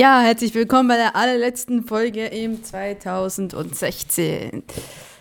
Ja, 0.00 0.22
herzlich 0.22 0.54
willkommen 0.54 0.88
bei 0.88 0.96
der 0.96 1.14
allerletzten 1.14 1.84
Folge 1.84 2.24
im 2.24 2.64
2016. 2.64 4.62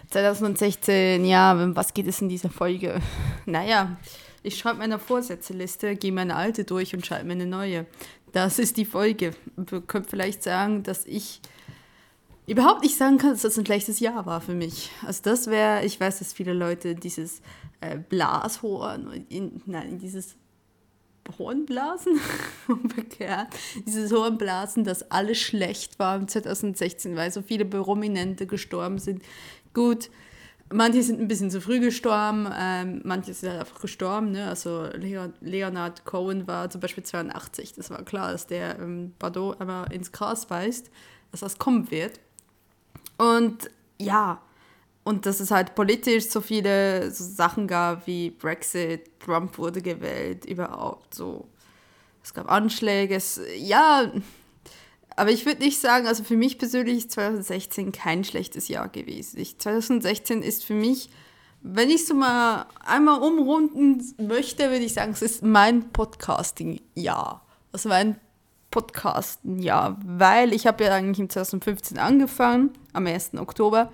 2016, 0.09 1.25
ja, 1.25 1.75
was 1.75 1.93
geht 1.93 2.07
es 2.07 2.21
in 2.21 2.29
dieser 2.29 2.49
Folge? 2.49 3.01
Naja, 3.45 3.97
ich 4.41 4.57
schreibe 4.57 4.79
meine 4.79 4.97
Vorsätzeliste, 4.97 5.97
gehe 5.97 6.13
meine 6.13 6.37
alte 6.37 6.63
durch 6.63 6.95
und 6.95 7.05
schreibe 7.05 7.25
mir 7.25 7.33
eine 7.33 7.45
neue. 7.45 7.87
Das 8.31 8.57
ist 8.57 8.77
die 8.77 8.85
Folge. 8.85 9.31
Wir 9.57 9.81
können 9.81 10.05
vielleicht 10.05 10.43
sagen, 10.43 10.81
dass 10.83 11.05
ich 11.05 11.41
überhaupt 12.47 12.81
nicht 12.81 12.95
sagen 12.95 13.17
kann, 13.17 13.31
dass 13.31 13.41
das 13.41 13.59
ein 13.59 13.65
schlechtes 13.65 13.99
Jahr 13.99 14.25
war 14.25 14.39
für 14.39 14.55
mich. 14.55 14.91
Also 15.05 15.23
das 15.23 15.47
wäre, 15.47 15.83
ich 15.83 15.99
weiß, 15.99 16.19
dass 16.19 16.31
viele 16.31 16.53
Leute 16.53 16.95
dieses 16.95 17.41
äh, 17.81 17.97
Blashorn, 17.97 19.25
in, 19.27 19.61
nein, 19.65 19.99
dieses 19.99 20.37
Hornblasen, 21.37 22.19
umgekehrt, 22.67 23.47
dieses 23.85 24.11
Hornblasen, 24.11 24.83
dass 24.83 25.09
alles 25.11 25.37
schlecht 25.37 25.99
war 25.99 26.15
im 26.15 26.27
2016, 26.27 27.15
weil 27.15 27.31
so 27.31 27.41
viele 27.41 27.65
Prominente 27.65 28.47
gestorben 28.47 28.97
sind. 28.97 29.21
Gut, 29.73 30.09
manche 30.71 31.03
sind 31.03 31.19
ein 31.19 31.27
bisschen 31.27 31.51
zu 31.51 31.61
früh 31.61 31.79
gestorben, 31.79 32.47
ähm, 32.57 33.01
manche 33.03 33.33
sind 33.33 33.49
halt 33.49 33.61
einfach 33.61 33.81
gestorben. 33.81 34.31
Ne? 34.31 34.47
Also 34.47 34.87
Leonard 35.41 36.05
Cohen 36.05 36.47
war 36.47 36.69
zum 36.69 36.81
Beispiel 36.81 37.03
82, 37.03 37.73
das 37.73 37.89
war 37.89 38.03
klar, 38.03 38.31
dass 38.31 38.47
der 38.47 38.79
ähm, 38.79 39.13
Bordeaux 39.19 39.55
einmal 39.59 39.91
ins 39.91 40.11
Gras 40.11 40.45
beißt, 40.45 40.89
dass 41.31 41.41
das 41.41 41.57
kommen 41.57 41.91
wird. 41.91 42.19
Und 43.17 43.69
ja, 43.99 44.41
und 45.03 45.25
dass 45.25 45.39
es 45.39 45.51
halt 45.51 45.75
politisch 45.75 46.29
so 46.29 46.41
viele 46.41 47.11
so 47.11 47.23
Sachen 47.23 47.67
gab 47.67 48.05
wie 48.07 48.31
Brexit, 48.31 49.19
Trump 49.19 49.57
wurde 49.57 49.81
gewählt, 49.81 50.45
überhaupt 50.45 51.13
so. 51.15 51.47
Es 52.23 52.33
gab 52.33 52.51
Anschläge, 52.51 53.15
es, 53.15 53.41
ja, 53.57 54.11
aber 55.15 55.31
ich 55.31 55.45
würde 55.45 55.63
nicht 55.63 55.79
sagen, 55.79 56.07
also 56.07 56.23
für 56.23 56.37
mich 56.37 56.57
persönlich 56.57 56.99
ist 56.99 57.11
2016 57.11 57.91
kein 57.91 58.23
schlechtes 58.23 58.67
Jahr 58.67 58.87
gewesen. 58.87 59.39
Ich, 59.39 59.57
2016 59.57 60.41
ist 60.41 60.63
für 60.63 60.73
mich, 60.73 61.09
wenn 61.61 61.89
ich 61.89 62.05
so 62.05 62.13
mal 62.13 62.67
einmal 62.85 63.21
umrunden 63.21 64.01
möchte, 64.17 64.69
würde 64.69 64.85
ich 64.85 64.93
sagen, 64.93 65.11
es 65.11 65.21
ist 65.21 65.43
mein 65.43 65.91
Podcasting-Jahr. 65.91 67.45
Also 67.71 67.89
mein 67.89 68.19
Podcasten-Jahr, 68.71 69.99
weil 70.05 70.53
ich 70.53 70.67
habe 70.67 70.85
ja 70.85 70.93
eigentlich 70.93 71.19
im 71.19 71.29
2015 71.29 71.97
angefangen, 71.97 72.71
am 72.93 73.07
1. 73.07 73.35
Oktober. 73.35 73.91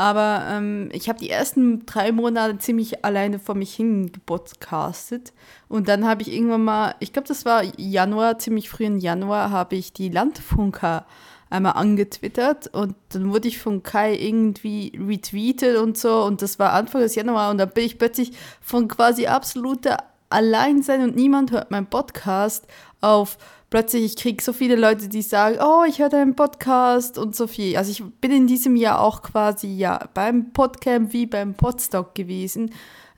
Aber 0.00 0.46
ähm, 0.48 0.88
ich 0.94 1.10
habe 1.10 1.18
die 1.18 1.28
ersten 1.28 1.84
drei 1.84 2.10
Monate 2.10 2.56
ziemlich 2.56 3.04
alleine 3.04 3.38
vor 3.38 3.54
mich 3.54 3.74
hin 3.74 4.10
gepodcastet. 4.10 5.34
Und 5.68 5.88
dann 5.88 6.06
habe 6.06 6.22
ich 6.22 6.32
irgendwann 6.32 6.64
mal, 6.64 6.94
ich 7.00 7.12
glaube, 7.12 7.28
das 7.28 7.44
war 7.44 7.62
Januar, 7.76 8.38
ziemlich 8.38 8.70
früh 8.70 8.86
im 8.86 8.96
Januar, 8.96 9.50
habe 9.50 9.76
ich 9.76 9.92
die 9.92 10.08
Landfunker 10.08 11.04
einmal 11.50 11.74
angetwittert. 11.74 12.68
Und 12.68 12.94
dann 13.10 13.30
wurde 13.30 13.48
ich 13.48 13.58
von 13.58 13.82
Kai 13.82 14.16
irgendwie 14.16 14.98
retweetet 14.98 15.76
und 15.76 15.98
so. 15.98 16.24
Und 16.24 16.40
das 16.40 16.58
war 16.58 16.72
Anfang 16.72 17.02
des 17.02 17.14
Januar. 17.14 17.50
Und 17.50 17.58
dann 17.58 17.68
bin 17.68 17.84
ich 17.84 17.98
plötzlich 17.98 18.32
von 18.62 18.88
quasi 18.88 19.26
absoluter 19.26 19.98
Alleinsein 20.30 21.02
und 21.02 21.14
niemand 21.14 21.50
hört 21.50 21.70
meinen 21.70 21.88
Podcast 21.88 22.66
auf 23.02 23.36
plötzlich, 23.70 24.04
ich 24.04 24.16
kriege 24.16 24.42
so 24.42 24.52
viele 24.52 24.76
Leute, 24.76 25.08
die 25.08 25.22
sagen, 25.22 25.58
oh, 25.60 25.84
ich 25.88 26.00
höre 26.00 26.08
deinen 26.08 26.36
Podcast 26.36 27.16
und 27.16 27.34
so 27.34 27.46
viel. 27.46 27.76
Also 27.76 27.90
ich 27.90 28.04
bin 28.20 28.32
in 28.32 28.46
diesem 28.46 28.76
Jahr 28.76 29.00
auch 29.00 29.22
quasi 29.22 29.68
ja 29.68 30.08
beim 30.12 30.52
Podcamp 30.52 31.12
wie 31.12 31.26
beim 31.26 31.54
Podstock 31.54 32.14
gewesen. 32.14 32.72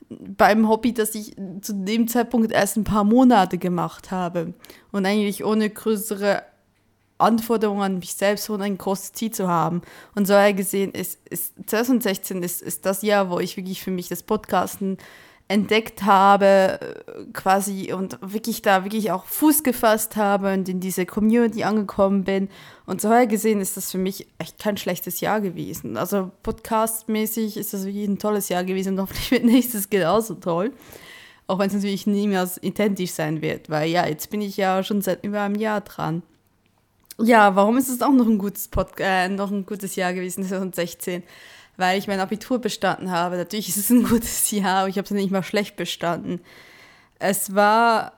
Beim 0.09 0.69
Hobby, 0.69 0.93
das 0.93 1.15
ich 1.15 1.35
zu 1.61 1.73
dem 1.73 2.07
Zeitpunkt 2.07 2.51
erst 2.51 2.77
ein 2.77 2.83
paar 2.83 3.03
Monate 3.03 3.57
gemacht 3.57 4.11
habe. 4.11 4.53
Und 4.91 5.07
eigentlich 5.07 5.43
ohne 5.43 5.69
größere 5.69 6.43
Anforderungen 7.17 7.81
an 7.81 7.99
mich 7.99 8.13
selbst 8.13 8.49
und 8.49 8.61
ein 8.61 8.77
großes 8.77 9.13
Ziel 9.13 9.31
zu 9.31 9.47
haben. 9.47 9.81
Und 10.13 10.27
so 10.27 10.35
gesehen 10.55 10.91
ist, 10.91 11.19
ist 11.29 11.53
2016 11.65 12.43
ist, 12.43 12.61
ist 12.61 12.85
das 12.85 13.01
Jahr, 13.01 13.31
wo 13.31 13.39
ich 13.39 13.57
wirklich 13.57 13.81
für 13.81 13.91
mich 13.91 14.09
das 14.09 14.21
Podcasten 14.23 14.97
entdeckt 15.53 16.01
habe, 16.03 16.79
quasi 17.31 17.93
und 17.93 18.17
wirklich 18.21 18.63
da 18.63 18.83
wirklich 18.83 19.11
auch 19.11 19.25
Fuß 19.25 19.61
gefasst 19.61 20.15
habe 20.15 20.51
und 20.51 20.67
in 20.67 20.79
diese 20.79 21.05
Community 21.05 21.63
angekommen 21.63 22.23
bin. 22.23 22.49
Und 22.87 23.01
so 23.01 23.09
gesehen 23.27 23.61
ist 23.61 23.77
das 23.77 23.91
für 23.91 23.99
mich 23.99 24.27
echt 24.39 24.57
kein 24.57 24.77
schlechtes 24.77 25.21
Jahr 25.21 25.41
gewesen. 25.41 25.95
Also 25.95 26.31
podcastmäßig 26.41 27.57
ist 27.57 27.71
das 27.71 27.85
wirklich 27.85 28.07
ein 28.07 28.17
tolles 28.17 28.49
Jahr 28.49 28.63
gewesen 28.63 28.93
und 28.93 29.01
hoffentlich 29.01 29.29
wird 29.29 29.43
nächstes 29.45 29.91
genauso 29.91 30.33
toll. 30.33 30.73
Auch 31.45 31.59
wenn 31.59 31.67
es 31.67 31.73
natürlich 31.73 32.07
niemals 32.07 32.61
identisch 32.63 33.11
sein 33.11 33.43
wird, 33.43 33.69
weil 33.69 33.91
ja, 33.91 34.07
jetzt 34.07 34.31
bin 34.31 34.41
ich 34.41 34.57
ja 34.57 34.81
schon 34.81 35.01
seit 35.01 35.23
über 35.23 35.41
einem 35.41 35.55
Jahr 35.55 35.81
dran. 35.81 36.23
Ja, 37.19 37.55
warum 37.55 37.77
ist 37.77 37.89
es 37.89 38.01
auch 38.01 38.11
noch 38.11 38.25
ein 38.25 38.39
gutes 38.39 38.69
Pod 38.69 38.87
äh, 38.97 39.29
noch 39.29 39.51
ein 39.51 39.67
gutes 39.67 39.95
Jahr 39.95 40.13
gewesen, 40.13 40.43
2016? 40.47 41.21
Weil 41.77 41.97
ich 41.97 42.07
mein 42.07 42.19
Abitur 42.19 42.59
bestanden 42.59 43.11
habe. 43.11 43.37
Natürlich 43.37 43.69
ist 43.69 43.77
es 43.77 43.89
ein 43.89 44.03
gutes 44.03 44.51
Jahr, 44.51 44.79
aber 44.79 44.89
ich 44.89 44.97
habe 44.97 45.05
es 45.05 45.11
nicht 45.11 45.31
mal 45.31 45.43
schlecht 45.43 45.75
bestanden. 45.75 46.41
Es 47.19 47.55
war, 47.55 48.13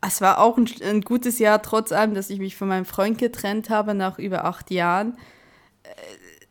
es 0.00 0.20
war 0.20 0.38
auch 0.40 0.56
ein, 0.56 0.68
ein, 0.82 1.00
gutes 1.00 1.38
Jahr, 1.38 1.60
trotz 1.62 1.92
allem, 1.92 2.14
dass 2.14 2.30
ich 2.30 2.38
mich 2.38 2.56
von 2.56 2.68
meinem 2.68 2.84
Freund 2.84 3.18
getrennt 3.18 3.70
habe 3.70 3.94
nach 3.94 4.18
über 4.18 4.44
acht 4.44 4.70
Jahren. 4.70 5.16
Äh, 5.82 5.88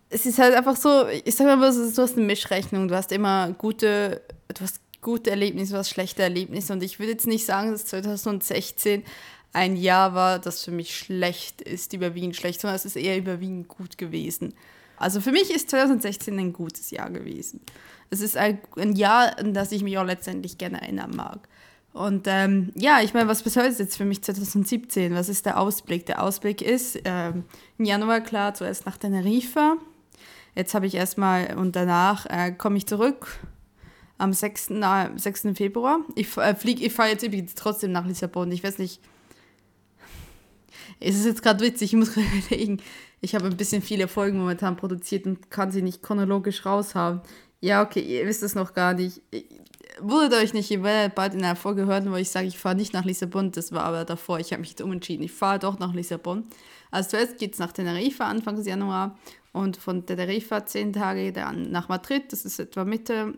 es 0.09 0.27
ist 0.27 0.37
halt 0.37 0.53
einfach 0.53 0.75
so, 0.75 1.07
ich 1.07 1.35
sage 1.35 1.55
mal, 1.55 1.71
du 1.71 2.01
hast 2.01 2.17
eine 2.17 2.25
Mischrechnung, 2.25 2.87
du 2.87 2.95
hast 2.95 3.11
immer 3.11 3.51
gute, 3.53 4.21
du 4.53 4.61
hast 4.61 4.79
gute 5.01 5.31
Erlebnisse, 5.31 5.73
du 5.73 5.79
hast 5.79 5.89
schlechte 5.89 6.21
Erlebnisse 6.21 6.71
und 6.71 6.83
ich 6.83 6.99
würde 6.99 7.13
jetzt 7.13 7.25
nicht 7.25 7.47
sagen, 7.47 7.71
dass 7.71 7.87
2016 7.87 9.03
ein 9.53 9.75
Jahr 9.75 10.13
war, 10.13 10.39
das 10.39 10.63
für 10.63 10.71
mich 10.71 10.95
schlecht 10.95 11.61
ist, 11.61 11.93
überwiegend 11.93 12.35
schlecht, 12.35 12.61
sondern 12.61 12.75
es 12.75 12.85
ist 12.85 12.95
eher 12.95 13.17
überwiegend 13.17 13.67
gut 13.67 13.97
gewesen. 13.97 14.53
Also 14.97 15.21
für 15.21 15.31
mich 15.31 15.53
ist 15.53 15.69
2016 15.69 16.37
ein 16.39 16.53
gutes 16.53 16.91
Jahr 16.91 17.09
gewesen. 17.09 17.61
Es 18.09 18.21
ist 18.21 18.37
ein, 18.37 18.59
Jahr, 18.95 19.37
an 19.39 19.53
das 19.53 19.71
ich 19.71 19.83
mich 19.83 19.97
auch 19.97 20.05
letztendlich 20.05 20.57
gerne 20.57 20.81
erinnern 20.81 21.11
mag. 21.15 21.47
Und 21.93 22.25
ähm, 22.27 22.71
ja, 22.75 23.01
ich 23.01 23.13
meine, 23.13 23.27
was 23.27 23.43
bedeutet 23.43 23.79
jetzt 23.79 23.97
für 23.97 24.05
mich 24.05 24.23
2017? 24.23 25.13
Was 25.13 25.29
ist 25.29 25.45
der 25.45 25.59
Ausblick? 25.59 26.05
Der 26.07 26.23
Ausblick 26.23 26.61
ist 26.61 26.99
ähm, 27.05 27.43
im 27.77 27.85
Januar 27.85 28.21
klar, 28.21 28.53
zuerst 28.53 28.85
nach 28.85 28.97
Teneriffa. 28.97 29.77
Jetzt 30.55 30.73
habe 30.73 30.87
ich 30.87 30.95
erstmal 30.95 31.55
und 31.55 31.75
danach 31.75 32.25
äh, 32.27 32.51
komme 32.51 32.77
ich 32.77 32.87
zurück 32.87 33.39
am 34.17 34.33
6. 34.33 34.71
Na, 34.71 35.11
6. 35.15 35.49
Februar. 35.55 35.99
Ich, 36.15 36.35
äh, 36.37 36.55
ich 36.65 36.93
fahre 36.93 37.09
jetzt 37.09 37.23
übrigens 37.23 37.55
trotzdem 37.55 37.91
nach 37.91 38.05
Lissabon. 38.05 38.51
Ich 38.51 38.63
weiß 38.63 38.79
nicht. 38.79 38.99
Es 40.99 41.15
ist 41.15 41.25
jetzt 41.25 41.43
gerade 41.43 41.63
witzig, 41.63 41.93
ich 41.93 41.99
muss 41.99 42.13
gerade 42.13 42.27
überlegen 42.47 42.81
ich 43.23 43.33
habe 43.35 43.45
ein 43.45 43.55
bisschen 43.55 43.81
viele 43.81 44.09
Folgen 44.09 44.37
momentan 44.37 44.75
produziert 44.75 45.25
und 45.25 45.49
kann 45.49 45.71
sie 45.71 45.81
nicht 45.81 46.03
chronologisch 46.03 46.65
raushaben. 46.65 47.21
Ja, 47.61 47.81
okay, 47.81 48.01
ihr 48.01 48.27
wisst 48.27 48.43
es 48.43 48.53
noch 48.53 48.73
gar 48.73 48.93
nicht. 48.93 49.21
Wundert 50.01 50.33
euch 50.33 50.53
nicht, 50.53 50.69
ihr 50.69 50.83
werdet 50.83 51.15
bald 51.15 51.33
in 51.33 51.43
einer 51.43 51.55
Folge 51.55 51.85
hören, 51.85 52.11
wo 52.11 52.17
ich 52.17 52.29
sage, 52.29 52.47
ich 52.47 52.57
fahre 52.57 52.75
nicht 52.75 52.91
nach 52.91 53.05
Lissabon. 53.05 53.53
Das 53.53 53.71
war 53.71 53.85
aber 53.85 54.03
davor. 54.03 54.39
Ich 54.39 54.51
habe 54.51 54.59
mich 54.59 54.71
jetzt 54.71 54.81
umentschieden. 54.81 55.23
Ich 55.23 55.31
fahre 55.31 55.59
doch 55.59 55.79
nach 55.79 55.93
Lissabon. 55.93 56.43
Also 56.91 57.11
zuerst 57.11 57.37
geht 57.37 57.53
es 57.53 57.59
nach 57.59 57.71
Teneriffa 57.71 58.25
Anfang 58.25 58.61
Januar 58.61 59.17
und 59.53 59.77
von 59.77 60.05
Teneriffa 60.05 60.65
zehn 60.65 60.91
Tage 60.91 61.31
dann 61.31 61.71
nach 61.71 61.87
Madrid. 61.87 62.31
Das 62.31 62.43
ist 62.43 62.57
etwa 62.59 62.83
Mitte, 62.83 63.35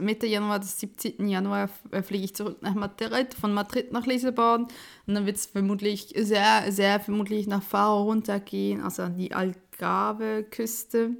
Mitte 0.00 0.26
Januar, 0.26 0.60
das 0.60 0.78
17. 0.78 1.28
Januar 1.28 1.68
äh, 1.90 2.02
fliege 2.02 2.24
ich 2.24 2.36
zurück 2.36 2.58
nach 2.62 2.74
Madrid, 2.74 3.34
von 3.34 3.52
Madrid 3.52 3.92
nach 3.92 4.06
Lissabon. 4.06 4.68
Und 5.06 5.14
dann 5.14 5.26
wird 5.26 5.36
es 5.36 5.46
vermutlich 5.46 6.14
sehr, 6.16 6.70
sehr 6.70 7.00
vermutlich 7.00 7.48
nach 7.48 7.64
Faro 7.64 8.04
runtergehen, 8.04 8.80
also 8.80 9.02
an 9.02 9.16
die 9.16 9.34
Algarve-Küste, 9.34 11.10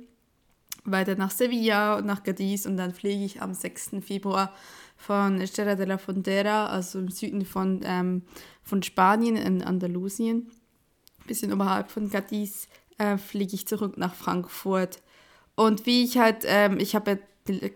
weiter 0.84 1.16
nach 1.16 1.32
Sevilla 1.32 1.96
und 1.96 2.06
nach 2.06 2.22
Cadiz. 2.22 2.66
Und 2.66 2.76
dann 2.76 2.94
fliege 2.94 3.25
ich 3.25 3.42
am 3.42 3.52
6. 3.52 3.96
Februar 4.00 4.54
von 4.96 5.40
Estrella 5.40 5.75
de 5.75 5.87
la 5.87 5.99
Frontera, 5.99 6.69
also 6.69 7.00
im 7.00 7.08
Süden 7.08 7.44
von, 7.44 7.81
ähm, 7.82 8.22
von 8.62 8.81
Spanien, 8.84 9.34
in 9.37 9.62
Andalusien, 9.62 10.52
bisschen 11.26 11.52
oberhalb 11.52 11.90
von 11.90 12.08
Cadiz, 12.08 12.69
äh, 12.98 13.19
fliege 13.19 13.54
ich 13.54 13.66
zurück 13.66 13.96
nach 13.96 14.14
Frankfurt. 14.14 15.02
Und 15.54 15.87
wie 15.87 16.04
ich 16.04 16.19
halt, 16.19 16.44
ähm, 16.46 16.78
ich 16.78 16.94
habe 16.94 17.19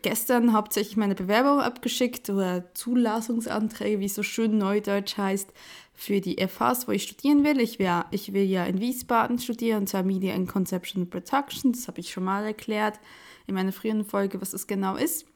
gestern 0.03 0.53
hauptsächlich 0.53 0.97
meine 0.97 1.15
Bewerbung 1.15 1.61
abgeschickt 1.61 2.29
oder 2.29 2.75
Zulassungsanträge, 2.75 4.01
wie 4.01 4.07
es 4.07 4.15
so 4.15 4.23
schön 4.23 4.59
neudeutsch 4.59 5.17
heißt, 5.17 5.51
für 5.95 6.21
die 6.21 6.37
FHs, 6.37 6.89
wo 6.89 6.93
ich 6.93 7.03
studieren 7.05 7.45
will. 7.45 7.61
Ich, 7.61 7.79
wär, 7.79 8.07
ich 8.11 8.33
will 8.33 8.45
ja 8.45 8.65
in 8.65 8.81
Wiesbaden 8.81 9.39
studieren, 9.39 9.81
und 9.81 9.87
zwar 9.89 10.03
Media 10.03 10.35
and 10.35 10.49
Conception 10.49 11.09
Production. 11.09 11.73
Das 11.73 11.89
habe 11.89 12.01
ich 12.01 12.11
schon 12.11 12.25
mal 12.25 12.45
erklärt 12.45 12.99
in 13.47 13.55
meiner 13.55 13.73
früheren 13.73 14.05
Folge, 14.05 14.41
was 14.41 14.51
das 14.51 14.67
genau 14.67 14.97
ist. 14.97 15.27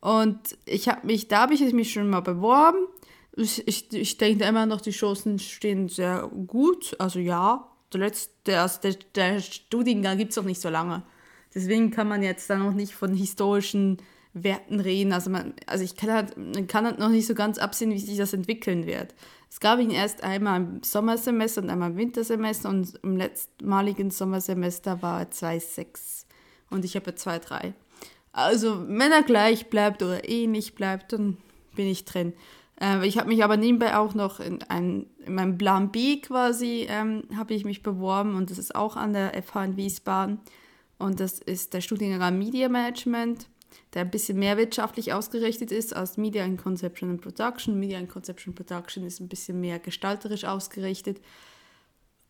Und 0.00 0.58
ich 0.64 0.88
habe 0.88 1.06
mich, 1.06 1.28
da 1.28 1.42
habe 1.42 1.54
ich 1.54 1.60
mich 1.72 1.92
schon 1.92 2.08
mal 2.08 2.20
beworben. 2.20 2.78
Ich, 3.36 3.66
ich, 3.68 3.92
ich 3.92 4.16
denke 4.16 4.44
immer 4.44 4.64
noch, 4.66 4.80
die 4.80 4.90
Chancen 4.90 5.38
stehen 5.38 5.88
sehr 5.88 6.30
gut. 6.46 6.96
Also 6.98 7.18
ja, 7.18 7.70
der, 7.92 8.00
letzte, 8.00 8.60
also 8.60 8.80
der, 8.80 8.94
der 9.14 9.40
Studiengang 9.40 10.18
gibt 10.18 10.30
es 10.30 10.36
noch 10.36 10.44
nicht 10.44 10.60
so 10.60 10.68
lange. 10.68 11.02
Deswegen 11.54 11.90
kann 11.90 12.08
man 12.08 12.22
jetzt 12.22 12.50
da 12.50 12.56
noch 12.56 12.72
nicht 12.72 12.94
von 12.94 13.14
historischen 13.14 13.98
Werten 14.34 14.80
reden. 14.80 15.12
Also, 15.12 15.30
man, 15.30 15.54
also 15.66 15.82
ich 15.82 15.96
kann 15.96 16.12
halt, 16.12 16.36
man 16.36 16.66
kann 16.66 16.84
halt 16.84 16.98
noch 16.98 17.08
nicht 17.08 17.26
so 17.26 17.34
ganz 17.34 17.58
absehen, 17.58 17.90
wie 17.90 17.98
sich 17.98 18.18
das 18.18 18.34
entwickeln 18.34 18.86
wird. 18.86 19.14
Es 19.50 19.60
gab 19.60 19.78
ihn 19.80 19.90
erst 19.90 20.22
einmal 20.22 20.60
im 20.60 20.82
Sommersemester 20.82 21.62
und 21.62 21.70
einmal 21.70 21.92
im 21.92 21.96
Wintersemester 21.96 22.68
und 22.68 22.98
im 23.02 23.16
letztmaligen 23.16 24.10
Sommersemester 24.10 25.00
war 25.00 25.20
er 25.20 25.30
2,6 25.30 26.26
und 26.68 26.84
ich 26.84 26.96
habe 26.96 27.12
2,3. 27.12 27.72
Also 28.32 28.86
wenn 28.86 29.12
er 29.12 29.22
gleich 29.22 29.70
bleibt 29.70 30.02
oder 30.02 30.28
ähnlich 30.28 30.74
bleibt, 30.74 31.14
dann 31.14 31.38
bin 31.74 31.86
ich 31.86 32.04
drin. 32.04 32.34
Äh, 32.80 33.06
ich 33.06 33.18
habe 33.18 33.28
mich 33.28 33.42
aber 33.44 33.56
nebenbei 33.56 33.96
auch 33.96 34.14
noch 34.14 34.40
in, 34.40 34.62
ein, 34.64 35.06
in 35.24 35.34
meinem 35.34 35.58
Plan 35.58 35.90
B 35.90 36.20
quasi, 36.20 36.86
ähm, 36.88 37.24
habe 37.36 37.54
ich 37.54 37.64
mich 37.64 37.82
beworben 37.82 38.34
und 38.34 38.50
das 38.50 38.58
ist 38.58 38.74
auch 38.74 38.96
an 38.96 39.12
der 39.12 39.40
FH 39.42 39.64
in 39.64 39.76
Wiesbaden. 39.76 40.40
Und 40.98 41.20
das 41.20 41.38
ist 41.38 41.74
der 41.74 41.80
Studiengang 41.80 42.38
Media 42.38 42.68
Management, 42.68 43.48
der 43.92 44.02
ein 44.02 44.10
bisschen 44.10 44.38
mehr 44.38 44.56
wirtschaftlich 44.56 45.12
ausgerichtet 45.12 45.70
ist 45.70 45.94
als 45.94 46.16
Media 46.16 46.44
and 46.44 46.60
Conception 46.62 47.10
and 47.10 47.20
Production. 47.20 47.78
Media 47.78 47.98
and 47.98 48.08
Conception 48.08 48.52
and 48.52 48.56
Production 48.56 49.04
ist 49.04 49.20
ein 49.20 49.28
bisschen 49.28 49.60
mehr 49.60 49.78
gestalterisch 49.78 50.44
ausgerichtet. 50.44 51.20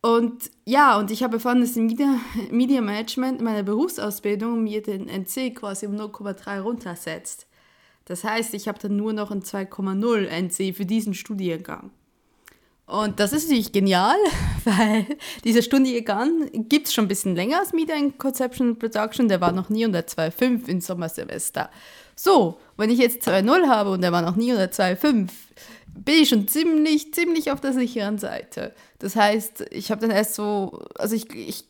Und 0.01 0.51
ja, 0.65 0.97
und 0.99 1.11
ich 1.11 1.23
habe 1.23 1.35
erfahren, 1.35 1.61
dass 1.61 1.75
Media, 1.75 2.19
Media 2.51 2.81
Management 2.81 3.39
in 3.39 3.45
meiner 3.45 3.63
Berufsausbildung 3.63 4.63
mir 4.63 4.81
den 4.81 5.07
NC 5.07 5.55
quasi 5.55 5.87
um 5.87 5.95
0,3 5.95 6.59
runtersetzt. 6.59 7.46
Das 8.07 8.23
heißt, 8.23 8.53
ich 8.53 8.69
habe 8.69 8.79
dann 8.79 8.95
nur 8.95 9.11
noch 9.11 9.31
ein 9.31 9.43
2,0 9.43 10.27
NC 10.27 10.75
für 10.75 10.85
diesen 10.85 11.13
Studiengang. 11.13 11.91
Und 12.85 13.19
das 13.19 13.33
ist 13.33 13.43
natürlich 13.43 13.73
genial, 13.73 14.15
weil 14.63 15.05
dieser 15.43 15.61
Studiengang 15.61 16.49
gibt 16.69 16.87
es 16.87 16.93
schon 16.93 17.05
ein 17.05 17.09
bisschen 17.09 17.35
länger 17.35 17.59
als 17.59 17.73
Media 17.73 17.95
in 17.95 18.17
Conception 18.17 18.79
Production. 18.79 19.27
Der 19.27 19.41
war 19.41 19.51
noch 19.51 19.67
nie 19.67 19.85
unter 19.85 19.99
2,5 19.99 20.69
im 20.69 20.79
Sommersemester. 20.79 21.69
So, 22.15 22.59
wenn 22.77 22.89
ich 22.89 22.97
jetzt 22.97 23.27
2,0 23.27 23.67
habe 23.67 23.91
und 23.91 24.01
der 24.01 24.13
war 24.13 24.21
noch 24.21 24.37
nie 24.37 24.53
unter 24.53 24.67
2,5, 24.67 25.27
bin 25.97 26.15
ich 26.15 26.29
schon 26.29 26.47
ziemlich, 26.47 27.13
ziemlich 27.13 27.51
auf 27.51 27.59
der 27.59 27.73
sicheren 27.73 28.19
Seite. 28.19 28.73
Das 28.99 29.17
heißt, 29.17 29.65
ich 29.71 29.91
habe 29.91 29.99
dann 29.99 30.11
erst 30.11 30.35
so, 30.35 30.79
also 30.95 31.13
ich, 31.13 31.29
ich, 31.35 31.65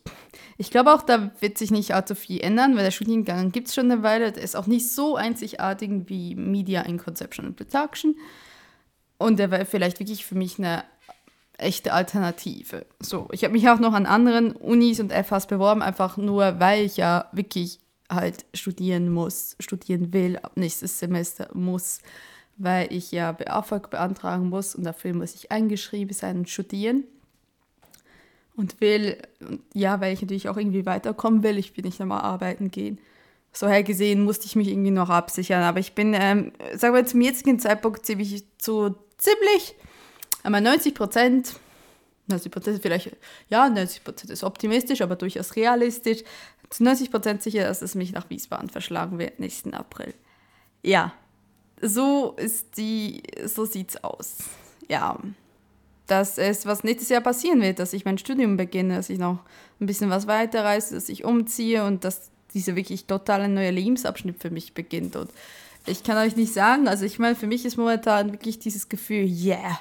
ich 0.60 0.72
glaube 0.72 0.92
auch, 0.92 1.02
da 1.02 1.30
wird 1.40 1.56
sich 1.56 1.70
nicht 1.70 1.94
allzu 1.94 2.16
viel 2.16 2.40
ändern, 2.40 2.76
weil 2.76 2.82
der 2.82 2.90
Studiengang 2.90 3.52
gibt 3.52 3.68
es 3.68 3.76
schon 3.76 3.90
eine 3.90 4.02
Weile. 4.02 4.32
Der 4.32 4.42
ist 4.42 4.56
auch 4.56 4.66
nicht 4.66 4.90
so 4.90 5.14
einzigartig 5.14 5.90
wie 6.06 6.34
Media 6.34 6.82
in 6.82 6.98
Conception 6.98 7.46
and 7.46 7.56
Production. 7.56 8.16
Und 9.18 9.38
der 9.38 9.52
wäre 9.52 9.64
vielleicht 9.64 10.00
wirklich 10.00 10.26
für 10.26 10.34
mich 10.34 10.58
eine 10.58 10.82
echte 11.58 11.92
Alternative. 11.92 12.86
So, 12.98 13.28
ich 13.30 13.44
habe 13.44 13.52
mich 13.52 13.68
auch 13.68 13.78
noch 13.78 13.92
an 13.92 14.06
anderen 14.06 14.52
Unis 14.52 14.98
und 14.98 15.12
FHs 15.12 15.46
beworben, 15.46 15.80
einfach 15.80 16.16
nur, 16.16 16.58
weil 16.58 16.84
ich 16.84 16.96
ja 16.96 17.28
wirklich 17.32 17.78
halt 18.10 18.44
studieren 18.52 19.10
muss, 19.10 19.54
studieren 19.60 20.12
will, 20.12 20.38
ab 20.38 20.52
nächstes 20.56 20.98
Semester 20.98 21.50
muss, 21.54 22.00
weil 22.56 22.92
ich 22.92 23.12
ja 23.12 23.30
BAföG 23.30 23.90
beantragen 23.90 24.48
muss 24.48 24.74
und 24.74 24.82
dafür 24.82 25.14
muss 25.14 25.36
ich 25.36 25.52
eingeschrieben 25.52 26.14
sein 26.14 26.38
und 26.38 26.48
studieren. 26.48 27.04
Und 28.58 28.80
will, 28.80 29.16
ja, 29.72 30.00
weil 30.00 30.12
ich 30.12 30.20
natürlich 30.20 30.48
auch 30.48 30.56
irgendwie 30.56 30.84
weiterkommen 30.84 31.42
will, 31.42 31.58
ich 31.58 31.76
will 31.76 31.84
nicht 31.84 32.00
nochmal 32.00 32.22
arbeiten 32.22 32.70
gehen. 32.70 32.98
So 33.52 33.68
her 33.68 33.82
gesehen 33.82 34.24
musste 34.24 34.46
ich 34.46 34.56
mich 34.56 34.68
irgendwie 34.68 34.90
noch 34.90 35.08
absichern, 35.08 35.62
aber 35.62 35.78
ich 35.78 35.94
bin, 35.94 36.12
ähm, 36.12 36.52
sagen 36.74 36.94
wir 36.94 37.06
zum 37.06 37.20
jetzigen 37.20 37.58
Zeitpunkt 37.58 38.04
ziemlich, 38.04 38.44
so 38.60 38.94
ziemlich 39.16 39.74
aber 40.42 40.60
90 40.60 40.94
Prozent, 40.94 41.54
90 42.26 42.52
Prozent 42.52 42.82
vielleicht, 42.82 43.16
ja, 43.48 43.68
90 43.68 44.04
Prozent 44.04 44.30
ist 44.30 44.44
optimistisch, 44.44 45.00
aber 45.02 45.16
durchaus 45.16 45.56
realistisch. 45.56 46.22
Zu 46.70 46.84
90 46.84 47.10
Prozent 47.10 47.42
sicher, 47.42 47.64
dass 47.64 47.82
es 47.82 47.94
mich 47.94 48.12
nach 48.12 48.28
Wiesbaden 48.30 48.68
verschlagen 48.68 49.18
wird 49.18 49.40
nächsten 49.40 49.74
April. 49.74 50.14
Ja, 50.82 51.12
so 51.80 52.34
ist 52.36 52.76
die, 52.76 53.22
so 53.46 53.64
sieht's 53.64 54.02
aus. 54.04 54.38
Ja, 54.88 55.18
das 56.08 56.38
ist, 56.38 56.66
was 56.66 56.84
nächstes 56.84 57.10
Jahr 57.10 57.20
passieren 57.20 57.60
wird, 57.60 57.78
dass 57.78 57.92
ich 57.92 58.04
mein 58.04 58.18
Studium 58.18 58.56
beginne, 58.56 58.96
dass 58.96 59.10
ich 59.10 59.18
noch 59.18 59.40
ein 59.80 59.86
bisschen 59.86 60.10
was 60.10 60.26
weiterreise, 60.26 60.94
dass 60.94 61.08
ich 61.08 61.24
umziehe 61.24 61.84
und 61.84 62.04
dass 62.04 62.30
dieser 62.54 62.76
wirklich 62.76 63.06
total 63.06 63.48
neue 63.48 63.70
Lebensabschnitt 63.70 64.40
für 64.40 64.50
mich 64.50 64.74
beginnt. 64.74 65.16
Und 65.16 65.30
ich 65.86 66.02
kann 66.02 66.16
euch 66.16 66.34
nicht 66.34 66.52
sagen, 66.52 66.88
also 66.88 67.04
ich 67.04 67.18
meine, 67.18 67.36
für 67.36 67.46
mich 67.46 67.64
ist 67.64 67.76
momentan 67.76 68.32
wirklich 68.32 68.58
dieses 68.58 68.88
Gefühl, 68.88 69.26
yeah, 69.26 69.78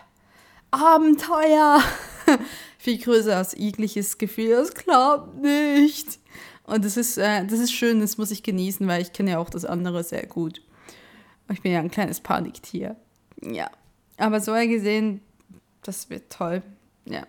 Abenteuer. 0.72 1.82
Viel 2.78 3.00
größer 3.00 3.38
als 3.38 3.58
jegliches 3.58 4.18
Gefühl, 4.18 4.50
das 4.50 4.74
klappt 4.74 5.42
nicht. 5.42 6.20
Und 6.64 6.84
das 6.84 6.98
ist, 6.98 7.18
äh, 7.18 7.46
das 7.46 7.60
ist 7.60 7.72
schön, 7.72 8.02
das 8.02 8.18
muss 8.18 8.32
ich 8.32 8.44
genießen, 8.44 8.86
weil 8.88 9.02
ich 9.02 9.14
kenne 9.14 9.32
ja 9.32 9.40
auch 9.40 9.50
das 9.50 9.66
andere 9.66 10.04
sehr 10.04 10.26
gut. 10.26 10.62
Ich 11.50 11.62
bin 11.62 11.72
ja 11.72 11.80
ein 11.80 11.92
kleines 11.92 12.20
Paniktier. 12.20 12.98
Ja. 13.42 13.72
Aber 14.18 14.42
so 14.42 14.52
gesehen, 14.54 15.22
das 15.88 16.10
wird 16.10 16.30
toll. 16.30 16.62
Ja. 17.06 17.26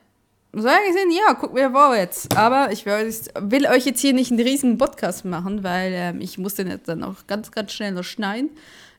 So 0.52 0.62
gesehen, 0.62 1.10
ja, 1.10 1.34
gucken 1.34 1.56
wir 1.56 1.70
vorwärts. 1.70 2.28
Aber 2.34 2.72
ich 2.72 2.87
will, 2.87 3.66
euch 3.66 3.87
jetzt 3.87 4.00
hier 4.00 4.12
nicht 4.12 4.31
einen 4.31 4.40
riesigen 4.40 4.78
Podcast 4.78 5.25
machen, 5.25 5.62
weil 5.62 5.93
ähm, 5.94 6.20
ich 6.20 6.38
muss 6.38 6.55
den 6.55 6.69
jetzt 6.69 6.88
dann 6.88 7.05
auch 7.05 7.26
ganz, 7.26 7.52
ganz 7.52 7.72
schnell 7.72 7.93
noch 7.93 8.05
schneiden. 8.05 8.50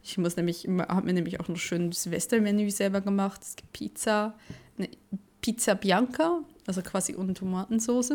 Ich 0.04 0.18
muss 0.18 0.38
nämlich, 0.38 0.68
habe 0.68 1.06
mir 1.06 1.14
nämlich 1.14 1.40
auch 1.40 1.48
noch 1.48 1.58
schön 1.58 1.92
Silvestermenü 1.92 2.70
selber 2.70 3.02
gemacht. 3.02 3.42
Es 3.44 3.56
gibt 3.56 3.74
Pizza, 3.74 4.36
eine 4.78 4.90
Pizza 5.42 5.76
Bianca, 5.76 6.40
also 6.68 6.82
quasi 6.82 7.16
ohne 7.16 7.34
Tomatensauce. 7.34 8.14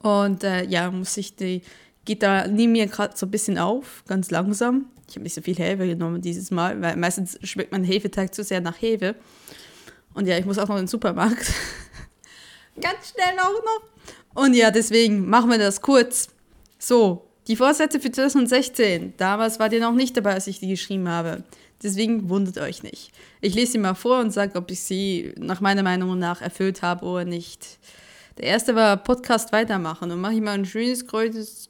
Und 0.00 0.44
äh, 0.44 0.64
ja, 0.66 0.90
muss 0.90 1.16
ich 1.16 1.34
die, 1.34 1.62
geht 2.04 2.22
da 2.22 2.46
neben 2.46 2.72
mir 2.72 2.86
gerade 2.86 3.16
so 3.16 3.26
ein 3.26 3.30
bisschen 3.30 3.58
auf, 3.58 4.04
ganz 4.06 4.30
langsam. 4.30 4.86
Ich 5.08 5.16
habe 5.16 5.24
nicht 5.24 5.34
so 5.34 5.42
viel 5.42 5.56
Hefe 5.56 5.86
genommen 5.86 6.20
dieses 6.20 6.50
Mal, 6.50 6.80
weil 6.80 6.96
meistens 6.96 7.38
schmeckt 7.42 7.72
mein 7.72 7.84
Hefeteig 7.84 8.34
zu 8.34 8.44
sehr 8.44 8.60
nach 8.60 8.80
Hefe. 8.80 9.14
Und 10.14 10.26
ja, 10.26 10.38
ich 10.38 10.44
muss 10.44 10.58
auch 10.58 10.68
noch 10.68 10.76
in 10.76 10.82
den 10.82 10.88
Supermarkt. 10.88 11.52
ganz 12.80 13.12
schnell 13.12 13.38
auch 13.38 13.62
noch. 13.64 14.42
Und 14.42 14.54
ja, 14.54 14.70
deswegen 14.70 15.28
machen 15.28 15.50
wir 15.50 15.58
das 15.58 15.80
kurz. 15.80 16.28
So, 16.78 17.28
die 17.46 17.56
Vorsätze 17.56 18.00
für 18.00 18.10
2016, 18.10 19.14
damals 19.16 19.58
war 19.58 19.72
ihr 19.72 19.80
noch 19.80 19.94
nicht 19.94 20.16
dabei, 20.16 20.34
als 20.34 20.46
ich 20.46 20.60
die 20.60 20.68
geschrieben 20.68 21.08
habe. 21.08 21.44
Deswegen 21.82 22.28
wundert 22.28 22.58
euch 22.58 22.82
nicht. 22.82 23.10
Ich 23.40 23.54
lese 23.54 23.72
sie 23.72 23.78
mal 23.78 23.94
vor 23.94 24.20
und 24.20 24.30
sage, 24.30 24.56
ob 24.56 24.70
ich 24.70 24.80
sie 24.80 25.34
nach 25.36 25.60
meiner 25.60 25.82
Meinung 25.82 26.18
nach 26.18 26.40
erfüllt 26.40 26.82
habe 26.82 27.04
oder 27.04 27.24
nicht. 27.24 27.78
Der 28.38 28.46
erste 28.46 28.74
war 28.74 28.96
Podcast 28.96 29.52
weitermachen 29.52 30.10
und 30.10 30.20
mache 30.20 30.34
ich 30.34 30.40
mal 30.40 30.52
ein 30.52 30.64
schönes 30.64 31.06
Kreuz, 31.06 31.68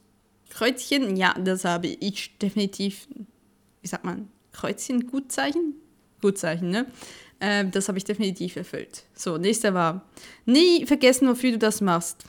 Kreuzchen. 0.49 1.15
Ja, 1.17 1.33
das 1.33 1.65
habe 1.65 1.87
ich 1.87 2.37
definitiv, 2.37 3.07
wie 3.81 3.87
sagt 3.87 4.05
man, 4.05 4.29
Kreuzchen, 4.51 5.07
Gutzeichen? 5.07 5.73
Gutzeichen, 6.21 6.69
ne? 6.69 6.85
Ähm, 7.45 7.71
das 7.71 7.89
habe 7.89 7.97
ich 7.97 8.05
definitiv 8.05 8.55
erfüllt. 8.55 9.03
So, 9.13 9.37
nächster 9.37 9.73
war, 9.73 10.05
nie 10.45 10.85
vergessen, 10.85 11.27
wofür 11.27 11.51
du 11.51 11.57
das 11.57 11.81
machst 11.81 12.25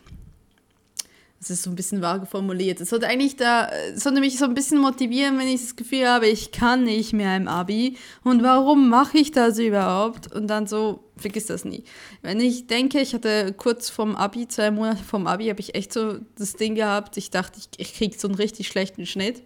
das 1.44 1.58
ist 1.58 1.62
so 1.64 1.70
ein 1.70 1.76
bisschen 1.76 2.00
vage 2.00 2.26
formuliert. 2.26 2.80
Es 2.80 2.90
sollte 2.90 3.06
eigentlich 3.06 3.36
da, 3.36 3.68
sollte 3.94 4.20
mich 4.20 4.38
so 4.38 4.46
ein 4.46 4.54
bisschen 4.54 4.78
motivieren, 4.78 5.38
wenn 5.38 5.48
ich 5.48 5.60
das 5.60 5.76
Gefühl 5.76 6.08
habe, 6.08 6.26
ich 6.26 6.52
kann 6.52 6.84
nicht 6.84 7.12
mehr 7.12 7.36
im 7.36 7.48
Abi. 7.48 7.96
Und 8.22 8.42
warum 8.42 8.88
mache 8.88 9.18
ich 9.18 9.30
das 9.30 9.58
überhaupt? 9.58 10.32
Und 10.32 10.46
dann 10.46 10.66
so, 10.66 11.04
vergiss 11.16 11.46
das 11.46 11.64
nie. 11.64 11.84
Wenn 12.22 12.40
ich 12.40 12.66
denke, 12.66 13.00
ich 13.00 13.14
hatte 13.14 13.52
kurz 13.52 13.90
vorm 13.90 14.16
Abi, 14.16 14.48
zwei 14.48 14.70
Monate 14.70 15.04
vorm 15.04 15.26
Abi, 15.26 15.48
habe 15.48 15.60
ich 15.60 15.74
echt 15.74 15.92
so 15.92 16.18
das 16.38 16.54
Ding 16.54 16.74
gehabt, 16.74 17.16
ich 17.16 17.30
dachte, 17.30 17.58
ich, 17.58 17.68
ich 17.78 17.94
kriege 17.94 18.18
so 18.18 18.28
einen 18.28 18.36
richtig 18.36 18.68
schlechten 18.68 19.04
Schnitt, 19.04 19.42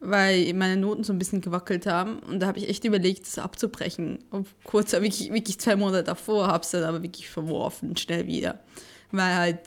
weil 0.00 0.52
meine 0.54 0.76
Noten 0.76 1.04
so 1.04 1.12
ein 1.12 1.18
bisschen 1.18 1.40
gewackelt 1.40 1.86
haben. 1.86 2.18
Und 2.20 2.40
da 2.40 2.46
habe 2.46 2.58
ich 2.58 2.68
echt 2.68 2.84
überlegt, 2.84 3.26
das 3.26 3.38
abzubrechen. 3.38 4.18
Und 4.30 4.46
kurz, 4.64 4.92
wirklich, 4.92 5.32
wirklich 5.32 5.58
zwei 5.58 5.76
Monate 5.76 6.04
davor, 6.04 6.48
habe 6.48 6.64
es 6.64 6.70
dann 6.70 6.84
aber 6.84 7.02
wirklich 7.02 7.28
verworfen, 7.28 7.96
schnell 7.96 8.26
wieder. 8.26 8.60
Weil 9.10 9.34
halt, 9.34 9.58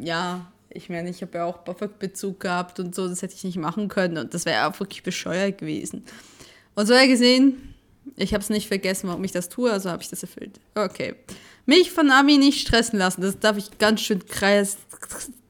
ja, 0.00 0.50
ich 0.70 0.88
meine, 0.88 1.10
ich 1.10 1.22
habe 1.22 1.38
ja 1.38 1.44
auch 1.44 1.58
BAföG-Bezug 1.58 2.40
gehabt 2.40 2.80
und 2.80 2.94
so, 2.94 3.08
das 3.08 3.22
hätte 3.22 3.34
ich 3.34 3.44
nicht 3.44 3.56
machen 3.56 3.88
können 3.88 4.18
und 4.18 4.34
das 4.34 4.44
wäre 4.44 4.66
auch 4.66 4.78
wirklich 4.80 5.02
bescheuert 5.02 5.58
gewesen. 5.58 6.04
Und 6.74 6.86
so 6.86 6.94
ja 6.94 7.06
gesehen, 7.06 7.74
ich 8.16 8.34
habe 8.34 8.42
es 8.42 8.50
nicht 8.50 8.68
vergessen, 8.68 9.08
warum 9.08 9.24
ich 9.24 9.32
das 9.32 9.48
tue, 9.48 9.72
also 9.72 9.90
habe 9.90 10.02
ich 10.02 10.08
das 10.08 10.22
erfüllt. 10.22 10.60
Okay. 10.74 11.14
Mich 11.66 11.90
von 11.90 12.10
Ami 12.10 12.38
nicht 12.38 12.60
stressen 12.60 12.98
lassen, 12.98 13.22
das 13.22 13.38
darf 13.38 13.56
ich 13.56 13.78
ganz 13.78 14.00
schön 14.00 14.24
kreis. 14.26 14.78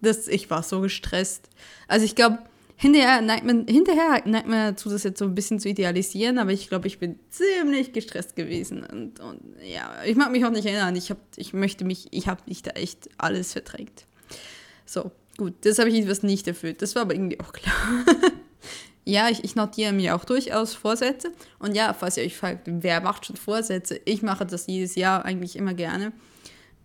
Das, 0.01 0.29
ich 0.29 0.51
war 0.51 0.63
so 0.63 0.81
gestresst. 0.81 1.49
Also 1.89 2.05
ich 2.05 2.15
glaube, 2.15 2.39
hinterher 2.81 3.21
neigt, 3.21 3.45
man, 3.45 3.67
hinterher 3.67 4.23
neigt 4.25 4.47
man 4.47 4.75
dazu, 4.75 4.89
das 4.89 5.03
jetzt 5.03 5.19
so 5.19 5.25
ein 5.25 5.35
bisschen 5.35 5.59
zu 5.59 5.69
idealisieren, 5.69 6.39
aber 6.39 6.53
ich 6.53 6.69
glaube, 6.69 6.87
ich 6.87 7.01
bin 7.01 7.19
ziemlich 7.29 7.93
gestresst 7.93 8.37
gewesen. 8.37 8.85
Und, 8.85 9.19
und 9.19 9.41
ja, 9.63 10.05
ich 10.07 10.17
mag 10.17 10.31
mich 10.31 10.45
auch 10.45 10.51
nicht 10.51 10.65
erinnern. 10.65 10.95
Ich, 10.95 11.11
hab, 11.11 11.19
ich 11.37 11.53
möchte 11.53 11.85
mich, 11.85 12.07
ich 12.13 12.29
habe 12.29 12.41
nicht 12.47 12.69
da 12.69 12.71
echt 12.71 13.11
alles 13.19 13.53
verdrängt. 13.53 14.07
So, 14.87 15.11
gut, 15.37 15.55
das 15.63 15.81
habe 15.81 15.91
ich 15.91 15.99
etwas 15.99 16.23
nicht 16.23 16.47
erfüllt. 16.47 16.81
Das 16.81 16.95
war 16.95 17.03
aber 17.03 17.15
irgendwie 17.15 17.41
auch 17.41 17.53
klar. 17.53 17.75
ja, 19.05 19.29
ich, 19.29 19.43
ich 19.43 19.57
notiere 19.57 19.93
mir 19.93 20.15
auch 20.15 20.25
durchaus 20.25 20.75
Vorsätze. 20.75 21.33
Und 21.59 21.75
ja, 21.75 21.93
falls 21.95 22.17
ihr 22.17 22.23
euch 22.23 22.37
fragt, 22.37 22.63
wer 22.67 23.01
macht 23.01 23.27
schon 23.27 23.37
Vorsätze? 23.37 24.01
Ich 24.05 24.23
mache 24.23 24.47
das 24.47 24.69
jedes 24.69 24.95
Jahr 24.95 25.25
eigentlich 25.25 25.57
immer 25.57 25.75
gerne. 25.75 26.13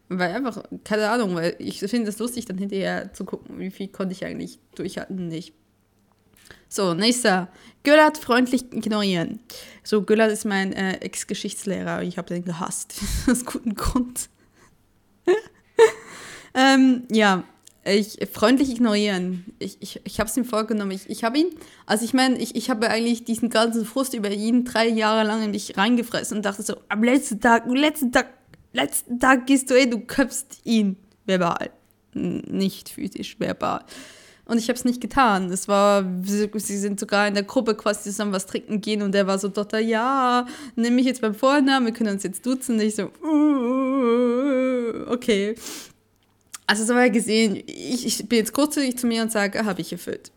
Weil 0.09 0.33
einfach, 0.33 0.63
keine 0.83 1.11
Ahnung, 1.11 1.35
weil 1.35 1.55
ich 1.59 1.79
finde 1.81 2.09
es 2.09 2.17
lustig, 2.17 2.45
dann 2.45 2.57
hinterher 2.57 3.13
zu 3.13 3.25
gucken, 3.25 3.59
wie 3.59 3.69
viel 3.69 3.89
konnte 3.89 4.13
ich 4.13 4.25
eigentlich 4.25 4.57
durchhalten, 4.73 5.27
nicht. 5.27 5.53
So, 6.69 6.93
nächster. 6.93 7.49
Göllert 7.83 8.17
freundlich 8.17 8.71
ignorieren. 8.73 9.39
So, 9.83 10.01
Göllert 10.03 10.31
ist 10.31 10.45
mein 10.45 10.73
äh, 10.73 10.97
Ex-Geschichtslehrer. 10.97 12.01
Ich 12.01 12.17
habe 12.17 12.33
den 12.33 12.45
gehasst. 12.45 12.95
Aus 13.29 13.45
gutem 13.45 13.75
Grund. 13.75 14.29
ähm, 16.53 17.03
ja, 17.11 17.43
ich 17.85 18.17
freundlich 18.31 18.69
ignorieren. 18.69 19.45
Ich, 19.59 19.77
ich, 19.81 19.99
ich 20.05 20.19
habe 20.19 20.29
es 20.29 20.37
ihm 20.37 20.45
vorgenommen. 20.45 20.91
Ich, 20.91 21.09
ich 21.09 21.23
habe 21.23 21.37
ihn, 21.37 21.49
also 21.85 22.05
ich 22.05 22.13
meine, 22.13 22.37
ich, 22.37 22.55
ich 22.55 22.69
habe 22.69 22.89
eigentlich 22.89 23.25
diesen 23.25 23.49
ganzen 23.49 23.85
Frust 23.85 24.13
über 24.13 24.31
ihn 24.31 24.63
drei 24.63 24.87
Jahre 24.87 25.27
lang 25.27 25.43
in 25.43 25.51
mich 25.51 25.77
reingefressen 25.77 26.37
und 26.37 26.45
dachte 26.45 26.63
so, 26.63 26.77
am 26.87 27.03
letzten 27.03 27.41
Tag, 27.41 27.65
am 27.65 27.75
letzten 27.75 28.11
Tag, 28.13 28.29
letzten 28.71 29.19
Tag 29.19 29.45
gehst 29.45 29.69
du 29.69 29.75
hin, 29.75 29.91
du 29.91 29.99
köpfst 29.99 30.61
ihn 30.63 30.95
verbal. 31.25 31.71
Nicht 32.13 32.89
physisch, 32.89 33.37
verbal. 33.39 33.83
Und 34.53 34.59
ich 34.59 34.69
habe 34.69 34.77
es 34.77 34.85
nicht 34.85 35.01
getan. 35.01 35.49
Es 35.49 35.67
war, 35.67 36.05
sie 36.21 36.77
sind 36.77 36.99
sogar 36.99 37.27
in 37.27 37.33
der 37.33 37.41
Gruppe 37.41 37.73
quasi 37.73 38.03
zusammen 38.03 38.33
was 38.33 38.45
trinken 38.45 38.81
gehen 38.81 39.01
und 39.01 39.15
er 39.15 39.25
war 39.25 39.39
so 39.39 39.47
dort, 39.47 39.73
ja, 39.73 40.45
nimm 40.75 40.93
mich 40.93 41.07
jetzt 41.07 41.21
beim 41.21 41.33
Vornamen, 41.33 41.87
wir 41.87 41.93
können 41.93 42.13
uns 42.13 42.21
jetzt 42.21 42.45
duzen. 42.45 42.75
Und 42.75 42.81
ich 42.81 42.93
so, 42.93 43.05
okay. 45.09 45.55
Also 46.67 46.85
so 46.85 46.93
war 46.93 47.09
gesehen, 47.09 47.63
ich, 47.65 48.05
ich 48.05 48.29
bin 48.29 48.37
jetzt 48.37 48.53
kurzzügig 48.53 48.95
zu 48.95 49.07
mir 49.07 49.23
und 49.23 49.31
sage, 49.31 49.65
habe 49.65 49.81
ich 49.81 49.91
erfüllt. 49.91 50.31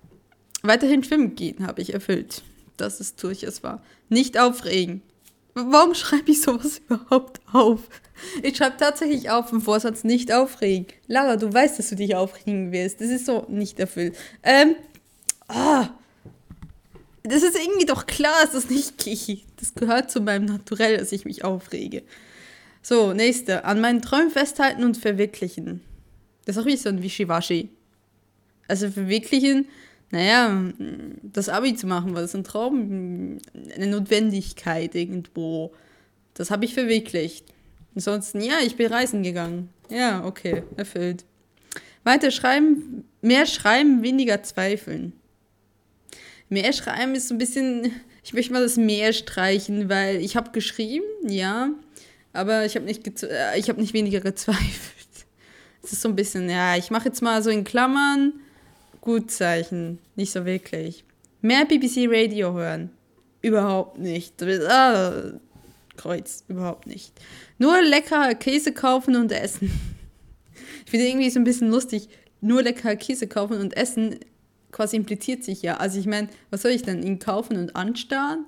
Weiterhin 0.62 1.04
schwimmen 1.04 1.34
gehen 1.34 1.66
habe 1.66 1.82
ich 1.82 1.92
erfüllt. 1.92 2.42
Das 2.78 3.00
ist 3.00 3.22
durchaus 3.22 3.62
wahr. 3.62 3.82
Nicht 4.08 4.38
aufregen. 4.38 5.02
Warum 5.52 5.92
schreibe 5.92 6.30
ich 6.30 6.40
sowas 6.40 6.80
überhaupt 6.88 7.42
auf? 7.52 7.80
Ich 8.42 8.56
schreibe 8.56 8.76
tatsächlich 8.76 9.30
auf 9.30 9.52
im 9.52 9.60
Vorsatz 9.60 10.04
nicht 10.04 10.32
aufregen. 10.32 10.86
Lara, 11.06 11.36
du 11.36 11.52
weißt, 11.52 11.78
dass 11.78 11.90
du 11.90 11.96
dich 11.96 12.14
aufregen 12.14 12.72
wirst. 12.72 13.00
Das 13.00 13.08
ist 13.08 13.26
so 13.26 13.46
nicht 13.48 13.78
erfüllt. 13.78 14.16
Ähm, 14.42 14.74
ah. 15.48 15.88
Das 17.22 17.42
ist 17.42 17.58
irgendwie 17.58 17.86
doch 17.86 18.06
klar, 18.06 18.34
dass 18.42 18.52
das 18.52 18.70
nicht 18.70 18.98
geht. 18.98 19.44
Das 19.60 19.74
gehört 19.74 20.10
zu 20.10 20.20
meinem 20.20 20.44
Naturell, 20.44 20.98
dass 20.98 21.12
ich 21.12 21.24
mich 21.24 21.44
aufrege. 21.44 22.02
So, 22.82 23.12
nächste. 23.12 23.64
An 23.64 23.80
meinen 23.80 24.00
Träumen 24.00 24.30
festhalten 24.30 24.84
und 24.84 24.96
verwirklichen. 24.96 25.82
Das 26.44 26.56
ist 26.56 26.62
auch 26.62 26.66
wie 26.66 26.76
so 26.76 26.88
ein 26.88 27.02
Wischiwaschi. 27.02 27.70
Also 28.68 28.90
verwirklichen, 28.90 29.66
naja, 30.10 30.72
das 31.22 31.48
Abi 31.48 31.74
zu 31.74 31.86
machen, 31.86 32.14
war 32.14 32.22
das 32.22 32.34
ein 32.34 32.44
Traum, 32.44 33.38
eine 33.74 33.86
Notwendigkeit 33.88 34.94
irgendwo. 34.94 35.72
Das 36.34 36.50
habe 36.50 36.64
ich 36.64 36.74
verwirklicht. 36.74 37.46
Ansonsten, 37.96 38.42
ja, 38.42 38.58
ich 38.62 38.76
bin 38.76 38.92
reisen 38.92 39.22
gegangen. 39.22 39.70
Ja, 39.88 40.24
okay, 40.24 40.62
erfüllt. 40.76 41.24
Weiter 42.04 42.30
schreiben, 42.30 43.04
mehr 43.22 43.46
schreiben, 43.46 44.02
weniger 44.02 44.42
zweifeln. 44.42 45.14
Mehr 46.50 46.72
schreiben 46.72 47.14
ist 47.14 47.28
so 47.28 47.34
ein 47.34 47.38
bisschen, 47.38 47.90
ich 48.22 48.34
möchte 48.34 48.52
mal 48.52 48.62
das 48.62 48.76
mehr 48.76 49.12
streichen, 49.14 49.88
weil 49.88 50.16
ich 50.16 50.36
habe 50.36 50.52
geschrieben, 50.52 51.06
ja, 51.26 51.70
aber 52.34 52.66
ich 52.66 52.76
habe 52.76 52.84
nicht, 52.84 53.22
äh, 53.24 53.60
hab 53.62 53.78
nicht 53.78 53.94
weniger 53.94 54.20
gezweifelt. 54.20 54.92
Es 55.82 55.92
ist 55.92 56.02
so 56.02 56.08
ein 56.10 56.16
bisschen, 56.16 56.50
ja, 56.50 56.76
ich 56.76 56.90
mache 56.90 57.06
jetzt 57.06 57.22
mal 57.22 57.42
so 57.42 57.50
in 57.50 57.64
Klammern 57.64 58.34
Gutzeichen, 59.00 60.00
nicht 60.16 60.32
so 60.32 60.44
wirklich. 60.44 61.04
Mehr 61.40 61.64
BBC 61.64 62.08
Radio 62.08 62.52
hören. 62.52 62.90
Überhaupt 63.40 63.98
nicht. 63.98 64.42
Ah, 64.42 65.32
Kreuz, 65.96 66.44
überhaupt 66.48 66.86
nicht. 66.86 67.12
Nur 67.58 67.80
lecker 67.82 68.34
Käse 68.34 68.72
kaufen 68.72 69.16
und 69.16 69.32
essen. 69.32 69.70
Ich 70.84 70.90
finde 70.90 71.06
irgendwie 71.06 71.30
so 71.30 71.40
ein 71.40 71.44
bisschen 71.44 71.70
lustig, 71.70 72.08
nur 72.40 72.62
lecker 72.62 72.96
Käse 72.96 73.26
kaufen 73.26 73.60
und 73.60 73.76
essen 73.76 74.20
quasi 74.70 74.96
impliziert 74.96 75.42
sich 75.42 75.62
ja. 75.62 75.78
Also 75.78 75.98
ich 75.98 76.06
meine, 76.06 76.28
was 76.50 76.62
soll 76.62 76.70
ich 76.70 76.82
denn? 76.82 77.02
Ihn 77.02 77.18
kaufen 77.18 77.56
und 77.56 77.74
anstarren? 77.74 78.44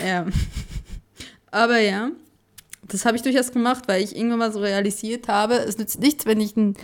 Ja. 0.00 0.26
Aber 1.50 1.78
ja, 1.78 2.10
das 2.88 3.04
habe 3.04 3.16
ich 3.16 3.22
durchaus 3.22 3.52
gemacht, 3.52 3.84
weil 3.86 4.02
ich 4.02 4.16
irgendwann 4.16 4.40
mal 4.40 4.52
so 4.52 4.60
realisiert 4.60 5.28
habe, 5.28 5.54
es 5.54 5.78
nützt 5.78 6.00
nichts, 6.00 6.26
wenn 6.26 6.40
ich 6.40 6.56
ein, 6.56 6.74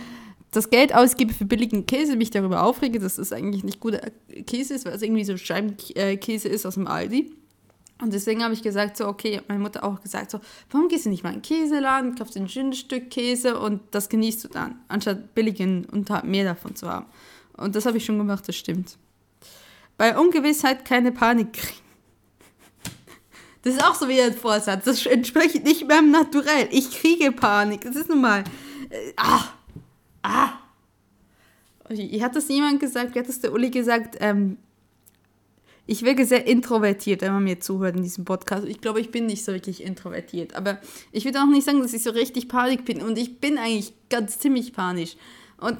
das 0.51 0.69
Geld 0.69 0.93
ausgebe 0.93 1.33
für 1.33 1.45
billigen 1.45 1.85
Käse, 1.85 2.15
mich 2.15 2.31
darüber 2.31 2.63
aufrege, 2.63 2.99
dass 2.99 3.17
es 3.17 3.33
eigentlich 3.33 3.63
nicht 3.63 3.79
guter 3.79 4.01
Käse 4.45 4.73
ist, 4.73 4.85
weil 4.85 4.93
es 4.93 5.01
irgendwie 5.01 5.25
so 5.25 5.37
Scheibenkäse 5.37 6.47
ist 6.47 6.65
aus 6.65 6.75
dem 6.75 6.87
Aldi. 6.87 7.31
Und 8.01 8.13
deswegen 8.13 8.43
habe 8.43 8.53
ich 8.53 8.63
gesagt, 8.63 8.97
so, 8.97 9.07
okay, 9.07 9.41
meine 9.47 9.59
Mutter 9.59 9.83
auch 9.83 10.01
gesagt, 10.01 10.31
so, 10.31 10.39
warum 10.71 10.87
gehst 10.87 11.05
du 11.05 11.09
nicht 11.09 11.23
mal 11.23 11.29
in 11.29 11.35
den 11.37 11.41
Käseladen, 11.43 12.15
kaufst 12.15 12.35
ein 12.35 12.49
schönes 12.49 12.79
Stück 12.79 13.11
Käse 13.11 13.59
und 13.59 13.81
das 13.91 14.09
genießt 14.09 14.43
du 14.43 14.47
dann, 14.47 14.79
anstatt 14.87 15.35
billigen 15.35 15.85
und 15.85 16.09
mehr 16.23 16.43
davon 16.43 16.75
zu 16.75 16.89
haben. 16.89 17.05
Und 17.57 17.75
das 17.75 17.85
habe 17.85 17.97
ich 17.97 18.05
schon 18.05 18.17
gemacht, 18.17 18.47
das 18.47 18.55
stimmt. 18.55 18.97
Bei 19.97 20.17
Ungewissheit 20.17 20.83
keine 20.83 21.11
Panik 21.11 21.53
kriegen. 21.53 21.77
Das 23.63 23.75
ist 23.75 23.83
auch 23.83 23.93
so 23.93 24.09
wie 24.09 24.19
ein 24.19 24.33
Vorsatz. 24.33 24.85
Das 24.85 25.05
entspricht 25.05 25.63
nicht 25.63 25.87
meinem 25.87 26.09
Naturell. 26.09 26.67
Ich 26.71 26.89
kriege 26.99 27.31
Panik. 27.31 27.81
Das 27.81 27.95
ist 27.95 28.09
nun 28.09 28.19
mal. 28.19 28.43
Äh, 28.89 29.13
ah! 29.17 29.43
Ah! 30.23 30.53
Hat 31.87 32.35
das 32.35 32.47
jemand 32.49 32.79
gesagt? 32.79 33.13
Wie 33.13 33.19
hat 33.19 33.29
das 33.29 33.39
der 33.39 33.53
Uli 33.53 33.69
gesagt? 33.69 34.17
Ähm, 34.19 34.57
ich 35.87 36.03
wirke 36.03 36.25
sehr 36.25 36.45
introvertiert, 36.47 37.21
wenn 37.21 37.33
man 37.33 37.43
mir 37.43 37.59
zuhört 37.59 37.95
in 37.95 38.03
diesem 38.03 38.23
Podcast. 38.23 38.65
Ich 38.67 38.81
glaube, 38.81 39.01
ich 39.01 39.11
bin 39.11 39.25
nicht 39.25 39.43
so 39.43 39.51
wirklich 39.51 39.83
introvertiert. 39.83 40.55
Aber 40.55 40.79
ich 41.11 41.25
würde 41.25 41.41
auch 41.41 41.47
nicht 41.47 41.65
sagen, 41.65 41.81
dass 41.81 41.93
ich 41.93 42.03
so 42.03 42.11
richtig 42.11 42.47
Panik 42.47 42.85
bin. 42.85 43.01
Und 43.01 43.17
ich 43.17 43.39
bin 43.39 43.57
eigentlich 43.57 43.93
ganz 44.09 44.39
ziemlich 44.39 44.73
panisch. 44.73 45.17
Und 45.59 45.77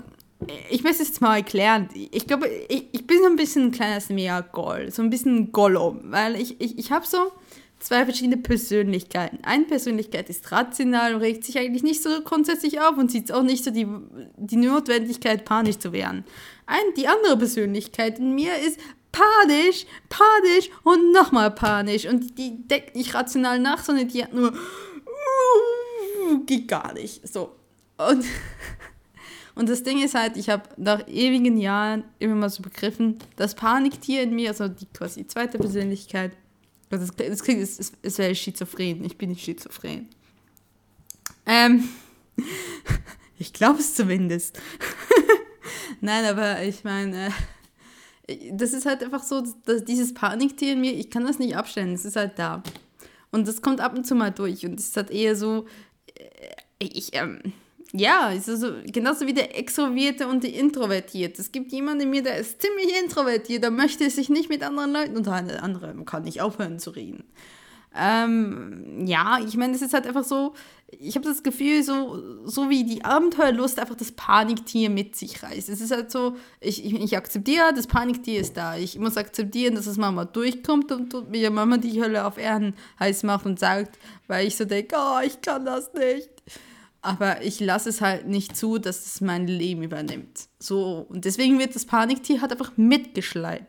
ich 0.70 0.84
möchte 0.84 1.04
es 1.04 1.10
jetzt 1.10 1.22
mal 1.22 1.38
erklären. 1.38 1.88
Ich 1.94 2.26
glaube, 2.26 2.48
ich, 2.68 2.88
ich 2.92 3.06
bin 3.06 3.20
so 3.20 3.28
ein 3.28 3.36
bisschen 3.36 3.66
ein 3.66 3.72
kleines 3.72 4.10
Meergoll. 4.10 4.92
So 4.92 5.02
ein 5.04 5.12
bisschen 5.12 5.52
Gollum. 5.52 6.00
Weil 6.06 6.36
ich, 6.36 6.60
ich, 6.60 6.80
ich 6.80 6.92
habe 6.92 7.06
so 7.06 7.32
zwei 7.82 8.06
verschiedene 8.06 8.38
Persönlichkeiten. 8.38 9.40
Eine 9.44 9.66
Persönlichkeit 9.66 10.30
ist 10.30 10.52
rational 10.52 11.16
und 11.16 11.22
regt 11.22 11.44
sich 11.44 11.58
eigentlich 11.58 11.84
nicht 11.84 12.02
so 12.02 12.10
grundsätzlich 12.24 12.80
auf 12.80 12.98
und 12.98 13.12
sieht 13.12 13.32
auch 13.32 13.44
nicht 13.44 13.64
so 13.64 13.72
die, 13.72 13.88
die 14.38 14.56
Notwendigkeit, 14.56 15.46
panisch 15.46 15.78
zu 15.78 15.92
werden. 15.94 16.24
Ein, 16.66 16.94
die 16.98 17.08
andere 17.08 17.38
Persönlichkeit 17.38 18.20
in 18.20 18.34
mir 18.34 18.52
ist 18.66 18.80
panisch, 19.12 19.86
panisch 20.10 20.70
und 20.84 21.12
nochmal 21.12 21.52
panisch. 21.52 22.06
Und 22.06 22.38
die 22.38 22.68
deckt 22.68 22.96
nicht 22.96 23.14
rational 23.14 23.60
nach, 23.60 23.84
sondern 23.84 24.08
die 24.08 24.24
hat 24.24 24.34
nur 24.34 24.54
geht 26.46 26.68
gar 26.68 26.94
nicht. 26.94 27.28
So. 27.28 27.56
Und, 27.98 28.26
und 29.56 29.70
das 29.70 29.84
Ding 29.84 30.02
ist 30.02 30.16
halt, 30.16 30.38
ich 30.38 30.50
habe 30.50 30.64
nach 30.78 31.08
ewigen 31.08 31.58
Jahren 31.58 32.04
immer 32.20 32.36
mal 32.36 32.50
so 32.50 32.62
begriffen, 32.62 33.20
das 33.36 33.56
Paniktier 33.56 34.24
in 34.24 34.36
mir, 34.36 34.50
also 34.50 34.68
die 34.68 34.86
quasi 34.88 35.26
zweite 35.28 35.58
Persönlichkeit, 35.58 36.32
das, 36.90 37.10
das 37.16 37.44
klingt, 37.44 37.62
es, 37.62 37.80
es, 37.80 37.94
es 38.02 38.18
wäre 38.18 38.36
schizophren. 38.36 39.04
Ich 39.06 39.18
bin 39.18 39.30
nicht 39.30 39.44
schizophren. 39.44 40.10
Ähm, 41.46 41.88
ich 43.38 43.54
glaube 43.54 43.80
es 43.80 43.96
zumindest. 43.96 44.60
Nein, 46.02 46.26
aber 46.26 46.64
ich 46.64 46.84
meine, 46.84 47.28
äh, 47.28 47.32
das 48.52 48.74
ist 48.74 48.86
halt 48.86 49.04
einfach 49.04 49.24
so, 49.24 49.44
dass 49.66 49.84
dieses 49.84 50.14
Paniktier 50.14 50.74
in 50.74 50.82
mir, 50.82 50.94
ich 50.94 51.10
kann 51.10 51.26
das 51.26 51.40
nicht 51.40 51.56
abstellen, 51.56 51.94
es 51.94 52.06
ist 52.06 52.16
halt 52.16 52.38
da. 52.38 52.64
Und 53.32 53.48
das 53.48 53.62
kommt 53.62 53.82
ab 53.82 53.96
und 53.96 54.06
zu 54.06 54.16
mal 54.16 54.32
durch 54.32 54.66
und 54.66 54.80
es 54.80 54.88
ist 54.90 54.98
halt 54.98 55.12
eher 55.12 55.36
so, 55.36 55.66
äh, 56.16 56.56
ich, 56.80 57.10
ähm, 57.14 57.40
ja, 57.94 58.32
es 58.34 58.48
ist 58.48 58.62
so, 58.62 58.72
genauso 58.86 59.28
wie 59.28 59.34
der 59.34 59.58
Extrovertierte 59.58 60.28
und 60.28 60.44
der 60.44 60.54
Introvertierte. 60.54 61.42
Es 61.42 61.52
gibt 61.52 61.72
jemanden 61.72 62.04
in 62.04 62.10
mir, 62.10 62.24
der 62.24 62.38
ist 62.38 62.62
ziemlich 62.62 62.98
introvertiert, 63.04 63.64
der 63.64 63.72
möchte 63.72 64.10
sich 64.10 64.30
nicht 64.30 64.50
mit 64.50 64.64
anderen 64.64 64.94
Leuten 64.94 65.18
unterhalten. 65.18 65.50
Der 65.50 65.64
andere 65.64 65.94
kann 66.06 66.24
nicht 66.24 66.42
aufhören 66.42 66.80
zu 66.80 66.92
reden. 66.92 67.26
Ähm, 67.96 69.06
ja, 69.06 69.40
ich 69.46 69.58
meine, 69.58 69.76
es 69.76 69.82
ist 69.82 69.94
halt 69.94 70.08
einfach 70.08 70.24
so, 70.24 70.54
ich 70.88 71.16
habe 71.16 71.28
das 71.28 71.44
Gefühl, 71.44 71.84
so, 71.84 72.46
so 72.46 72.70
wie 72.70 72.84
die 72.84 73.04
Abenteuerlust 73.04 73.80
einfach 73.80 73.96
das 73.96 74.12
Paniktier 74.12 74.90
mit 74.90 75.16
sich 75.16 75.42
reißt. 75.44 75.70
Es 75.70 75.82
ist 75.82 75.92
halt 75.92 76.12
so, 76.12 76.36
ich, 76.60 76.86
ich, 76.86 76.94
ich 76.94 77.18
akzeptiere, 77.18 77.74
das 77.74 77.88
Paniktier 77.88 78.40
ist 78.40 78.56
da. 78.56 78.78
Ich 78.78 78.98
muss 78.98 79.18
akzeptieren, 79.18 79.76
dass 79.76 79.88
es 79.88 79.98
Mama 79.98 80.26
durchkommt 80.26 80.92
und, 80.92 81.14
und 81.14 81.32
mir 81.32 81.50
Mama 81.50 81.78
die 81.78 82.02
Hölle 82.02 82.26
auf 82.26 82.38
Erden 82.38 82.76
heiß 83.00 83.24
macht 83.24 83.46
und 83.46 83.60
sagt, 83.60 83.98
weil 84.28 84.48
ich 84.48 84.56
so 84.56 84.66
denke, 84.66 84.96
oh, 84.98 85.20
ich 85.26 85.42
kann 85.42 85.66
das 85.66 85.94
nicht. 85.94 86.30
Aber 87.02 87.42
ich 87.42 87.60
lasse 87.60 87.90
es 87.90 88.00
halt 88.00 88.28
nicht 88.28 88.56
zu, 88.56 88.78
dass 88.78 89.06
es 89.06 89.22
mein 89.22 89.48
Leben 89.48 89.82
übernimmt. 89.82 90.48
So, 90.60 91.08
und 91.10 91.26
deswegen 91.26 91.58
wird 91.58 91.76
das 91.76 91.86
Paniktier 91.86 92.42
halt 92.42 92.52
einfach 92.52 92.74
mitgeschleift. 92.78 93.66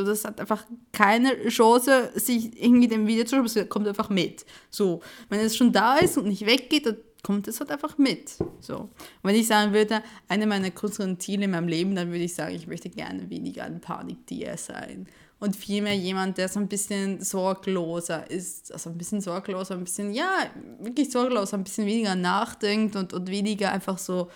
Und 0.00 0.08
es 0.08 0.24
hat 0.24 0.40
einfach 0.40 0.64
keine 0.92 1.48
Chance, 1.48 2.10
sich 2.14 2.62
irgendwie 2.62 2.88
dem 2.88 3.06
wieder 3.06 3.26
zu 3.26 3.36
es 3.36 3.68
kommt 3.68 3.86
einfach 3.86 4.10
mit. 4.10 4.44
So, 4.70 5.00
wenn 5.28 5.40
es 5.40 5.56
schon 5.56 5.72
da 5.72 5.96
ist 5.96 6.18
und 6.18 6.28
nicht 6.28 6.46
weggeht, 6.46 6.86
dann 6.86 6.96
kommt 7.22 7.48
es 7.48 7.60
halt 7.60 7.70
einfach 7.70 7.98
mit. 7.98 8.30
So. 8.60 8.76
Und 8.76 8.90
wenn 9.22 9.36
ich 9.36 9.46
sagen 9.46 9.72
würde, 9.72 10.02
eine 10.28 10.46
meiner 10.46 10.70
größeren 10.70 11.18
Ziele 11.20 11.44
in 11.44 11.52
meinem 11.52 11.68
Leben, 11.68 11.94
dann 11.94 12.08
würde 12.08 12.24
ich 12.24 12.34
sagen, 12.34 12.54
ich 12.54 12.66
möchte 12.66 12.90
gerne 12.90 13.28
weniger 13.30 13.64
ein 13.64 13.80
Paniktier 13.80 14.56
sein 14.56 15.06
und 15.40 15.54
vielmehr 15.54 15.94
jemand, 15.94 16.38
der 16.38 16.48
so 16.48 16.58
ein 16.58 16.68
bisschen 16.68 17.22
sorgloser 17.22 18.28
ist, 18.30 18.72
also 18.72 18.90
ein 18.90 18.98
bisschen 18.98 19.20
sorgloser, 19.20 19.74
ein 19.74 19.84
bisschen, 19.84 20.12
ja, 20.12 20.46
wirklich 20.80 21.10
sorgloser, 21.10 21.56
ein 21.56 21.64
bisschen 21.64 21.86
weniger 21.86 22.16
nachdenkt 22.16 22.96
und, 22.96 23.12
und 23.12 23.30
weniger 23.30 23.70
einfach 23.70 23.98
so 23.98 24.30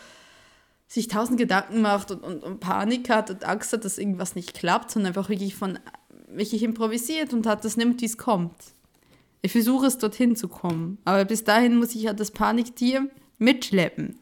sich 0.93 1.09
tausend 1.09 1.39
Gedanken 1.39 1.81
macht 1.81 2.11
und, 2.11 2.23
und, 2.23 2.45
und 2.45 2.61
Panik 2.61 3.09
hat 3.09 3.31
und 3.31 3.45
Angst 3.45 3.73
hat, 3.73 3.87
dass 3.87 3.97
irgendwas 3.97 4.35
nicht 4.35 4.53
klappt, 4.53 4.91
sondern 4.91 5.13
einfach 5.15 5.31
wirklich 5.31 5.55
von 5.55 5.79
wirklich 6.29 6.63
improvisiert 6.63 7.33
und 7.33 7.47
hat 7.47 7.65
das 7.65 7.79
nimmt, 7.79 8.03
wie 8.03 8.07
es 8.07 8.19
kommt. 8.19 8.55
Ich 9.41 9.53
versuche 9.53 9.87
es 9.87 9.97
dorthin 9.97 10.37
zu 10.37 10.49
kommen, 10.49 10.99
aber 11.07 11.25
bis 11.25 11.45
dahin 11.45 11.79
muss 11.79 11.95
ich 11.95 12.03
ja 12.03 12.13
das 12.13 12.31
Paniktier 12.31 13.09
mitschleppen. 13.39 14.19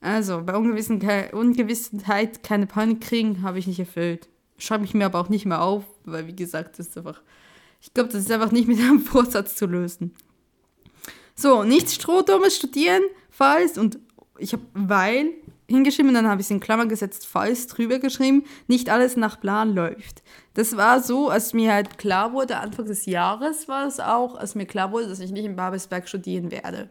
Also 0.00 0.42
bei 0.42 0.56
Ungewissheit 0.56 2.42
keine 2.42 2.66
Panik 2.66 3.00
kriegen, 3.00 3.42
habe 3.42 3.60
ich 3.60 3.68
nicht 3.68 3.78
erfüllt. 3.78 4.28
Schreibe 4.58 4.84
ich 4.84 4.94
mir 4.94 5.06
aber 5.06 5.20
auch 5.20 5.28
nicht 5.28 5.46
mehr 5.46 5.62
auf, 5.62 5.84
weil 6.04 6.26
wie 6.26 6.34
gesagt, 6.34 6.80
das 6.80 6.88
ist 6.88 6.98
einfach, 6.98 7.22
ich 7.80 7.94
glaube, 7.94 8.10
das 8.10 8.22
ist 8.22 8.32
einfach 8.32 8.50
nicht 8.50 8.66
mit 8.66 8.80
einem 8.80 9.00
Vorsatz 9.06 9.54
zu 9.54 9.66
lösen. 9.66 10.12
So, 11.36 11.62
nichts 11.62 11.94
Strohdummes 11.94 12.56
studieren, 12.56 13.02
falls 13.30 13.78
und 13.78 14.00
ich 14.38 14.52
habe 14.52 14.64
weil 14.74 15.30
hingeschrieben 15.68 16.14
dann 16.14 16.28
habe 16.28 16.40
ich 16.40 16.46
es 16.46 16.50
in 16.50 16.60
Klammer 16.60 16.86
gesetzt, 16.86 17.26
falls 17.26 17.66
drüber 17.66 17.98
geschrieben, 17.98 18.44
nicht 18.66 18.90
alles 18.90 19.16
nach 19.16 19.40
Plan 19.40 19.74
läuft. 19.74 20.22
Das 20.54 20.76
war 20.76 21.02
so, 21.02 21.30
als 21.30 21.52
mir 21.52 21.72
halt 21.72 21.98
klar 21.98 22.32
wurde, 22.32 22.58
Anfang 22.58 22.86
des 22.86 23.06
Jahres 23.06 23.68
war 23.68 23.86
es 23.86 24.00
auch, 24.00 24.36
als 24.36 24.54
mir 24.54 24.66
klar 24.66 24.92
wurde, 24.92 25.08
dass 25.08 25.20
ich 25.20 25.32
nicht 25.32 25.44
in 25.44 25.56
Babelsberg 25.56 26.08
studieren 26.08 26.50
werde. 26.50 26.90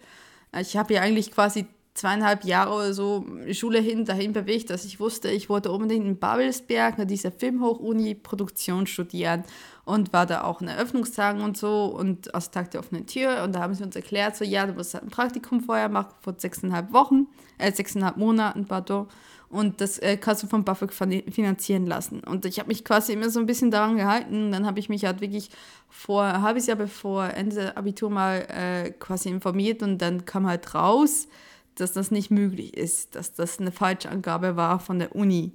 Ich 0.59 0.77
habe 0.77 0.93
ja 0.93 1.01
eigentlich 1.01 1.31
quasi 1.31 1.67
zweieinhalb 1.93 2.43
Jahre 2.43 2.73
oder 2.73 2.93
so 2.93 3.25
Schule 3.51 3.79
hin, 3.79 4.05
dahin 4.05 4.33
bewegt, 4.33 4.69
dass 4.69 4.85
ich 4.85 4.99
wusste, 4.99 5.29
ich 5.29 5.49
wollte 5.49 5.71
unbedingt 5.71 6.05
in 6.05 6.17
Babelsberg 6.17 6.97
an 6.97 7.07
dieser 7.07 7.31
Filmhochuni 7.31 8.15
Produktion 8.15 8.87
studieren 8.87 9.43
und 9.85 10.13
war 10.13 10.25
da 10.25 10.43
auch 10.43 10.61
in 10.61 10.67
Eröffnungstagen 10.67 11.41
und 11.41 11.57
so 11.57 11.85
und 11.85 12.33
aus 12.33 12.51
Tag 12.51 12.71
der 12.71 12.79
offenen 12.79 13.05
Tür 13.05 13.43
und 13.43 13.53
da 13.53 13.61
haben 13.61 13.73
sie 13.73 13.83
uns 13.83 13.95
erklärt, 13.95 14.35
so 14.35 14.45
ja, 14.45 14.65
du 14.65 14.73
musst 14.73 14.93
halt 14.93 15.03
ein 15.03 15.09
Praktikum 15.09 15.61
vorher 15.61 15.89
machen, 15.89 16.13
vor 16.21 16.35
sechseinhalb 16.37 16.93
Wochen, 16.93 17.27
äh, 17.57 17.71
sechseinhalb 17.71 18.17
Monaten, 18.17 18.65
pardon, 18.65 19.07
und 19.53 19.81
das 19.81 19.99
äh, 19.99 20.17
kannst 20.17 20.41
du 20.41 20.47
vom 20.47 20.63
BAföG 20.65 20.91
finanzieren 20.91 21.85
lassen. 21.85 22.23
Und 22.23 22.43
ich 22.45 22.57
habe 22.57 22.69
mich 22.69 22.83
quasi 22.83 23.13
immer 23.13 23.29
so 23.29 23.39
ein 23.39 23.45
bisschen 23.45 23.69
daran 23.69 23.97
gehalten. 23.97 24.51
Dann 24.51 24.65
habe 24.65 24.79
ich 24.79 24.89
mich 24.89 25.05
halt 25.05 25.21
wirklich 25.21 25.51
vor 25.89 26.23
ein 26.23 26.41
halbes 26.41 26.65
Jahr 26.65 26.75
bevor 26.75 27.25
Ende 27.29 27.77
Abitur 27.77 28.09
mal 28.09 28.47
äh, 28.49 28.89
quasi 28.89 29.29
informiert 29.29 29.83
und 29.83 29.99
dann 29.99 30.25
kam 30.25 30.47
halt 30.47 30.73
raus, 30.73 31.27
dass 31.75 31.93
das 31.93 32.09
nicht 32.09 32.31
möglich 32.31 32.75
ist, 32.75 33.13
dass 33.13 33.33
das 33.33 33.59
eine 33.59 33.71
Falschangabe 33.71 34.55
war 34.55 34.79
von 34.79 34.97
der 34.97 35.15
Uni. 35.15 35.51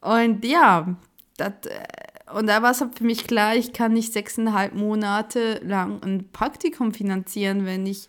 Und 0.00 0.42
ja, 0.42 0.96
dat, 1.36 1.66
äh, 1.66 1.84
und 2.34 2.46
da 2.46 2.62
war 2.62 2.72
es 2.72 2.80
halt 2.80 2.98
für 2.98 3.04
mich 3.04 3.26
klar, 3.26 3.54
ich 3.54 3.72
kann 3.72 3.92
nicht 3.92 4.12
sechseinhalb 4.12 4.74
Monate 4.74 5.60
lang 5.64 6.02
ein 6.02 6.28
Praktikum 6.32 6.92
finanzieren, 6.92 7.66
wenn 7.66 7.86
ich 7.86 8.08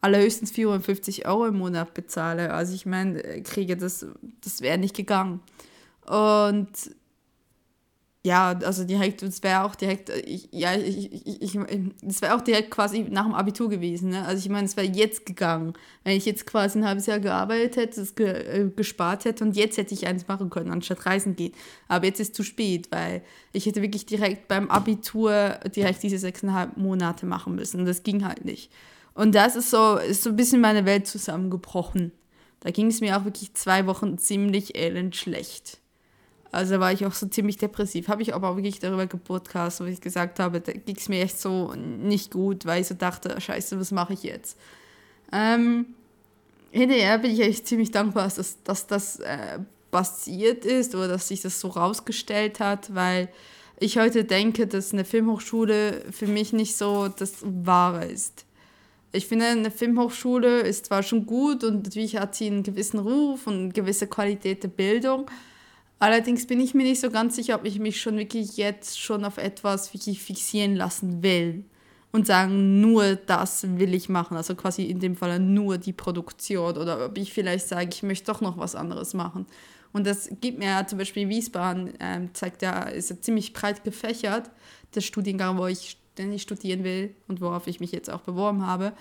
allerhöchstens 0.00 0.50
450 0.50 1.26
Euro 1.26 1.46
im 1.46 1.58
Monat 1.58 1.94
bezahle. 1.94 2.52
Also 2.52 2.74
ich 2.74 2.86
meine, 2.86 3.22
äh, 3.22 3.40
kriege 3.40 3.76
das, 3.76 4.04
das 4.42 4.60
wäre 4.60 4.78
nicht 4.78 4.96
gegangen. 4.96 5.40
Und 6.06 6.68
ja, 8.24 8.50
also 8.64 8.84
direkt, 8.84 9.20
es 9.24 9.42
wäre 9.42 9.64
auch 9.64 9.74
direkt, 9.74 10.08
ich, 10.08 10.48
ja, 10.52 10.76
ich, 10.76 11.12
ich, 11.12 11.42
ich 11.42 11.58
es 12.06 12.22
wäre 12.22 12.36
auch 12.36 12.40
direkt 12.40 12.70
quasi 12.70 13.00
nach 13.10 13.24
dem 13.24 13.34
Abitur 13.34 13.68
gewesen. 13.68 14.10
Ne? 14.10 14.24
Also 14.24 14.38
ich 14.38 14.48
meine, 14.48 14.64
es 14.64 14.76
wäre 14.76 14.86
jetzt 14.86 15.26
gegangen. 15.26 15.72
Wenn 16.04 16.16
ich 16.16 16.24
jetzt 16.24 16.46
quasi 16.46 16.78
ein 16.78 16.86
halbes 16.86 17.06
Jahr 17.06 17.18
gearbeitet 17.18 17.76
hätte, 17.76 18.00
es 18.00 18.14
ge, 18.14 18.28
äh, 18.28 18.70
gespart 18.76 19.24
hätte 19.24 19.42
und 19.42 19.56
jetzt 19.56 19.76
hätte 19.76 19.92
ich 19.92 20.06
eins 20.06 20.28
machen 20.28 20.50
können, 20.50 20.70
anstatt 20.70 21.04
reisen 21.04 21.34
gehen. 21.34 21.52
Aber 21.88 22.06
jetzt 22.06 22.20
ist 22.20 22.36
zu 22.36 22.44
spät, 22.44 22.92
weil 22.92 23.22
ich 23.52 23.66
hätte 23.66 23.82
wirklich 23.82 24.06
direkt 24.06 24.46
beim 24.46 24.70
Abitur 24.70 25.58
direkt 25.74 26.04
diese 26.04 26.18
sechseinhalb 26.18 26.76
Monate 26.76 27.26
machen 27.26 27.56
müssen. 27.56 27.84
Das 27.86 28.04
ging 28.04 28.24
halt 28.24 28.44
nicht. 28.44 28.70
Und 29.14 29.34
das 29.34 29.56
ist 29.56 29.70
so, 29.70 29.96
ist 29.96 30.22
so 30.22 30.30
ein 30.30 30.36
bisschen 30.36 30.60
meine 30.60 30.86
Welt 30.86 31.08
zusammengebrochen. 31.08 32.12
Da 32.60 32.70
ging 32.70 32.86
es 32.86 33.00
mir 33.00 33.18
auch 33.18 33.24
wirklich 33.24 33.54
zwei 33.54 33.86
Wochen 33.88 34.16
ziemlich 34.16 34.76
elend 34.76 35.16
schlecht. 35.16 35.81
Also 36.52 36.78
war 36.80 36.92
ich 36.92 37.06
auch 37.06 37.14
so 37.14 37.26
ziemlich 37.26 37.56
depressiv. 37.56 38.08
Habe 38.08 38.20
ich 38.20 38.34
aber 38.34 38.50
auch 38.50 38.56
wirklich 38.56 38.78
darüber 38.78 39.06
gepodcast, 39.06 39.80
wo 39.80 39.84
ich 39.84 40.02
gesagt 40.02 40.38
habe, 40.38 40.60
da 40.60 40.72
ging 40.72 40.96
es 40.96 41.08
mir 41.08 41.22
echt 41.22 41.40
so 41.40 41.72
nicht 41.74 42.30
gut, 42.30 42.66
weil 42.66 42.82
ich 42.82 42.88
so 42.88 42.94
dachte, 42.94 43.40
scheiße, 43.40 43.80
was 43.80 43.90
mache 43.90 44.12
ich 44.12 44.22
jetzt? 44.22 44.58
Ähm, 45.32 45.86
hinterher 46.70 47.18
bin 47.18 47.30
ich 47.30 47.40
echt 47.40 47.66
ziemlich 47.66 47.90
dankbar, 47.90 48.30
dass, 48.36 48.62
dass 48.62 48.86
das 48.86 49.18
äh, 49.20 49.60
passiert 49.90 50.66
ist 50.66 50.94
oder 50.94 51.08
dass 51.08 51.28
sich 51.28 51.40
das 51.40 51.58
so 51.58 51.68
rausgestellt 51.68 52.60
hat, 52.60 52.94
weil 52.94 53.30
ich 53.80 53.98
heute 53.98 54.24
denke, 54.24 54.66
dass 54.66 54.92
eine 54.92 55.06
Filmhochschule 55.06 56.04
für 56.10 56.26
mich 56.26 56.52
nicht 56.52 56.76
so 56.76 57.08
das 57.08 57.36
Wahre 57.42 58.04
ist. 58.04 58.44
Ich 59.12 59.26
finde, 59.26 59.46
eine 59.46 59.70
Filmhochschule 59.70 60.60
ist 60.60 60.86
zwar 60.86 61.02
schon 61.02 61.24
gut 61.24 61.64
und 61.64 61.84
natürlich 61.84 62.16
hat 62.16 62.34
sie 62.34 62.46
einen 62.46 62.62
gewissen 62.62 62.98
Ruf 62.98 63.46
und 63.46 63.54
eine 63.54 63.68
gewisse 63.70 64.06
Qualität 64.06 64.62
der 64.62 64.68
Bildung, 64.68 65.30
Allerdings 66.02 66.48
bin 66.48 66.58
ich 66.58 66.74
mir 66.74 66.82
nicht 66.82 67.00
so 67.00 67.12
ganz 67.12 67.36
sicher, 67.36 67.54
ob 67.54 67.64
ich 67.64 67.78
mich 67.78 68.00
schon 68.00 68.18
wirklich 68.18 68.56
jetzt 68.56 69.00
schon 69.00 69.24
auf 69.24 69.38
etwas 69.38 69.94
wirklich 69.94 70.20
fixieren 70.20 70.74
lassen 70.74 71.22
will 71.22 71.64
und 72.10 72.26
sagen, 72.26 72.80
nur 72.80 73.14
das 73.14 73.78
will 73.78 73.94
ich 73.94 74.08
machen. 74.08 74.36
Also 74.36 74.56
quasi 74.56 74.82
in 74.82 74.98
dem 74.98 75.14
Fall 75.14 75.38
nur 75.38 75.78
die 75.78 75.92
Produktion 75.92 76.76
oder 76.76 77.06
ob 77.06 77.16
ich 77.16 77.32
vielleicht 77.32 77.68
sage, 77.68 77.90
ich 77.92 78.02
möchte 78.02 78.32
doch 78.32 78.40
noch 78.40 78.58
was 78.58 78.74
anderes 78.74 79.14
machen. 79.14 79.46
Und 79.92 80.04
das 80.04 80.28
gibt 80.40 80.58
mir 80.58 80.70
ja 80.70 80.84
zum 80.88 80.98
Beispiel 80.98 81.28
Wiesbaden, 81.28 81.92
ähm, 82.00 82.30
zeigt 82.34 82.62
ja, 82.62 82.82
ist 82.82 83.10
ja 83.10 83.20
ziemlich 83.20 83.52
breit 83.52 83.84
gefächert, 83.84 84.50
der 84.96 85.02
Studiengang, 85.02 85.56
wo 85.56 85.68
ich 85.68 85.98
ständig 86.14 86.42
studieren 86.42 86.82
will 86.82 87.14
und 87.28 87.40
worauf 87.40 87.68
ich 87.68 87.78
mich 87.78 87.92
jetzt 87.92 88.10
auch 88.10 88.22
beworben 88.22 88.66
habe. 88.66 88.92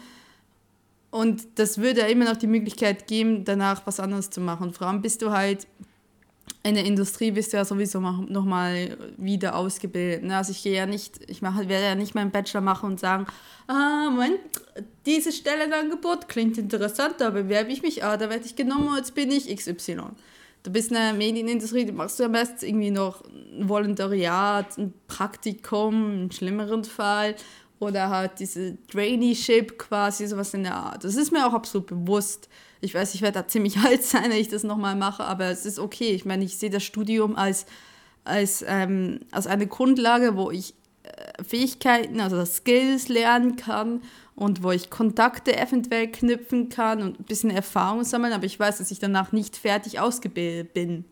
Und 1.09 1.47
das 1.55 1.79
würde 1.79 2.01
ja 2.01 2.05
immer 2.05 2.25
noch 2.25 2.37
die 2.37 2.45
Möglichkeit 2.45 3.07
geben, 3.07 3.43
danach 3.43 3.87
was 3.87 3.99
anderes 3.99 4.29
zu 4.29 4.39
machen. 4.39 4.71
Vor 4.71 4.85
allem 4.85 5.01
bist 5.01 5.23
du 5.23 5.31
halt 5.31 5.65
in 6.63 6.75
der 6.75 6.85
Industrie 6.85 7.31
bist 7.31 7.53
du 7.53 7.57
ja 7.57 7.65
sowieso 7.65 7.99
nochmal 7.99 8.97
wieder 9.17 9.55
ausgebildet. 9.55 10.23
Ne? 10.23 10.37
Also 10.37 10.51
ich 10.51 10.61
gehe 10.61 10.75
ja 10.75 10.85
nicht, 10.85 11.19
ich 11.27 11.41
mache, 11.41 11.67
werde 11.67 11.85
ja 11.85 11.95
nicht 11.95 12.13
meinen 12.13 12.29
Bachelor 12.29 12.61
machen 12.61 12.91
und 12.91 12.99
sagen, 12.99 13.25
ah, 13.67 14.09
Moment, 14.11 14.39
diese 15.05 15.31
Stellenangebot 15.31 16.27
klingt 16.27 16.57
interessant, 16.59 17.15
da 17.17 17.31
bewerbe 17.31 17.71
ich 17.71 17.81
mich, 17.81 18.03
ah, 18.03 18.15
da 18.15 18.29
werde 18.29 18.45
ich 18.45 18.55
genommen, 18.55 18.95
jetzt 18.95 19.15
bin 19.15 19.31
ich 19.31 19.55
XY. 19.55 20.01
Du 20.63 20.71
bist 20.71 20.89
in 20.89 20.97
der 20.97 21.13
Medienindustrie, 21.13 21.85
du 21.85 21.93
machst 21.93 22.19
du 22.19 22.25
am 22.25 22.33
besten 22.33 22.65
irgendwie 22.65 22.91
noch 22.91 23.23
ein 23.25 23.67
Volontariat, 23.67 24.77
ein 24.77 24.93
Praktikum, 25.07 26.23
im 26.23 26.31
schlimmeren 26.31 26.83
Fall 26.83 27.35
oder 27.79 28.09
halt 28.09 28.39
diese 28.39 28.77
Traineeship 28.87 29.79
quasi, 29.79 30.27
sowas 30.27 30.53
in 30.53 30.63
der 30.63 30.75
Art. 30.75 31.03
Das 31.03 31.15
ist 31.15 31.31
mir 31.31 31.47
auch 31.47 31.53
absolut 31.53 31.87
bewusst. 31.87 32.47
Ich 32.81 32.93
weiß, 32.93 33.13
ich 33.15 33.21
werde 33.21 33.39
da 33.39 33.47
ziemlich 33.47 33.77
alt 33.85 34.03
sein, 34.03 34.31
wenn 34.31 34.37
ich 34.37 34.49
das 34.49 34.63
nochmal 34.63 34.95
mache, 34.95 35.23
aber 35.23 35.45
es 35.45 35.65
ist 35.65 35.79
okay. 35.79 36.09
Ich 36.11 36.25
meine, 36.25 36.43
ich 36.43 36.57
sehe 36.57 36.69
das 36.69 36.83
Studium 36.83 37.35
als, 37.35 37.65
als, 38.23 38.65
ähm, 38.67 39.21
als 39.31 39.47
eine 39.47 39.67
Grundlage, 39.67 40.35
wo 40.35 40.51
ich 40.51 40.73
äh, 41.03 41.43
Fähigkeiten, 41.43 42.19
also 42.19 42.43
Skills 42.45 43.07
lernen 43.07 43.55
kann 43.55 44.01
und 44.35 44.63
wo 44.63 44.71
ich 44.71 44.89
Kontakte 44.89 45.55
eventuell 45.55 46.07
knüpfen 46.11 46.69
kann 46.69 47.01
und 47.01 47.19
ein 47.19 47.23
bisschen 47.25 47.51
Erfahrung 47.51 48.03
sammeln, 48.03 48.33
aber 48.33 48.45
ich 48.45 48.59
weiß, 48.59 48.79
dass 48.79 48.91
ich 48.91 48.99
danach 48.99 49.31
nicht 49.31 49.55
fertig 49.55 49.99
ausgebildet 49.99 50.73
bin. 50.73 51.05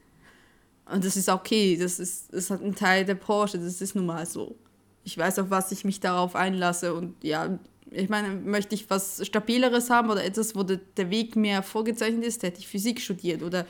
Und 0.91 1.05
das 1.05 1.15
ist 1.15 1.29
okay, 1.29 1.77
das 1.77 1.99
ist, 1.99 2.33
das 2.33 2.49
ist 2.49 2.51
ein 2.51 2.75
Teil 2.75 3.05
der 3.05 3.15
Branche, 3.15 3.59
das 3.59 3.81
ist 3.81 3.95
nun 3.95 4.07
mal 4.07 4.25
so. 4.25 4.55
Ich 5.03 5.17
weiß, 5.17 5.39
auf 5.39 5.49
was 5.49 5.71
ich 5.71 5.85
mich 5.85 5.99
darauf 5.99 6.35
einlasse 6.35 6.93
und 6.93 7.23
ja, 7.23 7.59
ich 7.91 8.09
meine, 8.09 8.29
möchte 8.29 8.75
ich 8.75 8.89
was 8.89 9.25
Stabileres 9.25 9.89
haben 9.89 10.09
oder 10.09 10.23
etwas, 10.23 10.55
wo 10.55 10.63
der, 10.63 10.79
der 10.97 11.09
Weg 11.09 11.35
mehr 11.35 11.63
vorgezeichnet 11.63 12.25
ist, 12.25 12.43
hätte 12.43 12.59
ich 12.59 12.67
Physik 12.67 13.01
studiert 13.01 13.41
oder 13.41 13.65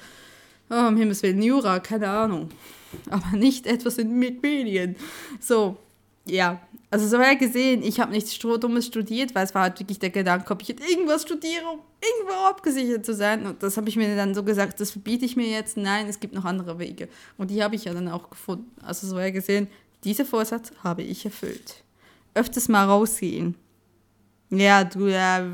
oh, 0.70 0.88
um 0.88 0.98
Himmels 0.98 1.24
Willen 1.24 1.42
Jura, 1.42 1.80
keine 1.80 2.10
Ahnung. 2.10 2.50
Aber 3.10 3.38
nicht 3.38 3.68
etwas 3.68 3.98
mit 3.98 4.42
Medien. 4.42 4.96
So, 5.40 5.78
ja. 6.26 6.62
Also 6.92 7.08
so 7.08 7.20
weit 7.20 7.38
gesehen, 7.38 7.84
ich 7.84 8.00
habe 8.00 8.12
nichts 8.12 8.34
Strohdummes 8.34 8.88
studiert, 8.88 9.36
weil 9.36 9.46
es 9.46 9.54
war 9.54 9.62
halt 9.62 9.80
wirklich 9.80 10.00
der 10.00 10.10
Gedanke, 10.10 10.52
ob 10.52 10.64
ich 10.64 10.70
jetzt 10.70 10.90
irgendwas 10.90 11.22
studiere, 11.22 11.68
um 11.72 11.80
irgendwo 12.02 12.34
abgesichert 12.48 13.06
zu 13.06 13.14
sein. 13.14 13.46
Und 13.46 13.62
das 13.62 13.78
habe 13.78 13.90
ich 13.90 13.96
mir 13.96 14.16
dann 14.16 14.34
so 14.34 14.44
gesagt, 14.44 14.80
das 14.80 14.90
verbiete 14.92 15.24
ich 15.24 15.36
mir 15.36 15.48
jetzt. 15.48 15.78
Nein, 15.78 16.08
es 16.08 16.20
gibt 16.20 16.34
noch 16.34 16.46
andere 16.46 16.80
Wege. 16.80 17.08
Und 17.38 17.52
die 17.52 17.64
habe 17.64 17.76
ich 17.76 17.86
ja 17.86 17.94
dann 17.94 18.08
auch 18.08 18.32
gefunden. 18.32 18.72
Also 18.82 19.06
so 19.06 19.16
weit 19.18 19.36
gesehen, 19.36 19.68
dieser 20.04 20.26
Vorsatz 20.26 20.72
habe 20.84 21.04
ich 21.04 21.26
erfüllt. 21.26 21.84
Öfters 22.34 22.70
mal 22.70 22.86
rausgehen. 22.86 23.56
Ja, 24.52 24.84
du, 24.84 25.08
ja. 25.08 25.46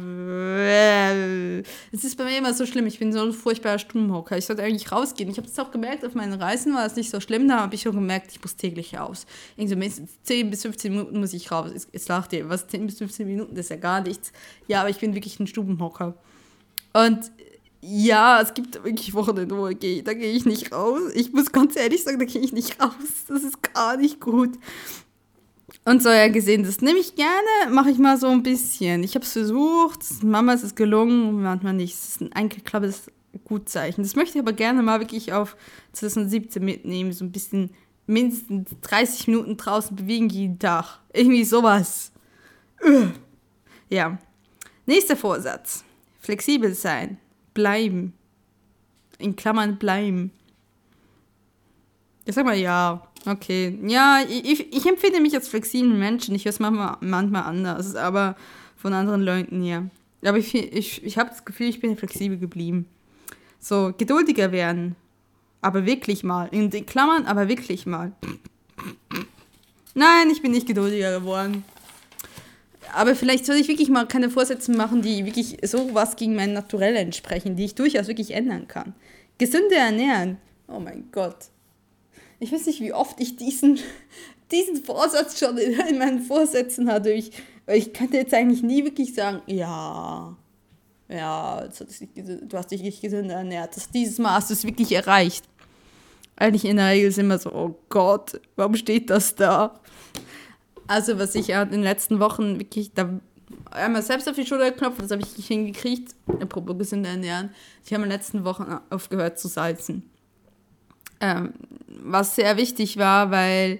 Es 1.92 2.06
ist 2.06 2.18
bei 2.18 2.24
mir 2.24 2.38
immer 2.38 2.54
so 2.54 2.66
schlimm. 2.66 2.88
Ich 2.88 2.98
bin 2.98 3.12
so 3.12 3.24
ein 3.24 3.34
furchtbarer 3.34 3.78
Stummhocker. 3.78 4.38
Ich 4.38 4.46
sollte 4.46 4.64
eigentlich 4.64 4.90
rausgehen. 4.90 5.30
Ich 5.30 5.38
habe 5.38 5.48
es 5.48 5.60
auch 5.60 5.72
gemerkt, 5.72 6.06
auf 6.06 6.16
meinen 6.16 6.42
Reisen 6.42 6.74
war 6.74 6.86
es 6.86 6.96
nicht 6.96 7.10
so 7.10 7.20
schlimm. 7.20 7.48
Da 7.50 7.60
habe 7.60 7.76
ich 7.76 7.82
schon 7.82 7.96
gemerkt, 7.96 8.32
ich 8.32 8.42
muss 8.42 8.56
täglich 8.56 8.98
raus. 8.98 9.26
Irgendwie 9.58 9.76
mindestens 9.76 10.12
10 10.24 10.50
bis 10.50 10.62
15 10.62 10.94
Minuten 10.94 11.20
muss 11.20 11.34
ich 11.34 11.52
raus. 11.52 11.72
Jetzt 11.92 12.08
lacht 12.08 12.32
ihr, 12.32 12.48
was 12.48 12.68
10 12.68 12.86
bis 12.86 13.00
15 13.00 13.28
Minuten, 13.28 13.54
das 13.54 13.66
ist 13.66 13.70
ja 13.70 13.76
gar 13.76 14.00
nichts. 14.00 14.32
Ja, 14.68 14.80
aber 14.80 14.90
ich 14.90 15.00
bin 15.00 15.14
wirklich 15.14 15.42
ein 15.42 15.48
Stubenhocker. 15.48 16.16
Und 16.94 17.32
ja, 17.82 18.40
es 18.42 18.54
gibt 18.54 18.82
wirklich 18.86 19.14
Wochenende, 19.14 19.58
wo 19.58 19.68
ich 19.68 19.78
gehe. 19.78 20.04
Da 20.04 20.14
gehe 20.14 20.32
ich 20.32 20.46
nicht 20.46 20.72
raus. 20.72 21.02
Ich 21.14 21.34
muss 21.34 21.52
ganz 21.52 21.76
ehrlich 21.76 22.04
sagen, 22.04 22.18
da 22.18 22.26
gehe 22.26 22.42
ich 22.42 22.54
nicht 22.54 22.82
raus. 22.82 22.94
Das 23.28 23.44
ist 23.44 23.62
gar 23.74 23.98
nicht 23.98 24.22
gut. 24.22 24.58
Und 25.84 26.04
so 26.04 26.10
ja 26.10 26.28
gesehen, 26.28 26.64
das 26.64 26.82
nehme 26.82 27.00
ich 27.00 27.16
gerne, 27.16 27.72
mache 27.72 27.90
ich 27.90 27.98
mal 27.98 28.18
so 28.18 28.28
ein 28.28 28.44
bisschen. 28.44 29.04
Ich 29.04 29.16
habe 29.16 29.26
es 29.26 29.34
versucht, 29.34 30.24
Mama 30.24 30.54
ist 30.54 30.64
es 30.64 30.76
gelungen, 30.76 31.42
manchmal 31.42 31.74
nicht. 31.74 31.96
Es 31.96 32.10
ist 32.10 32.22
ein 32.22 32.34
eingeklapptes 32.34 33.12
Gutzeichen. 33.44 34.04
Das 34.04 34.16
möchte 34.16 34.38
ich 34.38 34.42
aber 34.42 34.54
gerne 34.54 34.82
mal 34.84 35.00
wirklich 35.00 35.34
auf 35.34 35.58
2017 35.94 36.64
mitnehmen. 36.64 37.12
So 37.14 37.26
ein 37.26 37.32
bisschen 37.32 37.72
mindestens 38.06 38.70
30 38.82 39.28
Minuten 39.28 39.58
draußen 39.58 39.96
bewegen 39.96 40.30
jeden 40.30 40.60
Tag. 40.60 41.00
Irgendwie 41.14 41.44
sowas. 41.44 42.12
Ja. 43.90 44.18
Nächster 44.86 45.16
Vorsatz. 45.16 45.84
Flexibel 46.20 46.74
sein. 46.74 47.18
Bleiben. 47.54 48.14
In 49.18 49.36
Klammern 49.36 49.78
bleiben. 49.78 50.32
Ich 52.26 52.36
sag 52.36 52.46
mal 52.46 52.58
ja. 52.58 53.08
Okay. 53.26 53.80
Ja, 53.86 54.22
ich, 54.28 54.74
ich 54.74 54.86
empfinde 54.86 55.20
mich 55.20 55.34
als 55.34 55.48
flexiblen 55.48 55.98
Menschen. 55.98 56.36
Ich 56.36 56.46
höre 56.46 56.52
es 56.52 56.60
manchmal, 56.60 56.98
manchmal 57.02 57.44
anders, 57.44 57.96
aber 57.96 58.36
von 58.76 58.94
anderen 58.94 59.22
Leuten 59.22 59.64
hier. 59.64 59.90
Aber 60.24 60.38
ich, 60.38 60.54
ich, 60.54 61.04
ich 61.04 61.18
habe 61.18 61.30
das 61.30 61.46
Gefühl, 61.46 61.68
ich 61.68 61.80
bin 61.80 61.98
flexibel 61.98 62.38
geblieben. 62.38 62.88
So, 63.60 63.94
geduldiger 63.98 64.52
werden. 64.52 64.96
Aber 65.62 65.86
wirklich 65.86 66.24
mal. 66.24 66.48
In 66.52 66.70
den 66.70 66.86
Klammern, 66.86 67.26
aber 67.26 67.48
wirklich 67.48 67.86
mal. 67.86 68.12
Nein, 69.96 70.30
ich 70.30 70.42
bin 70.42 70.52
nicht 70.52 70.68
geduldiger 70.68 71.20
geworden. 71.20 71.64
Aber 72.94 73.16
vielleicht 73.16 73.46
soll 73.46 73.56
ich 73.56 73.68
wirklich 73.68 73.90
mal 73.90 74.08
keine 74.08 74.30
Vorsätze 74.30 74.72
machen, 74.72 75.02
die 75.02 75.26
wirklich 75.26 75.58
so 75.64 75.94
was 75.94 76.16
gegen 76.16 76.36
mein 76.36 76.54
Naturell 76.54 76.96
entsprechen, 76.96 77.56
die 77.56 77.66
ich 77.66 77.76
durchaus 77.76 78.08
wirklich 78.08 78.32
ändern 78.32 78.68
kann. 78.68 78.94
Gesünder 79.38 79.78
ernähren. 79.78 80.38
Oh 80.68 80.80
mein 80.80 81.10
Gott. 81.12 81.50
Ich 82.46 82.52
weiß 82.52 82.68
nicht, 82.68 82.80
wie 82.80 82.94
oft 82.94 83.20
ich 83.20 83.38
diesen, 83.38 83.80
diesen 84.52 84.84
Vorsatz 84.84 85.40
schon 85.40 85.58
in, 85.58 85.80
in 85.80 85.98
meinen 85.98 86.22
Vorsätzen 86.22 86.92
hatte. 86.92 87.12
Ich, 87.12 87.32
ich 87.66 87.92
könnte 87.92 88.18
jetzt 88.18 88.36
eigentlich 88.36 88.62
nie 88.62 88.86
wirklich 88.86 89.16
sagen, 89.16 89.42
ja, 89.48 90.38
ja, 91.10 91.68
du 91.68 92.58
hast 92.58 92.70
dich 92.70 92.84
nicht 92.84 93.02
gesünder 93.02 93.36
ernährt. 93.36 93.76
Das, 93.76 93.90
dieses 93.90 94.18
du 94.18 94.54
es 94.54 94.64
wirklich 94.64 94.92
erreicht. 94.92 95.46
Eigentlich 96.36 96.66
in 96.66 96.78
der 96.78 96.90
Regel 96.90 97.10
ist 97.10 97.18
immer 97.18 97.40
so, 97.40 97.52
oh 97.52 97.80
Gott, 97.90 98.40
warum 98.56 98.76
steht 98.76 99.10
das 99.10 99.34
da? 99.34 99.80
Also, 100.86 101.18
was 101.18 101.34
ich 101.34 101.50
in 101.50 101.72
den 101.72 101.82
letzten 101.82 102.20
Wochen 102.20 102.60
wirklich 102.60 102.94
da 102.94 103.20
einmal 103.72 104.04
selbst 104.04 104.30
auf 104.30 104.36
die 104.36 104.46
Schulter 104.46 104.70
geklopft, 104.70 105.02
das 105.02 105.10
habe 105.10 105.24
ich 105.24 105.36
nicht 105.36 105.48
hingekriegt. 105.48 106.14
Apropos 106.28 106.78
gesünder 106.78 107.10
ernähren. 107.10 107.50
Ich 107.84 107.92
habe 107.92 108.04
in 108.04 108.10
den 108.10 108.18
letzten 108.20 108.46
Wochen 108.46 108.80
aufgehört 108.92 109.40
zu 109.40 109.48
salzen. 109.48 110.08
Ähm, 111.20 111.54
was 112.02 112.36
sehr 112.36 112.58
wichtig 112.58 112.98
war, 112.98 113.32
weil 113.32 113.80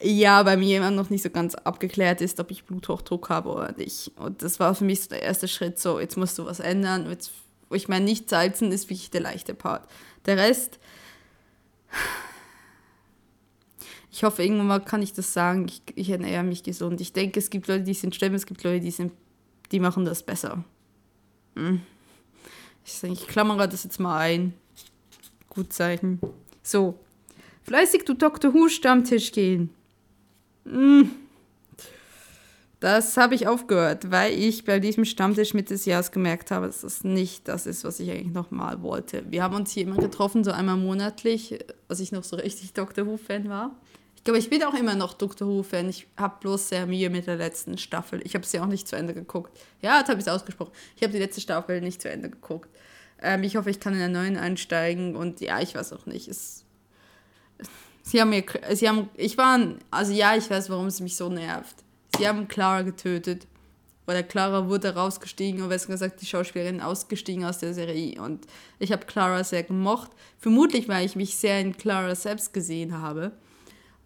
ja 0.00 0.42
bei 0.42 0.56
mir 0.56 0.78
immer 0.78 0.90
noch 0.90 1.10
nicht 1.10 1.22
so 1.22 1.30
ganz 1.30 1.54
abgeklärt 1.54 2.20
ist, 2.20 2.40
ob 2.40 2.50
ich 2.50 2.64
Bluthochdruck 2.64 3.30
habe 3.30 3.50
oder 3.50 3.72
nicht. 3.72 4.12
Und 4.16 4.42
das 4.42 4.60
war 4.60 4.74
für 4.74 4.84
mich 4.84 5.02
so 5.02 5.08
der 5.10 5.22
erste 5.22 5.48
Schritt, 5.48 5.78
so 5.78 6.00
jetzt 6.00 6.16
musst 6.16 6.38
du 6.38 6.44
was 6.44 6.60
ändern. 6.60 7.08
Jetzt, 7.08 7.32
ich 7.70 7.88
meine, 7.88 8.04
nicht 8.04 8.28
salzen 8.28 8.72
ist 8.72 8.90
wirklich 8.90 9.10
der 9.10 9.22
leichte 9.22 9.54
Part. 9.54 9.88
Der 10.26 10.36
Rest, 10.36 10.78
ich 14.10 14.22
hoffe, 14.22 14.44
irgendwann 14.44 14.68
mal 14.68 14.80
kann 14.80 15.02
ich 15.02 15.12
das 15.12 15.32
sagen, 15.32 15.66
ich, 15.68 15.82
ich 15.96 16.10
ernähre 16.10 16.44
mich 16.44 16.62
gesund. 16.62 17.00
Ich 17.00 17.12
denke, 17.12 17.40
es 17.40 17.50
gibt 17.50 17.66
Leute, 17.66 17.82
die 17.82 17.94
sind 17.94 18.14
schlimm, 18.14 18.34
es 18.34 18.46
gibt 18.46 18.62
Leute, 18.62 18.80
die, 18.80 18.90
sind, 18.90 19.12
die 19.72 19.80
machen 19.80 20.04
das 20.04 20.22
besser. 20.22 20.64
Hm. 21.56 21.80
Ich, 22.84 23.00
denke, 23.00 23.20
ich 23.20 23.26
klammere 23.26 23.68
das 23.68 23.84
jetzt 23.84 23.98
mal 23.98 24.18
ein. 24.18 24.54
Gutzeichen. 25.48 26.20
So. 26.62 26.98
Fleißig 27.64 28.04
du 28.04 28.14
Dr. 28.14 28.52
Who 28.54 28.68
Stammtisch 28.68 29.32
gehen. 29.32 29.70
Hm. 30.64 31.10
Das 32.80 33.16
habe 33.16 33.34
ich 33.34 33.46
aufgehört, 33.46 34.10
weil 34.10 34.38
ich 34.38 34.66
bei 34.66 34.78
diesem 34.78 35.06
Stammtisch 35.06 35.54
Mitte 35.54 35.72
des 35.72 35.86
Jahres 35.86 36.12
gemerkt 36.12 36.50
habe, 36.50 36.66
dass 36.66 36.82
das 36.82 37.02
nicht 37.02 37.48
das 37.48 37.64
ist, 37.64 37.82
was 37.82 37.98
ich 37.98 38.10
eigentlich 38.10 38.34
nochmal 38.34 38.82
wollte. 38.82 39.24
Wir 39.30 39.42
haben 39.42 39.54
uns 39.54 39.72
hier 39.72 39.84
immer 39.84 39.96
getroffen, 39.96 40.44
so 40.44 40.50
einmal 40.50 40.76
monatlich, 40.76 41.58
als 41.88 42.00
ich 42.00 42.12
noch 42.12 42.24
so 42.24 42.36
richtig 42.36 42.74
Dr. 42.74 43.06
Who-Fan 43.06 43.48
war. 43.48 43.74
Ich 44.16 44.24
glaube, 44.24 44.38
ich 44.38 44.50
bin 44.50 44.62
auch 44.64 44.74
immer 44.74 44.94
noch 44.94 45.14
Dr. 45.14 45.48
Who-Fan. 45.48 45.88
Ich 45.88 46.06
habe 46.18 46.36
bloß 46.40 46.68
sehr 46.68 46.86
Mühe 46.86 47.08
mit 47.08 47.26
der 47.26 47.36
letzten 47.36 47.78
Staffel. 47.78 48.20
Ich 48.24 48.34
habe 48.34 48.44
sie 48.44 48.60
auch 48.60 48.66
nicht 48.66 48.86
zu 48.86 48.96
Ende 48.96 49.14
geguckt. 49.14 49.58
Ja, 49.80 49.98
jetzt 49.98 50.10
habe 50.10 50.20
ich 50.20 50.26
es 50.26 50.32
ausgesprochen. 50.32 50.72
Ich 50.96 51.02
habe 51.02 51.12
die 51.12 51.18
letzte 51.18 51.40
Staffel 51.40 51.80
nicht 51.80 52.02
zu 52.02 52.10
Ende 52.10 52.28
geguckt. 52.28 52.68
Ähm, 53.22 53.44
ich 53.44 53.56
hoffe, 53.56 53.70
ich 53.70 53.80
kann 53.80 53.94
in 53.94 54.00
der 54.00 54.08
neuen 54.08 54.36
einsteigen 54.36 55.16
und 55.16 55.40
ja, 55.40 55.60
ich 55.60 55.74
weiß 55.74 55.94
auch 55.94 56.04
nicht. 56.04 56.28
Es, 56.28 56.63
sie 58.02 58.20
haben 58.20 58.30
mir, 58.30 58.44
sie 58.72 58.88
haben, 58.88 59.08
ich 59.16 59.36
war, 59.36 59.58
also 59.90 60.12
ja, 60.12 60.36
ich 60.36 60.48
weiß, 60.48 60.70
warum 60.70 60.86
es 60.86 61.00
mich 61.00 61.16
so 61.16 61.28
nervt. 61.28 61.76
Sie 62.16 62.28
haben 62.28 62.48
Clara 62.48 62.82
getötet. 62.82 63.46
Oder 64.06 64.22
Clara 64.22 64.68
wurde 64.68 64.94
rausgestiegen 64.94 65.62
und 65.62 65.70
besser 65.70 65.88
gesagt, 65.88 66.20
die 66.20 66.26
Schauspielerin 66.26 66.82
ausgestiegen 66.82 67.44
aus 67.44 67.58
der 67.58 67.72
Serie. 67.72 68.20
Und 68.20 68.46
ich 68.78 68.92
habe 68.92 69.06
Clara 69.06 69.42
sehr 69.44 69.62
gemocht. 69.62 70.10
Vermutlich, 70.38 70.88
weil 70.88 71.06
ich 71.06 71.16
mich 71.16 71.36
sehr 71.36 71.58
in 71.60 71.74
Clara 71.76 72.14
selbst 72.14 72.52
gesehen 72.52 73.00
habe. 73.00 73.32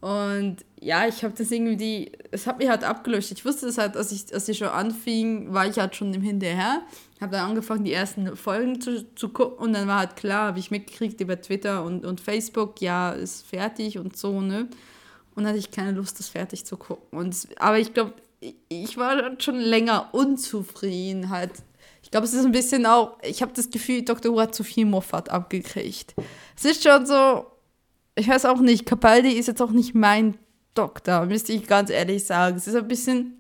Und 0.01 0.59
ja, 0.81 1.09
ich 1.09 1.25
habe 1.25 1.35
das 1.37 1.51
irgendwie, 1.51 2.13
es 2.31 2.47
hat 2.47 2.59
mich 2.59 2.69
halt 2.69 2.85
abgelöscht. 2.85 3.33
Ich 3.33 3.45
wusste 3.45 3.67
das 3.67 3.79
halt, 3.79 3.97
als 3.97 4.13
ich, 4.13 4.33
als 4.33 4.49
ich 4.49 4.59
schon 4.59 4.69
anfing, 4.69 5.53
war 5.53 5.67
ich 5.67 5.77
halt 5.77 5.97
schon 5.97 6.15
im 6.15 6.23
Hinterher. 6.23 6.83
Habe 7.21 7.33
dann 7.33 7.51
angefangen, 7.51 7.85
die 7.85 7.93
ersten 7.93 8.37
Folgen 8.37 8.81
zu, 8.81 9.15
zu 9.15 9.31
gucken 9.31 9.59
und 9.59 9.73
dann 9.73 9.89
war 9.89 9.99
halt 9.99 10.17
klar, 10.17 10.49
habe 10.49 10.59
ich 10.59 10.71
mitgekriegt 10.71 11.21
über 11.21 11.41
Twitter 11.41 11.85
und, 11.85 12.05
und 12.05 12.21
Facebook, 12.21 12.81
ja, 12.81 13.11
ist 13.11 13.47
fertig 13.47 13.99
und 13.99 14.17
so, 14.17 14.41
ne? 14.41 14.69
Und 15.35 15.45
dann 15.45 15.49
hatte 15.49 15.59
ich 15.59 15.71
keine 15.71 15.93
Lust, 15.93 16.19
das 16.19 16.29
fertig 16.29 16.65
zu 16.65 16.77
gucken. 16.77 17.19
Und, 17.19 17.49
aber 17.59 17.79
ich 17.79 17.95
glaube, 17.95 18.15
ich, 18.69 18.97
war 18.97 19.41
schon 19.41 19.59
länger 19.59 20.09
unzufrieden 20.13 21.29
halt. 21.29 21.53
Ich 22.03 22.11
glaube, 22.11 22.27
es 22.27 22.35
ist 22.35 22.45
ein 22.45 22.53
bisschen 22.53 22.87
auch, 22.87 23.19
ich 23.23 23.43
habe 23.43 23.53
das 23.53 23.71
Gefühl, 23.71 24.03
Dr. 24.03 24.33
Who 24.33 24.41
hat 24.41 24.55
zu 24.55 24.65
viel 24.65 24.87
Moffat 24.87 25.29
abgekriegt. 25.29 26.15
Es 26.57 26.65
ist 26.65 26.83
schon 26.83 27.07
so, 27.07 27.47
ich 28.15 28.29
weiß 28.29 28.45
auch 28.47 28.61
nicht, 28.61 28.87
Capaldi 28.87 29.33
ist 29.33 29.47
jetzt 29.47 29.63
auch 29.63 29.71
nicht 29.71 29.95
mein 29.95 30.37
Doktor, 30.75 31.27
müsste 31.27 31.53
ich 31.53 31.67
ganz 31.67 31.91
ehrlich 31.91 32.25
sagen. 32.25 32.57
Es 32.57 32.67
ist 32.67 32.77
ein 32.77 32.89
bisschen. 32.89 33.35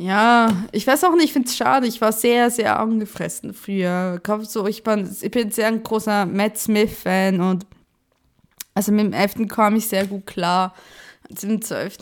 Ja, 0.00 0.66
ich 0.72 0.86
weiß 0.86 1.04
auch 1.04 1.14
nicht, 1.14 1.24
ich 1.24 1.32
finde 1.34 1.48
es 1.48 1.56
schade. 1.58 1.86
Ich 1.86 2.00
war 2.00 2.10
sehr, 2.10 2.50
sehr 2.50 2.80
angefressen 2.80 3.52
früher. 3.52 4.18
Ich, 4.66 4.82
bin, 4.82 5.16
ich 5.20 5.30
bin 5.30 5.50
sehr 5.50 5.66
ein 5.66 5.82
großer 5.82 6.24
Matt 6.24 6.56
Smith-Fan 6.56 7.38
und 7.42 7.66
also 8.72 8.92
mit 8.92 9.04
dem 9.04 9.12
11. 9.12 9.46
kam 9.46 9.76
ich 9.76 9.86
sehr 9.88 10.06
gut 10.06 10.24
klar. 10.24 10.74
Dem 11.28 11.60
12. 11.60 11.98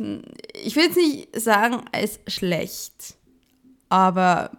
Ich 0.62 0.76
will 0.76 0.84
jetzt 0.84 0.96
nicht 0.96 1.40
sagen, 1.40 1.82
ist 2.00 2.20
schlecht, 2.30 3.16
aber 3.88 4.52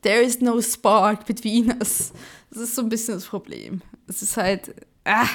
there 0.00 0.22
is 0.22 0.40
no 0.40 0.58
spark 0.62 1.26
between 1.26 1.70
us. 1.78 2.14
Das 2.48 2.62
ist 2.62 2.76
so 2.76 2.80
ein 2.80 2.88
bisschen 2.88 3.16
das 3.16 3.26
Problem. 3.26 3.82
Es 4.06 4.22
ist 4.22 4.38
halt, 4.38 4.74
ah, 5.04 5.28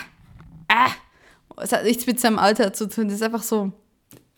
ah, 0.67 0.89
es 1.57 1.71
hat 1.71 1.83
nichts 1.83 2.07
mit 2.07 2.19
seinem 2.19 2.39
Alter 2.39 2.73
zu 2.73 2.89
tun. 2.89 3.05
Es 3.05 3.13
ist 3.13 3.23
einfach 3.23 3.43
so, 3.43 3.71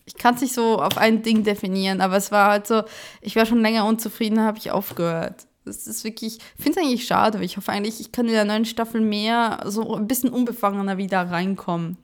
ich 0.09 0.15
kann 0.15 0.33
es 0.33 0.41
nicht 0.41 0.55
so 0.55 0.81
auf 0.81 0.97
ein 0.97 1.21
Ding 1.21 1.43
definieren, 1.43 2.01
aber 2.01 2.17
es 2.17 2.31
war 2.31 2.49
halt 2.49 2.65
so, 2.65 2.81
ich 3.21 3.35
war 3.35 3.45
schon 3.45 3.61
länger 3.61 3.85
unzufrieden, 3.85 4.41
habe 4.41 4.57
ich 4.57 4.71
aufgehört. 4.71 5.45
Das 5.65 5.85
ist 5.85 6.03
wirklich, 6.03 6.39
ich 6.39 6.63
finde 6.63 6.79
es 6.79 6.85
eigentlich 6.85 7.05
schade, 7.05 7.37
aber 7.37 7.45
ich 7.45 7.57
hoffe 7.57 7.71
eigentlich, 7.71 7.99
ich 7.99 8.11
kann 8.11 8.25
in 8.25 8.31
der 8.31 8.45
neuen 8.45 8.65
Staffel 8.65 9.01
mehr, 9.01 9.59
so 9.65 9.93
ein 9.95 10.07
bisschen 10.07 10.31
unbefangener 10.31 10.97
wieder 10.97 11.29
reinkommen. 11.29 11.97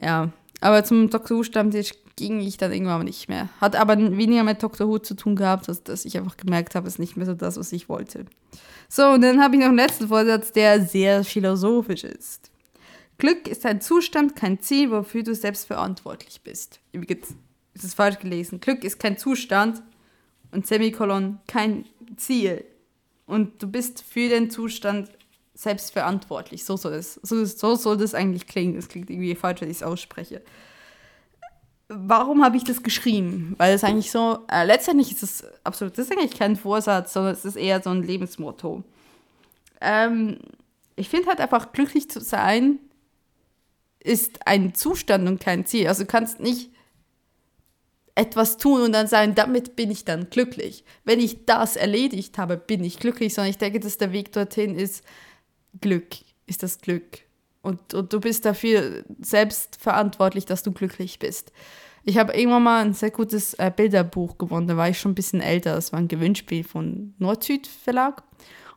Ja, 0.00 0.28
aber 0.60 0.84
zum 0.84 1.08
Doctor 1.08 1.38
Who 1.38 1.44
Stammtisch 1.44 1.92
ging 2.16 2.40
ich 2.40 2.58
dann 2.58 2.72
irgendwann 2.72 3.04
nicht 3.04 3.30
mehr. 3.30 3.48
Hat 3.58 3.74
aber 3.74 3.96
weniger 3.96 4.42
mit 4.42 4.62
Doctor 4.62 4.86
Who 4.86 4.98
zu 4.98 5.14
tun 5.14 5.34
gehabt, 5.34 5.68
dass, 5.68 5.82
dass 5.82 6.04
ich 6.04 6.18
einfach 6.18 6.36
gemerkt 6.36 6.74
habe, 6.74 6.88
es 6.88 6.94
ist 6.94 6.98
nicht 6.98 7.16
mehr 7.16 7.24
so 7.24 7.34
das, 7.34 7.56
was 7.56 7.72
ich 7.72 7.88
wollte. 7.88 8.26
So, 8.90 9.08
und 9.08 9.22
dann 9.22 9.42
habe 9.42 9.54
ich 9.54 9.60
noch 9.60 9.68
einen 9.68 9.76
letzten 9.76 10.08
Vorsatz, 10.08 10.52
der 10.52 10.82
sehr 10.84 11.24
philosophisch 11.24 12.04
ist. 12.04 12.50
Glück 13.18 13.48
ist 13.48 13.66
ein 13.66 13.80
Zustand, 13.80 14.36
kein 14.36 14.60
Ziel, 14.60 14.92
wofür 14.92 15.24
du 15.24 15.34
selbst 15.34 15.66
verantwortlich 15.66 16.40
bist. 16.42 16.80
Übrigens, 16.92 17.34
ist 17.74 17.84
es 17.84 17.94
falsch 17.94 18.20
gelesen. 18.20 18.60
Glück 18.60 18.84
ist 18.84 19.00
kein 19.00 19.18
Zustand 19.18 19.82
und 20.52 20.66
Semikolon 20.66 21.40
kein 21.48 21.84
Ziel. 22.16 22.64
Und 23.26 23.60
du 23.62 23.68
bist 23.68 24.02
für 24.02 24.28
den 24.28 24.50
Zustand 24.50 25.10
selbst 25.54 25.92
verantwortlich. 25.92 26.64
So 26.64 26.76
soll 26.76 26.94
es, 26.94 27.14
so, 27.14 27.44
so 27.44 27.74
soll 27.74 27.96
das 27.96 28.14
eigentlich 28.14 28.46
klingen. 28.46 28.76
Es 28.76 28.88
klingt 28.88 29.10
irgendwie 29.10 29.34
falsch, 29.34 29.60
wenn 29.60 29.70
ich 29.70 29.78
es 29.78 29.82
ausspreche. 29.82 30.40
Warum 31.88 32.44
habe 32.44 32.56
ich 32.56 32.64
das 32.64 32.82
geschrieben? 32.82 33.54
Weil 33.58 33.74
es 33.74 33.82
eigentlich 33.82 34.12
so, 34.12 34.44
äh, 34.48 34.64
letztendlich 34.64 35.10
ist 35.10 35.22
es 35.22 35.44
absolut, 35.64 35.98
das 35.98 36.06
ist 36.06 36.12
eigentlich 36.12 36.38
kein 36.38 36.54
Vorsatz, 36.54 37.14
sondern 37.14 37.32
es 37.32 37.44
ist 37.44 37.56
eher 37.56 37.82
so 37.82 37.90
ein 37.90 38.02
Lebensmotto. 38.02 38.84
Ähm, 39.80 40.38
ich 40.96 41.08
finde 41.08 41.28
halt 41.28 41.40
einfach, 41.40 41.72
glücklich 41.72 42.10
zu 42.10 42.20
sein 42.20 42.78
ist 44.00 44.46
ein 44.46 44.74
Zustand 44.74 45.28
und 45.28 45.40
kein 45.40 45.66
Ziel. 45.66 45.88
Also 45.88 46.04
du 46.04 46.08
kannst 46.08 46.40
nicht 46.40 46.70
etwas 48.14 48.56
tun 48.56 48.82
und 48.82 48.92
dann 48.92 49.06
sagen, 49.06 49.34
damit 49.34 49.76
bin 49.76 49.90
ich 49.90 50.04
dann 50.04 50.28
glücklich. 50.28 50.84
Wenn 51.04 51.20
ich 51.20 51.46
das 51.46 51.76
erledigt 51.76 52.36
habe, 52.36 52.56
bin 52.56 52.82
ich 52.82 52.98
glücklich, 52.98 53.34
sondern 53.34 53.50
ich 53.50 53.58
denke, 53.58 53.78
dass 53.78 53.98
der 53.98 54.12
Weg 54.12 54.32
dorthin 54.32 54.74
ist, 54.74 55.04
Glück 55.80 56.16
ist 56.46 56.62
das 56.62 56.78
Glück. 56.78 57.20
Und, 57.62 57.94
und 57.94 58.12
du 58.12 58.20
bist 58.20 58.44
dafür 58.44 59.04
selbst 59.20 59.76
verantwortlich, 59.76 60.46
dass 60.46 60.62
du 60.62 60.72
glücklich 60.72 61.18
bist. 61.18 61.52
Ich 62.04 62.18
habe 62.18 62.32
irgendwann 62.32 62.62
mal 62.62 62.84
ein 62.84 62.94
sehr 62.94 63.10
gutes 63.10 63.54
äh, 63.54 63.70
Bilderbuch 63.74 64.38
gewonnen. 64.38 64.66
Da 64.66 64.76
war 64.76 64.88
ich 64.88 64.98
schon 64.98 65.12
ein 65.12 65.16
bisschen 65.16 65.40
älter. 65.40 65.74
Das 65.74 65.92
war 65.92 65.98
ein 65.98 66.08
Gewinnspiel 66.08 66.64
von 66.64 67.14
Nord-Süd 67.18 67.66
Verlag. 67.66 68.22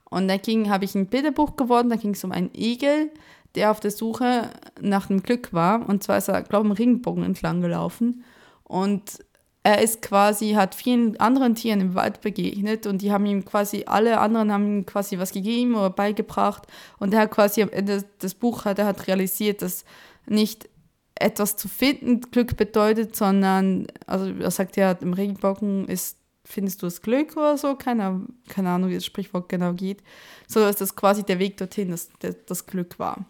Und 0.09 0.27
da 0.27 0.33
habe 0.35 0.85
ich 0.85 0.95
ein 0.95 1.07
Bilderbuch 1.07 1.55
gewonnen. 1.55 1.89
Da 1.89 1.95
ging 1.95 2.11
es 2.11 2.23
um 2.23 2.31
einen 2.31 2.53
Igel, 2.53 3.09
der 3.55 3.71
auf 3.71 3.79
der 3.79 3.91
Suche 3.91 4.49
nach 4.79 5.07
dem 5.07 5.23
Glück 5.23 5.53
war. 5.53 5.87
Und 5.87 6.03
zwar 6.03 6.17
ist 6.17 6.29
er, 6.29 6.41
glaube 6.41 6.65
ich, 6.65 6.71
im 6.71 6.77
Regenbogen 6.77 7.23
entlang 7.23 7.61
gelaufen. 7.61 8.23
Und 8.63 9.19
er 9.63 9.81
ist 9.81 10.01
quasi, 10.01 10.53
hat 10.53 10.73
vielen 10.73 11.19
anderen 11.19 11.55
Tieren 11.55 11.81
im 11.81 11.95
Wald 11.95 12.21
begegnet 12.21 12.87
und 12.87 13.01
die 13.01 13.11
haben 13.11 13.25
ihm 13.27 13.45
quasi, 13.45 13.83
alle 13.85 14.19
anderen 14.19 14.51
haben 14.51 14.79
ihm 14.79 14.85
quasi 14.85 15.19
was 15.19 15.31
gegeben 15.31 15.75
oder 15.75 15.91
beigebracht. 15.91 16.63
Und 16.97 17.13
er 17.13 17.21
hat 17.21 17.31
quasi 17.31 17.61
am 17.61 17.69
Ende 17.69 18.03
des 18.21 18.33
Buches 18.33 18.65
hat 18.65 18.79
er 18.79 18.87
hat 18.87 19.07
realisiert, 19.07 19.61
dass 19.61 19.85
nicht 20.25 20.67
etwas 21.15 21.55
zu 21.55 21.67
finden 21.67 22.21
Glück 22.31 22.57
bedeutet, 22.57 23.15
sondern, 23.15 23.87
also 24.07 24.31
er 24.31 24.49
sagt 24.49 24.77
ja, 24.77 24.91
im 24.93 25.13
Regenbogen 25.13 25.87
ist, 25.87 26.17
findest 26.43 26.81
du 26.81 26.87
das 26.87 27.03
Glück 27.03 27.37
oder 27.37 27.57
so, 27.57 27.75
keine, 27.75 28.25
keine 28.49 28.69
Ahnung, 28.69 28.89
wie 28.89 28.95
das 28.95 29.05
Sprichwort 29.05 29.47
genau 29.47 29.73
geht, 29.73 30.01
so 30.47 30.59
dass 30.59 30.77
das 30.77 30.95
quasi 30.95 31.23
der 31.23 31.37
Weg 31.37 31.57
dorthin, 31.57 31.91
dass 31.91 32.09
das, 32.19 32.35
das 32.47 32.65
Glück 32.65 32.97
war. 32.97 33.25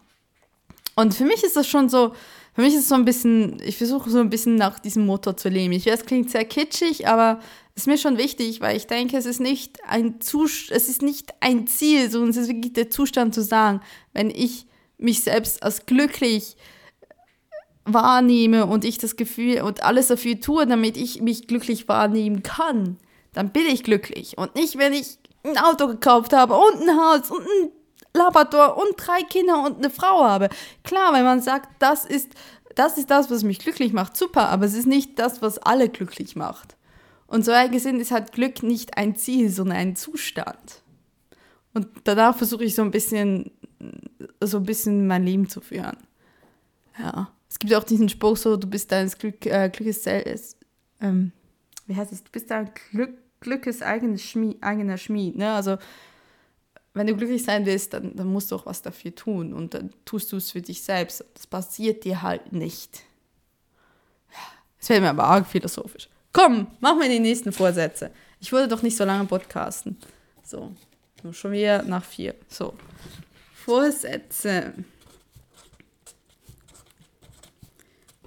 Und 0.94 1.14
für 1.14 1.24
mich 1.24 1.42
ist 1.42 1.56
das 1.56 1.66
schon 1.66 1.88
so, 1.88 2.14
für 2.54 2.60
mich 2.60 2.74
ist 2.74 2.82
es 2.82 2.88
so 2.88 2.94
ein 2.94 3.04
bisschen, 3.04 3.60
ich 3.64 3.78
versuche 3.78 4.10
so 4.10 4.18
ein 4.18 4.30
bisschen 4.30 4.56
nach 4.56 4.78
diesem 4.78 5.06
Motor 5.06 5.36
zu 5.36 5.48
leben. 5.48 5.72
Ich 5.72 5.86
weiß, 5.86 6.00
es 6.00 6.06
klingt 6.06 6.30
sehr 6.30 6.44
kitschig, 6.44 7.08
aber 7.08 7.40
es 7.74 7.82
ist 7.82 7.86
mir 7.86 7.96
schon 7.96 8.18
wichtig, 8.18 8.60
weil 8.60 8.76
ich 8.76 8.86
denke, 8.86 9.16
es 9.16 9.24
ist 9.24 9.40
nicht 9.40 9.78
ein 9.88 10.20
Zus 10.20 10.70
es 10.70 10.88
ist 10.88 11.00
nicht 11.00 11.32
ein 11.40 11.66
Ziel, 11.66 12.10
sondern 12.10 12.30
es 12.30 12.36
ist 12.36 12.48
wirklich 12.48 12.74
der 12.74 12.90
Zustand 12.90 13.34
zu 13.34 13.42
sagen, 13.42 13.80
wenn 14.12 14.28
ich 14.28 14.66
mich 14.98 15.22
selbst 15.22 15.62
als 15.62 15.86
glücklich 15.86 16.56
wahrnehme 17.84 18.66
und 18.66 18.84
ich 18.84 18.98
das 18.98 19.16
Gefühl 19.16 19.62
und 19.62 19.82
alles 19.82 20.08
dafür 20.08 20.38
tue, 20.38 20.66
damit 20.66 20.96
ich 20.96 21.22
mich 21.22 21.46
glücklich 21.46 21.88
wahrnehmen 21.88 22.42
kann, 22.42 22.98
dann 23.32 23.50
bin 23.50 23.66
ich 23.66 23.82
glücklich. 23.82 24.36
Und 24.36 24.54
nicht, 24.54 24.76
wenn 24.78 24.92
ich 24.92 25.18
ein 25.42 25.58
Auto 25.58 25.88
gekauft 25.88 26.32
habe 26.32 26.54
und 26.54 26.82
ein 26.82 26.96
Haus 26.96 27.30
und 27.30 27.40
ein 27.40 27.70
Labrador 28.14 28.76
und 28.76 28.94
drei 28.96 29.22
Kinder 29.22 29.64
und 29.64 29.78
eine 29.78 29.90
Frau 29.90 30.24
habe. 30.24 30.48
Klar, 30.84 31.12
wenn 31.12 31.24
man 31.24 31.40
sagt, 31.40 31.68
das 31.78 32.04
ist, 32.04 32.32
das 32.74 32.98
ist 32.98 33.10
das, 33.10 33.30
was 33.30 33.42
mich 33.42 33.58
glücklich 33.58 33.92
macht, 33.92 34.16
super, 34.16 34.48
aber 34.48 34.66
es 34.66 34.74
ist 34.74 34.86
nicht 34.86 35.18
das, 35.18 35.42
was 35.42 35.58
alle 35.58 35.88
glücklich 35.88 36.36
macht. 36.36 36.76
Und 37.26 37.44
so 37.44 37.52
gesehen 37.70 37.98
ist 37.98 38.10
halt 38.10 38.32
Glück 38.32 38.62
nicht 38.62 38.98
ein 38.98 39.16
Ziel, 39.16 39.48
sondern 39.48 39.78
ein 39.78 39.96
Zustand. 39.96 40.82
Und 41.72 41.88
danach 42.04 42.36
versuche 42.36 42.64
ich 42.64 42.74
so 42.74 42.82
ein 42.82 42.90
bisschen, 42.90 43.50
so 44.40 44.58
ein 44.58 44.64
bisschen 44.64 45.06
mein 45.06 45.24
Leben 45.24 45.48
zu 45.48 45.62
führen. 45.62 45.96
Ja. 46.98 47.30
Es 47.48 47.58
gibt 47.58 47.74
auch 47.74 47.84
diesen 47.84 48.08
Spruch 48.08 48.36
so, 48.36 48.56
du 48.56 48.66
bist 48.66 48.92
deines 48.92 49.18
Glück, 49.18 49.44
äh, 49.46 49.70
Glückes 49.70 50.04
selbst, 50.04 50.56
ähm, 51.00 51.32
wie 51.86 51.96
heißt 51.96 52.12
es, 52.12 52.24
du 52.24 52.30
bist 52.30 52.50
dein 52.50 52.70
Glück, 52.90 53.18
Glückes 53.40 53.82
eigenes 53.82 54.22
Schmied, 54.22 54.62
eigener 54.62 54.96
Schmied, 54.96 55.36
ne? 55.36 55.52
Also, 55.52 55.76
wenn 56.94 57.06
du 57.06 57.16
glücklich 57.16 57.42
sein 57.42 57.64
willst, 57.66 57.92
dann, 57.94 58.14
dann 58.14 58.26
musst 58.26 58.50
du 58.50 58.56
auch 58.56 58.66
was 58.66 58.82
dafür 58.82 59.14
tun 59.14 59.52
und 59.52 59.74
dann 59.74 59.92
tust 60.04 60.32
du 60.32 60.36
es 60.36 60.50
für 60.50 60.60
dich 60.60 60.82
selbst. 60.82 61.24
Das 61.34 61.46
passiert 61.46 62.04
dir 62.04 62.22
halt 62.22 62.52
nicht. 62.52 63.02
Es 64.78 64.88
wäre 64.88 65.00
mir 65.00 65.10
aber 65.10 65.24
arg 65.24 65.46
philosophisch. 65.46 66.08
Komm, 66.32 66.66
mach 66.80 66.96
mir 66.96 67.08
die 67.08 67.20
nächsten 67.20 67.52
Vorsätze. 67.52 68.10
Ich 68.40 68.52
wollte 68.52 68.68
doch 68.68 68.82
nicht 68.82 68.96
so 68.96 69.04
lange 69.04 69.26
podcasten. 69.26 69.96
So, 70.42 70.72
schon 71.30 71.52
wieder 71.52 71.82
nach 71.82 72.04
vier. 72.04 72.34
So, 72.48 72.74
Vorsätze. 73.54 74.74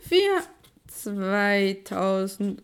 für 0.08 0.42
2017. 0.88 2.62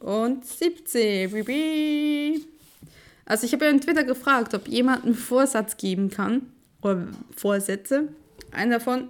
Also 3.32 3.46
ich 3.46 3.54
habe 3.54 3.64
ja 3.64 3.72
in 3.72 3.80
Twitter 3.80 4.04
gefragt, 4.04 4.54
ob 4.54 4.68
jemand 4.68 5.06
einen 5.06 5.16
Vorsatz 5.16 5.78
geben 5.78 6.10
kann 6.10 6.52
oder 6.82 7.08
Vorsätze. 7.34 8.10
Einer 8.52 8.80
davon, 8.80 9.08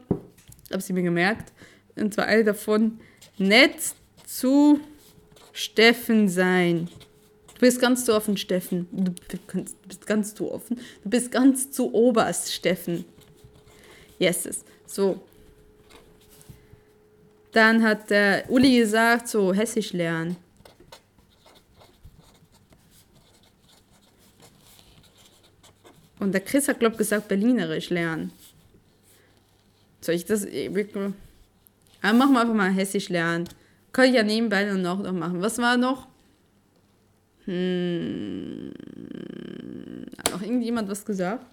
habe 0.71 0.79
sie 0.79 0.93
mir 0.93 1.01
gemerkt, 1.01 1.51
und 1.95 2.13
zwar 2.13 2.25
eine 2.25 2.43
davon, 2.43 2.99
nett 3.39 3.77
zu 4.27 4.79
Steffen 5.53 6.29
sein. 6.29 6.87
Du 7.55 7.61
bist 7.61 7.81
ganz 7.81 8.05
zu 8.05 8.13
offen, 8.13 8.37
Steffen. 8.37 8.87
Du 8.91 9.11
bist 9.87 10.05
ganz 10.05 10.35
zu 10.35 10.51
offen. 10.51 10.79
Du 11.03 11.09
bist 11.09 11.31
ganz 11.31 11.71
zu 11.71 11.91
oberst, 11.91 12.53
Steffen. 12.53 13.05
Yes. 14.19 14.63
So, 14.85 15.19
dann 17.53 17.81
hat 17.81 18.11
der 18.11 18.43
Uli 18.51 18.77
gesagt, 18.77 19.29
so 19.29 19.51
Hessisch 19.51 19.93
lernen. 19.93 20.37
Und 26.21 26.33
der 26.33 26.41
Chris 26.41 26.67
hat, 26.67 26.79
glaube 26.79 26.93
ich, 26.93 26.99
gesagt, 26.99 27.29
Berlinerisch 27.29 27.89
lernen. 27.89 28.31
Soll 30.01 30.13
ich 30.13 30.23
das. 30.23 30.45
Aber 30.45 32.13
machen 32.13 32.33
wir 32.33 32.41
einfach 32.41 32.53
mal 32.53 32.71
Hessisch 32.71 33.09
lernen. 33.09 33.49
Kann 33.91 34.05
ich 34.05 34.13
ja 34.13 34.21
nebenbei 34.21 34.63
dann 34.63 34.85
auch 34.85 34.99
noch 34.99 35.13
machen. 35.13 35.41
Was 35.41 35.57
war 35.57 35.77
noch? 35.77 36.07
Hm, 37.45 38.71
hat 40.19 40.31
noch 40.31 40.43
irgendjemand 40.43 40.87
was 40.89 41.03
gesagt? 41.03 41.43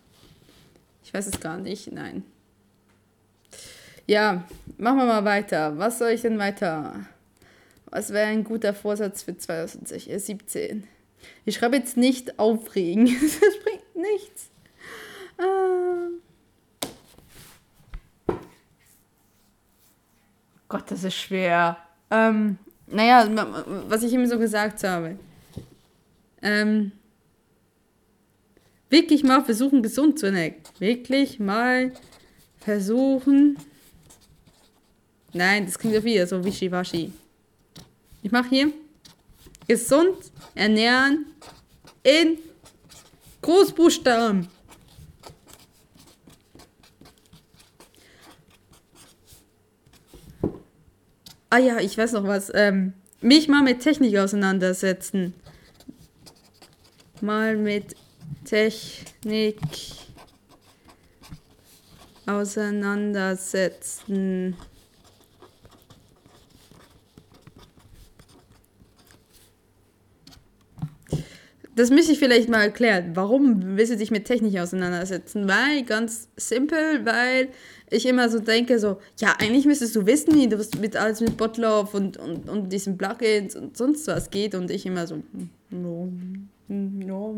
Ich 1.03 1.15
weiß 1.15 1.29
es 1.29 1.41
gar 1.41 1.57
nicht. 1.57 1.91
Nein. 1.91 2.23
Ja, 4.07 4.47
machen 4.77 4.99
wir 4.99 5.07
mal 5.07 5.25
weiter. 5.25 5.79
Was 5.79 5.99
soll 5.99 6.11
ich 6.11 6.21
denn 6.21 6.39
weiter? 6.39 7.07
Was 7.87 8.13
wäre 8.13 8.27
ein 8.27 8.45
guter 8.45 8.75
Vorsatz 8.75 9.23
für 9.23 9.35
2017? 9.35 10.87
Ich 11.47 11.57
schreibe 11.57 11.77
jetzt 11.77 11.97
nicht 11.97 12.39
aufregen. 12.39 13.07
Das 13.41 13.59
bringt 13.65 13.97
nichts. 13.97 14.51
Ah. 15.39 16.09
Gott, 20.69 20.91
das 20.91 21.05
ist 21.05 21.15
schwer. 21.15 21.79
Ähm, 22.11 22.59
naja, 22.87 23.27
was 23.89 24.03
ich 24.03 24.13
ihm 24.13 24.27
so 24.27 24.39
gesagt 24.39 24.83
habe. 24.85 25.19
Ähm, 26.43 26.93
wirklich 28.91 29.25
mal 29.25 29.45
versuchen, 29.45 29.83
gesund 29.83 30.19
zu 30.19 30.27
ernähren. 30.27 30.57
Wirklich 30.79 31.41
mal 31.41 31.93
versuchen, 32.61 33.57
Nein, 35.33 35.67
das 35.67 35.79
klingt 35.79 35.95
ja 35.95 36.03
wieder 36.03 36.27
so 36.27 36.43
wischiwaschi. 36.43 37.13
Ich 38.23 38.33
mache 38.33 38.49
hier 38.49 38.73
gesund 39.67 40.17
ernähren 40.55 41.27
in 42.03 42.39
Großbuchstaben. 43.43 44.49
Ah 51.51 51.59
ja, 51.59 51.79
ich 51.79 51.97
weiß 51.97 52.13
noch 52.13 52.25
was. 52.25 52.53
Ähm, 52.55 52.93
mich 53.21 53.49
mal 53.49 53.63
mit 53.63 53.81
Technik 53.81 54.19
auseinandersetzen. 54.19 55.33
Mal 57.21 57.57
mit 57.57 57.97
Technik 58.45 59.59
auseinandersetzen. 62.27 64.57
Das 71.79 71.91
müsste 71.91 72.11
ich 72.11 72.19
vielleicht 72.19 72.49
mal 72.49 72.63
erklären. 72.63 73.13
Warum 73.15 73.77
willst 73.77 73.93
du 73.93 73.97
dich 73.97 74.11
mit 74.11 74.25
Technik 74.25 74.59
auseinandersetzen? 74.59 75.49
Weil, 75.49 75.85
ganz 75.85 76.29
simpel, 76.37 77.07
weil 77.07 77.51
ich 77.89 78.05
immer 78.05 78.29
so 78.29 78.41
denke, 78.41 78.81
so, 78.81 78.99
ja, 79.21 79.37
eigentlich 79.39 79.65
müsstest 79.65 79.95
du 79.95 80.05
wissen, 80.05 80.35
wie 80.35 80.49
das 80.49 80.75
mit 80.75 80.97
alles 80.97 81.21
mit 81.21 81.37
Botlauf 81.37 81.95
und, 81.95 82.17
und, 82.17 82.49
und 82.49 82.73
diesen 82.73 82.99
Plugins 82.99 83.55
und 83.55 83.77
sonst 83.77 84.09
was 84.09 84.31
geht. 84.31 84.57
Und 84.57 84.73
ich 84.73 84.87
immer 84.87 85.07
so, 85.07 85.23
no, 85.71 86.13
no. 86.67 87.37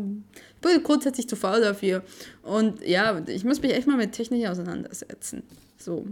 Ich 0.55 0.61
bin 0.61 0.81
grundsätzlich 0.81 1.29
zu 1.29 1.35
faul 1.35 1.61
dafür. 1.61 2.03
Und 2.41 2.81
ja, 2.83 3.21
ich 3.27 3.45
muss 3.45 3.61
mich 3.61 3.73
echt 3.73 3.85
mal 3.85 3.97
mit 3.97 4.13
Technik 4.13 4.47
auseinandersetzen. 4.47 5.43
So. 5.77 6.07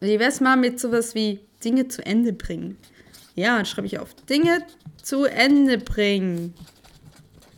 Wie 0.00 0.18
wär's 0.18 0.42
mal 0.42 0.56
mit 0.56 0.78
sowas 0.78 1.14
wie 1.14 1.40
Dinge 1.64 1.88
zu 1.88 2.04
Ende 2.04 2.34
bringen? 2.34 2.76
Ja, 3.34 3.56
dann 3.56 3.64
schreibe 3.64 3.86
ich 3.86 3.98
auf. 3.98 4.14
Dinge 4.28 4.62
zu 5.02 5.24
Ende 5.24 5.78
bringen. 5.78 6.52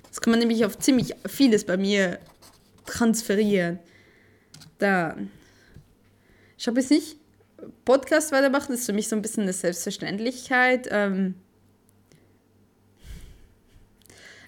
Das 0.09 0.21
kann 0.21 0.31
man 0.31 0.41
nämlich 0.41 0.65
auf 0.65 0.79
ziemlich 0.79 1.15
vieles 1.27 1.65
bei 1.65 1.77
mir 1.77 2.19
transferieren. 2.87 3.79
Dann. 4.79 5.31
Ich 6.57 6.67
habe 6.67 6.81
jetzt 6.81 6.91
nicht 6.91 7.17
Podcast 7.85 8.33
weitermachen, 8.33 8.69
das 8.71 8.81
ist 8.81 8.87
für 8.87 8.93
mich 8.93 9.09
so 9.09 9.17
ein 9.17 9.23
bisschen 9.23 9.45
eine 9.45 9.53
Selbstverständlichkeit. 9.53 10.89
Ähm, 10.91 11.35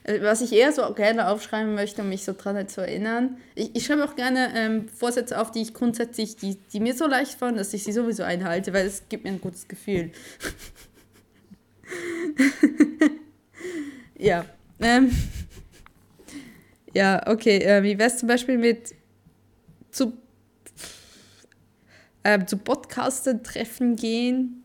äh, 0.05 0.23
was 0.23 0.41
ich 0.41 0.53
eher 0.53 0.73
so 0.73 0.93
gerne 0.95 1.29
aufschreiben 1.29 1.75
möchte, 1.75 2.03
um 2.03 2.09
mich 2.09 2.25
so 2.25 2.33
dran 2.33 2.69
zu 2.69 2.81
erinnern. 2.81 3.37
Ich, 3.55 3.77
ich 3.77 3.85
schreibe 3.85 4.05
auch 4.05 4.17
gerne 4.17 4.53
ähm, 4.55 4.89
Vorsätze 4.89 5.41
auf, 5.41 5.51
die 5.51 5.63
ich 5.63 5.75
grundsätzlich, 5.75 6.37
die, 6.37 6.57
die 6.73 6.81
mir 6.81 6.95
so 6.95 7.07
leicht 7.07 7.39
fallen, 7.39 7.57
dass 7.57 7.75
ich 7.75 7.85
sie 7.85 7.93
sowieso 7.93 8.23
einhalte, 8.23 8.73
weil 8.73 8.87
es 8.87 9.09
gibt 9.09 9.25
mir 9.25 9.31
ein 9.31 9.41
gutes 9.41 9.69
Gefühl. 9.69 10.13
ja. 14.19 14.45
Ähm, 14.81 15.11
ja, 16.95 17.27
okay. 17.27 17.59
Äh, 17.59 17.83
wie 17.83 17.99
wär's 17.99 18.19
zum 18.19 18.29
Beispiel 18.29 18.59
mit 18.59 18.95
zu, 19.91 20.15
äh, 22.23 22.45
zu 22.45 22.57
Podcastern 22.57 23.43
treffen 23.43 23.97
gehen? 23.97 24.65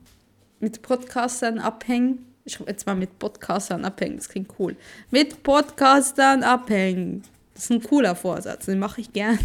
Mit 0.59 0.81
Podcastern 0.81 1.59
abhängen? 1.59 2.25
Ich 2.45 2.53
schreibe 2.53 2.71
jetzt 2.71 2.85
mal 2.85 2.95
mit 2.95 3.19
Podcastern 3.19 3.85
abhängen, 3.85 4.17
das 4.17 4.29
klingt 4.29 4.51
cool. 4.59 4.75
Mit 5.11 5.43
Podcastern 5.43 6.43
abhängen. 6.43 7.23
Das 7.53 7.65
ist 7.65 7.71
ein 7.71 7.83
cooler 7.83 8.15
Vorsatz, 8.15 8.65
den 8.65 8.79
mache 8.79 9.01
ich 9.01 9.11
gerne. 9.13 9.39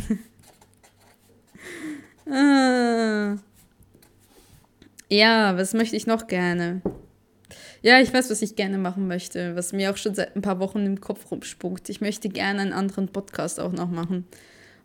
ah. 2.30 3.36
Ja, 5.08 5.56
was 5.56 5.74
möchte 5.74 5.96
ich 5.96 6.06
noch 6.06 6.26
gerne? 6.26 6.82
Ja, 7.82 7.98
ich 7.98 8.12
weiß, 8.12 8.30
was 8.30 8.42
ich 8.42 8.56
gerne 8.56 8.76
machen 8.76 9.08
möchte, 9.08 9.56
was 9.56 9.72
mir 9.72 9.90
auch 9.90 9.96
schon 9.96 10.14
seit 10.14 10.36
ein 10.36 10.42
paar 10.42 10.60
Wochen 10.60 10.84
im 10.84 11.00
Kopf 11.00 11.30
rumspuckt. 11.30 11.88
Ich 11.88 12.02
möchte 12.02 12.28
gerne 12.28 12.60
einen 12.60 12.72
anderen 12.74 13.08
Podcast 13.08 13.58
auch 13.58 13.72
noch 13.72 13.90
machen. 13.90 14.26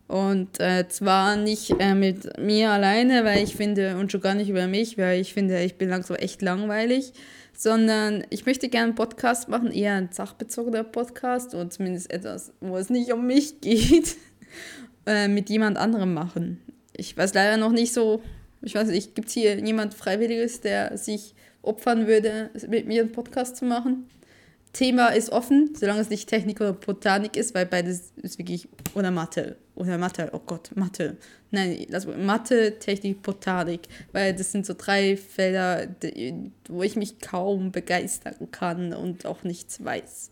Und 0.08 0.60
äh, 0.60 0.88
zwar 0.88 1.36
nicht 1.36 1.74
äh, 1.78 1.94
mit 1.94 2.38
mir 2.38 2.70
alleine, 2.70 3.24
weil 3.24 3.42
ich 3.42 3.54
finde, 3.54 3.98
und 3.98 4.12
schon 4.12 4.20
gar 4.20 4.34
nicht 4.34 4.48
über 4.48 4.66
mich, 4.66 4.96
weil 4.96 5.20
ich 5.20 5.34
finde, 5.34 5.62
ich 5.62 5.74
bin 5.74 5.90
langsam 5.90 6.16
echt 6.16 6.40
langweilig, 6.40 7.12
sondern 7.52 8.24
ich 8.30 8.46
möchte 8.46 8.68
gerne 8.68 8.88
einen 8.88 8.94
Podcast 8.94 9.48
machen, 9.48 9.72
eher 9.72 9.94
ein 9.94 10.10
sachbezogener 10.12 10.84
Podcast 10.84 11.54
und 11.54 11.72
zumindest 11.72 12.10
etwas, 12.10 12.52
wo 12.60 12.76
es 12.76 12.88
nicht 12.88 13.12
um 13.12 13.26
mich 13.26 13.60
geht, 13.60 14.16
äh, 15.06 15.28
mit 15.28 15.50
jemand 15.50 15.76
anderem 15.76 16.14
machen. 16.14 16.62
Ich 16.96 17.14
weiß 17.14 17.34
leider 17.34 17.58
noch 17.58 17.72
nicht 17.72 17.92
so, 17.92 18.22
ich 18.62 18.74
weiß 18.74 18.88
nicht, 18.88 19.14
gibt 19.14 19.28
es 19.28 19.34
hier 19.34 19.58
jemand 19.58 19.92
Freiwilliges, 19.92 20.62
der 20.62 20.96
sich 20.96 21.34
opfern 21.66 22.06
würde, 22.06 22.50
mit 22.68 22.86
mir 22.86 23.02
einen 23.02 23.12
Podcast 23.12 23.56
zu 23.56 23.64
machen? 23.64 24.08
Thema 24.76 25.08
ist 25.08 25.30
offen, 25.30 25.74
solange 25.74 26.00
es 26.00 26.10
nicht 26.10 26.28
Technik 26.28 26.60
oder 26.60 26.74
Botanik 26.74 27.36
ist, 27.36 27.54
weil 27.54 27.64
beides 27.64 28.12
ist 28.16 28.38
wirklich, 28.38 28.68
oder 28.94 29.10
Mathe, 29.10 29.56
oder 29.74 29.96
Mathe, 29.96 30.28
oh 30.32 30.40
Gott, 30.44 30.70
Mathe. 30.74 31.16
Nein, 31.50 31.86
das 31.88 32.06
Mathe, 32.06 32.78
Technik, 32.78 33.22
Botanik, 33.22 33.88
weil 34.12 34.34
das 34.34 34.52
sind 34.52 34.66
so 34.66 34.74
drei 34.76 35.16
Felder, 35.16 35.88
wo 36.68 36.82
ich 36.82 36.94
mich 36.94 37.20
kaum 37.20 37.72
begeistern 37.72 38.50
kann 38.50 38.92
und 38.92 39.24
auch 39.24 39.44
nichts 39.44 39.82
weiß. 39.82 40.30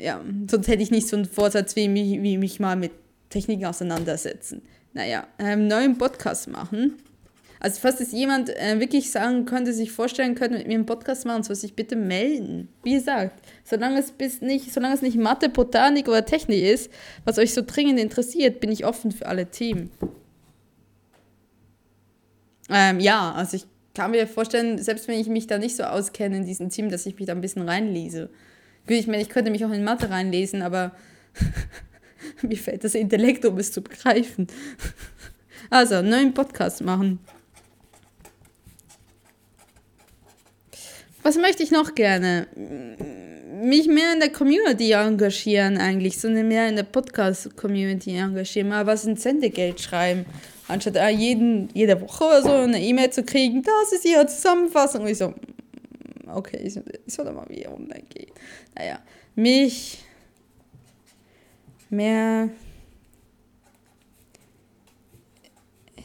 Ja, 0.00 0.24
sonst 0.50 0.68
hätte 0.68 0.82
ich 0.82 0.90
nicht 0.90 1.08
so 1.08 1.16
einen 1.16 1.26
Vorsatz 1.26 1.76
wie 1.76 1.88
mich, 1.88 2.22
wie 2.22 2.38
mich 2.38 2.58
mal 2.58 2.76
mit 2.76 2.92
Technik 3.28 3.66
auseinandersetzen. 3.66 4.62
Naja, 4.94 5.26
einen 5.36 5.68
neuen 5.68 5.98
Podcast 5.98 6.48
machen 6.48 6.94
also 7.60 7.78
falls 7.78 8.00
es 8.00 8.12
jemand 8.12 8.48
äh, 8.48 8.80
wirklich 8.80 9.10
sagen 9.10 9.44
könnte, 9.44 9.74
sich 9.74 9.92
vorstellen 9.92 10.34
könnte, 10.34 10.56
mit 10.56 10.66
mir 10.66 10.74
einen 10.74 10.86
Podcast 10.86 11.26
machen, 11.26 11.42
soll 11.42 11.56
sich 11.56 11.74
bitte 11.74 11.94
melden. 11.94 12.68
Wie 12.82 12.94
gesagt, 12.94 13.46
solange 13.64 14.00
es 14.00 14.12
bis 14.12 14.40
nicht, 14.40 14.72
solange 14.72 14.94
es 14.94 15.02
nicht 15.02 15.18
Mathe, 15.18 15.50
Botanik 15.50 16.08
oder 16.08 16.24
Technik 16.24 16.62
ist, 16.62 16.90
was 17.24 17.38
euch 17.38 17.52
so 17.52 17.62
dringend 17.64 18.00
interessiert, 18.00 18.60
bin 18.60 18.72
ich 18.72 18.86
offen 18.86 19.12
für 19.12 19.26
alle 19.26 19.50
Themen. 19.50 19.90
Ähm, 22.70 22.98
ja, 22.98 23.32
also 23.32 23.58
ich 23.58 23.66
kann 23.94 24.12
mir 24.12 24.26
vorstellen, 24.26 24.78
selbst 24.78 25.06
wenn 25.06 25.20
ich 25.20 25.28
mich 25.28 25.46
da 25.46 25.58
nicht 25.58 25.76
so 25.76 25.82
auskenne 25.82 26.38
in 26.38 26.46
diesem 26.46 26.70
Team, 26.70 26.88
dass 26.88 27.04
ich 27.04 27.16
mich 27.16 27.26
da 27.26 27.34
ein 27.34 27.42
bisschen 27.42 27.68
reinlese. 27.68 28.30
Ich 28.86 29.06
meine, 29.06 29.20
ich 29.20 29.28
könnte 29.28 29.50
mich 29.50 29.66
auch 29.66 29.72
in 29.72 29.84
Mathe 29.84 30.08
reinlesen, 30.08 30.62
aber 30.62 30.92
mir 32.42 32.56
fällt 32.56 32.84
das 32.84 32.94
Intellekt, 32.94 33.44
um 33.44 33.58
es 33.58 33.70
zu 33.70 33.82
begreifen. 33.82 34.46
Also, 35.68 36.00
neuen 36.00 36.32
Podcast 36.32 36.80
machen. 36.80 37.18
Was 41.22 41.36
möchte 41.36 41.62
ich 41.62 41.70
noch 41.70 41.94
gerne? 41.94 42.46
Mich 43.62 43.88
mehr 43.88 44.14
in 44.14 44.20
der 44.20 44.32
Community 44.32 44.92
engagieren 44.92 45.76
eigentlich, 45.76 46.18
sondern 46.18 46.48
mehr 46.48 46.66
in 46.68 46.76
der 46.76 46.84
Podcast-Community 46.84 48.16
engagieren, 48.16 48.68
mal 48.68 48.86
was 48.86 49.04
in 49.04 49.16
Sendegeld 49.16 49.80
schreiben, 49.80 50.24
anstatt 50.66 50.96
äh, 50.96 51.10
jeden, 51.10 51.68
jede 51.74 52.00
Woche 52.00 52.24
oder 52.24 52.42
so 52.42 52.50
eine 52.50 52.80
E-Mail 52.80 53.10
zu 53.10 53.22
kriegen, 53.22 53.62
das 53.62 53.92
ist 53.92 54.06
ihre 54.06 54.26
Zusammenfassung. 54.26 55.02
Und 55.02 55.08
ich 55.08 55.18
so, 55.18 55.28
mm, 55.28 56.30
okay, 56.32 56.60
ich, 56.64 56.80
soll 57.12 57.30
mal 57.32 57.48
wieder 57.50 57.74
online 57.74 58.04
gehen. 58.08 58.32
Naja, 58.74 58.98
mich 59.34 60.02
mehr 61.90 62.48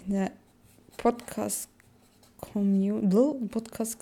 in 0.05 0.13
der 0.13 0.31
Podcast-Community 0.97 3.47
Podcast 3.49 3.97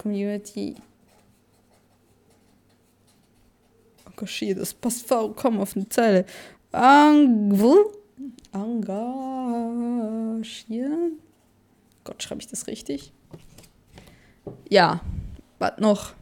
-Community 4.15 4.51
engagiert. 4.51 4.59
Das 4.59 4.73
passt 4.73 5.07
vollkommen 5.07 5.59
auf 5.59 5.75
eine 5.75 5.89
Zeile. 5.89 6.25
Angwo? 6.71 7.91
Engagieren? 8.51 9.13
Gott, 12.03 12.21
schreibe 12.21 12.41
ich 12.41 12.47
das 12.47 12.67
richtig? 12.67 13.13
Ja, 14.69 15.01
was 15.59 15.77
noch? 15.79 16.13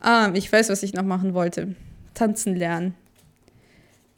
Ah, 0.00 0.30
ich 0.34 0.52
weiß, 0.52 0.68
was 0.68 0.82
ich 0.82 0.92
noch 0.92 1.02
machen 1.02 1.34
wollte. 1.34 1.74
Tanzen 2.14 2.56
lernen. 2.56 2.94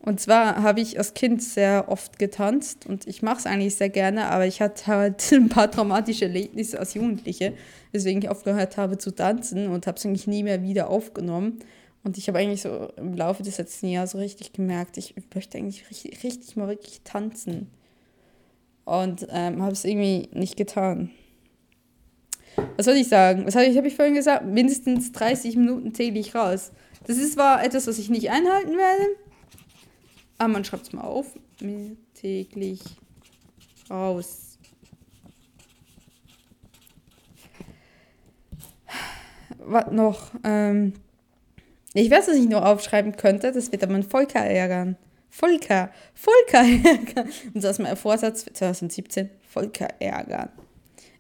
Und 0.06 0.20
zwar 0.20 0.62
habe 0.62 0.80
ich 0.80 0.98
als 0.98 1.14
Kind 1.14 1.42
sehr 1.42 1.86
oft 1.88 2.20
getanzt 2.20 2.86
und 2.86 3.08
ich 3.08 3.22
mache 3.22 3.40
es 3.40 3.46
eigentlich 3.46 3.74
sehr 3.74 3.88
gerne, 3.88 4.26
aber 4.30 4.46
ich 4.46 4.60
hatte 4.60 4.86
halt 4.86 5.32
ein 5.32 5.48
paar 5.48 5.68
traumatische 5.68 6.26
Erlebnisse 6.26 6.78
als 6.78 6.94
Jugendliche, 6.94 7.54
weswegen 7.90 8.22
ich 8.22 8.28
aufgehört 8.28 8.76
habe 8.76 8.98
zu 8.98 9.10
tanzen 9.12 9.66
und 9.66 9.88
habe 9.88 9.98
es 9.98 10.06
eigentlich 10.06 10.28
nie 10.28 10.44
mehr 10.44 10.62
wieder 10.62 10.90
aufgenommen. 10.90 11.58
Und 12.04 12.18
ich 12.18 12.28
habe 12.28 12.38
eigentlich 12.38 12.62
so 12.62 12.92
im 12.96 13.16
Laufe 13.16 13.42
des 13.42 13.58
letzten 13.58 13.88
Jahres 13.88 14.12
so 14.12 14.18
richtig 14.18 14.52
gemerkt, 14.52 14.96
ich 14.96 15.12
möchte 15.34 15.58
eigentlich 15.58 15.90
richtig, 15.90 16.22
richtig 16.22 16.54
mal 16.54 16.68
wirklich 16.68 17.00
tanzen. 17.02 17.68
Und 18.84 19.26
ähm, 19.32 19.60
habe 19.60 19.72
es 19.72 19.84
irgendwie 19.84 20.28
nicht 20.32 20.56
getan. 20.56 21.10
Was 22.76 22.86
soll 22.86 22.94
ich 22.94 23.08
sagen? 23.08 23.44
Was 23.44 23.56
habe 23.56 23.66
ich, 23.66 23.76
hab 23.76 23.84
ich 23.84 23.96
vorhin 23.96 24.14
gesagt? 24.14 24.46
Mindestens 24.46 25.10
30 25.10 25.56
Minuten 25.56 25.92
täglich 25.94 26.36
raus. 26.36 26.70
Das 27.08 27.16
ist 27.16 27.32
zwar 27.32 27.64
etwas, 27.64 27.88
was 27.88 27.98
ich 27.98 28.08
nicht 28.08 28.30
einhalten 28.30 28.76
werde, 28.76 29.16
aber 30.38 30.48
man 30.52 30.64
schreibt 30.64 30.86
es 30.86 30.92
mal 30.92 31.02
auf. 31.02 31.26
Täglich 32.14 32.80
raus. 33.90 34.46
was 39.66 39.90
noch? 39.90 40.30
Ähm, 40.44 40.94
ich 41.94 42.10
weiß, 42.10 42.28
was 42.28 42.36
ich 42.36 42.48
noch 42.48 42.64
aufschreiben 42.64 43.16
könnte. 43.16 43.52
Das 43.52 43.72
wird 43.72 43.82
aber 43.82 43.94
ein 43.94 44.02
Volker 44.02 44.40
ärgern. 44.40 44.96
Volker. 45.30 45.90
Volker 46.14 46.64
ärgern. 46.88 47.30
Und 47.54 47.60
so 47.60 47.68
ist 47.68 47.80
mein 47.80 47.96
Vorsatz 47.96 48.44
für 48.44 48.52
2017. 48.52 49.30
Volker 49.48 49.88
ärgern. 49.98 50.50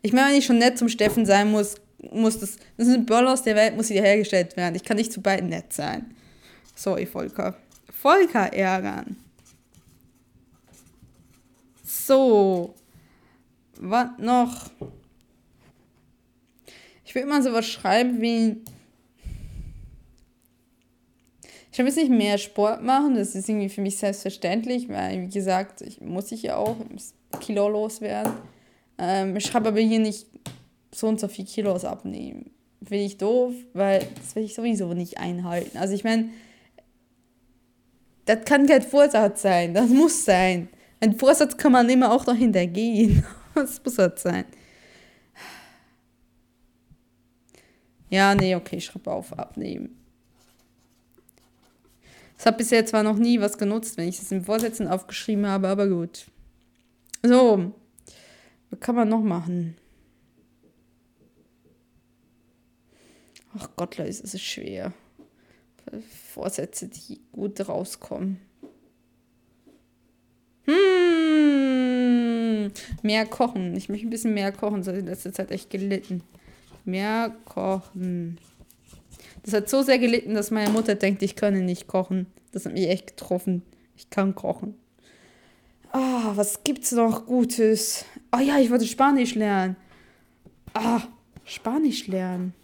Ich 0.02 0.12
meine, 0.12 0.30
wenn 0.30 0.38
ich 0.38 0.46
schon 0.46 0.58
nett 0.58 0.78
zum 0.78 0.88
Steffen 0.88 1.26
sein 1.26 1.50
muss, 1.50 1.76
muss 1.98 2.38
das, 2.38 2.56
das 2.76 2.88
ist 2.88 2.94
ein 2.94 3.06
Böll 3.06 3.26
aus 3.26 3.42
der 3.42 3.56
Welt, 3.56 3.76
muss 3.76 3.90
wiederhergestellt 3.90 4.56
werden. 4.56 4.74
Ich 4.74 4.84
kann 4.84 4.96
nicht 4.96 5.12
zu 5.12 5.20
beiden 5.20 5.48
nett 5.48 5.72
sein. 5.72 6.14
Sorry, 6.74 7.06
Volker. 7.06 7.56
Volker 8.00 8.52
ärgern. 8.52 9.16
So. 11.82 12.74
Was 13.78 14.08
noch? 14.18 14.70
Ich 17.04 17.14
will 17.14 17.22
immer 17.22 17.42
sowas 17.42 17.66
schreiben 17.66 18.20
wie. 18.20 18.56
Ich 21.72 21.78
will 21.78 21.86
jetzt 21.86 21.96
nicht 21.96 22.10
mehr 22.10 22.38
Sport 22.38 22.82
machen, 22.82 23.16
das 23.16 23.34
ist 23.34 23.50
irgendwie 23.50 23.68
für 23.68 23.82
mich 23.82 23.98
selbstverständlich, 23.98 24.88
weil, 24.88 25.20
wie 25.20 25.28
gesagt, 25.28 25.82
ich 25.82 26.00
muss 26.00 26.32
ich 26.32 26.42
ja 26.42 26.56
auch 26.56 26.76
Kilo 27.40 27.68
loswerden. 27.68 28.32
Ähm, 28.96 29.36
ich 29.36 29.44
schreibe 29.44 29.68
aber 29.68 29.80
hier 29.80 29.98
nicht 29.98 30.26
so 30.90 31.06
und 31.06 31.20
so 31.20 31.28
viel 31.28 31.44
Kilos 31.44 31.84
abnehmen. 31.84 32.50
Finde 32.82 33.04
ich 33.04 33.18
doof, 33.18 33.52
weil 33.74 34.06
das 34.16 34.34
will 34.36 34.44
ich 34.44 34.54
sowieso 34.54 34.94
nicht 34.94 35.18
einhalten. 35.18 35.76
Also 35.76 35.92
ich 35.92 36.02
meine, 36.04 36.30
das 38.26 38.44
kann 38.44 38.66
kein 38.66 38.82
Vorsatz 38.82 39.42
sein, 39.42 39.72
das 39.72 39.88
muss 39.88 40.24
sein. 40.24 40.68
Ein 41.00 41.18
Vorsatz 41.18 41.56
kann 41.56 41.72
man 41.72 41.88
immer 41.88 42.12
auch 42.12 42.24
dahinter 42.24 42.66
gehen. 42.66 43.24
Das 43.54 43.82
muss 43.82 43.96
halt 43.96 44.18
sein. 44.18 44.44
Ja, 48.10 48.34
nee, 48.34 48.54
okay, 48.54 48.76
ich 48.76 48.84
schreibe 48.84 49.10
auf, 49.10 49.32
abnehmen. 49.32 49.96
Es 52.36 52.44
hat 52.44 52.58
bisher 52.58 52.84
zwar 52.84 53.02
noch 53.02 53.16
nie 53.16 53.40
was 53.40 53.56
genutzt, 53.56 53.96
wenn 53.96 54.08
ich 54.08 54.20
es 54.20 54.30
im 54.30 54.44
Vorsätzen 54.44 54.88
aufgeschrieben 54.88 55.46
habe, 55.46 55.68
aber 55.68 55.88
gut. 55.88 56.26
So, 57.22 57.72
was 58.68 58.80
kann 58.80 58.94
man 58.94 59.08
noch 59.08 59.22
machen? 59.22 59.78
Ach 63.58 63.70
Gott, 63.74 63.96
Leute, 63.96 64.10
es 64.10 64.20
ist 64.20 64.42
schwer. 64.42 64.92
Vorsätze, 66.32 66.88
die 66.88 67.20
gut 67.32 67.68
rauskommen. 67.68 68.40
Hm. 70.64 72.70
Mehr 73.02 73.26
kochen. 73.26 73.74
Ich 73.76 73.88
möchte 73.88 74.06
ein 74.06 74.10
bisschen 74.10 74.34
mehr 74.34 74.52
kochen. 74.52 74.78
Das 74.78 74.88
hat 74.88 74.96
in 74.96 75.06
letzter 75.06 75.32
Zeit 75.32 75.50
echt 75.50 75.70
gelitten. 75.70 76.22
Mehr 76.84 77.34
kochen. 77.44 78.38
Das 79.42 79.54
hat 79.54 79.68
so 79.68 79.82
sehr 79.82 79.98
gelitten, 79.98 80.34
dass 80.34 80.50
meine 80.50 80.70
Mutter 80.70 80.96
denkt, 80.96 81.22
ich 81.22 81.36
könne 81.36 81.62
nicht 81.62 81.86
kochen. 81.86 82.26
Das 82.52 82.66
hat 82.66 82.72
mich 82.72 82.88
echt 82.88 83.06
getroffen. 83.06 83.62
Ich 83.96 84.10
kann 84.10 84.34
kochen. 84.34 84.74
Ah, 85.92 86.32
oh, 86.32 86.36
was 86.36 86.64
gibt's 86.64 86.92
noch 86.92 87.26
Gutes? 87.26 88.04
Oh 88.34 88.40
ja, 88.40 88.58
ich 88.58 88.70
wollte 88.70 88.86
Spanisch 88.86 89.34
lernen. 89.34 89.76
Ah, 90.74 91.02
Spanisch 91.44 92.08
lernen. 92.08 92.54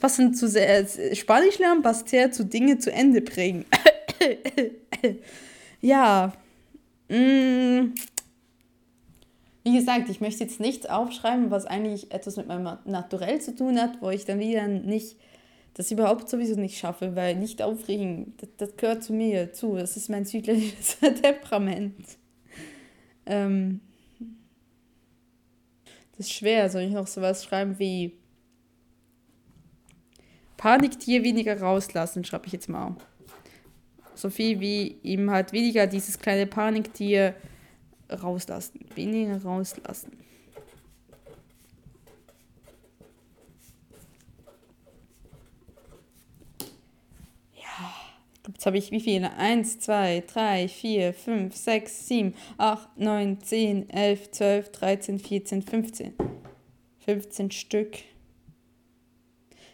Das 0.00 0.16
passt 0.16 0.36
zu 0.36 0.48
sehr. 0.48 0.86
Spanisch 1.14 1.58
lernen 1.58 1.82
passt 1.82 2.08
sehr 2.08 2.32
zu 2.32 2.44
Dinge 2.44 2.78
zu 2.78 2.90
Ende 2.92 3.20
bringen. 3.20 3.66
ja. 5.80 6.32
Mm. 7.08 7.92
Wie 9.62 9.76
gesagt, 9.76 10.08
ich 10.08 10.22
möchte 10.22 10.42
jetzt 10.42 10.58
nichts 10.58 10.86
aufschreiben, 10.86 11.50
was 11.50 11.66
eigentlich 11.66 12.12
etwas 12.12 12.36
mit 12.36 12.48
meinem 12.48 12.78
Naturell 12.86 13.40
zu 13.42 13.54
tun 13.54 13.78
hat, 13.78 14.00
wo 14.00 14.08
ich 14.08 14.24
dann 14.24 14.40
wieder 14.40 14.66
nicht 14.66 15.16
das 15.74 15.90
überhaupt 15.90 16.28
sowieso 16.28 16.58
nicht 16.58 16.78
schaffe, 16.78 17.14
weil 17.14 17.36
nicht 17.36 17.62
aufregen, 17.62 18.34
das, 18.38 18.48
das 18.56 18.76
gehört 18.76 19.04
zu 19.04 19.12
mir 19.12 19.52
zu. 19.52 19.76
Das 19.76 19.96
ist 19.96 20.08
mein 20.08 20.24
südliches 20.24 20.98
Temperament. 21.22 22.06
Ähm, 23.26 23.80
das 26.16 26.26
ist 26.26 26.32
schwer. 26.32 26.70
Soll 26.70 26.82
ich 26.82 26.92
noch 26.92 27.06
sowas 27.06 27.44
schreiben 27.44 27.78
wie 27.78 28.19
Paniktier 30.60 31.24
weniger 31.24 31.58
rauslassen, 31.58 32.22
schreibe 32.22 32.46
ich 32.46 32.52
jetzt 32.52 32.68
mal. 32.68 32.94
So 34.14 34.28
viel 34.28 34.60
wie 34.60 34.98
ihm 35.02 35.30
halt 35.30 35.54
weniger 35.54 35.86
dieses 35.86 36.18
kleine 36.18 36.46
Paniktier 36.46 37.34
rauslassen. 38.10 38.84
Weniger 38.94 39.42
rauslassen. 39.42 40.18
Ja, 47.54 47.94
jetzt 48.46 48.66
habe 48.66 48.76
ich 48.76 48.90
wie 48.90 49.00
viele? 49.00 49.32
1, 49.32 49.80
2, 49.80 50.24
3, 50.26 50.68
4, 50.68 51.14
5, 51.14 51.56
6, 51.56 52.06
7, 52.06 52.34
8, 52.58 52.98
9, 52.98 53.40
10, 53.40 53.88
11, 53.88 54.30
12, 54.32 54.72
13, 54.72 55.18
14, 55.20 55.62
15. 55.62 56.12
15 57.06 57.50
Stück. 57.50 58.09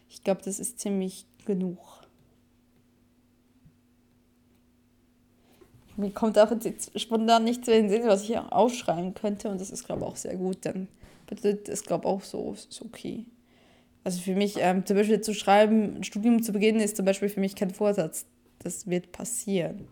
Ich 0.09 0.22
glaube, 0.22 0.42
das 0.44 0.59
ist 0.59 0.78
ziemlich 0.78 1.26
genug. 1.44 1.78
Mir 5.96 6.11
kommt 6.11 6.38
auch 6.38 6.52
spontan 6.96 7.44
nicht 7.44 7.64
zu 7.64 7.70
den 7.70 7.88
Sinn, 7.88 8.02
was 8.07 8.22
ich 8.24 8.36
auch 8.36 8.52
aufschreiben 8.52 9.14
könnte. 9.14 9.48
Und 9.48 9.61
das 9.61 9.70
ist, 9.70 9.84
glaube 9.84 10.02
ich, 10.02 10.07
auch 10.09 10.16
sehr 10.16 10.36
gut. 10.36 10.59
Dann 10.62 10.88
bedeutet 11.26 11.68
das, 11.68 11.82
glaube 11.84 12.04
ich, 12.04 12.11
auch 12.11 12.22
so, 12.22 12.52
ist 12.52 12.82
okay. 12.82 13.24
Also 14.04 14.20
für 14.20 14.34
mich, 14.34 14.57
ähm, 14.59 14.84
zum 14.84 14.96
Beispiel 14.96 15.20
zu 15.20 15.34
schreiben, 15.34 15.96
ein 15.96 16.04
Studium 16.04 16.42
zu 16.42 16.52
beginnen, 16.52 16.80
ist 16.80 16.96
zum 16.96 17.07
Beispiel 17.07 17.28
für 17.28 17.40
mich 17.40 17.57
kein 17.57 17.70
Vorsatz. 17.70 18.26
Das 18.59 18.86
wird 18.86 19.11
passieren. 19.11 19.88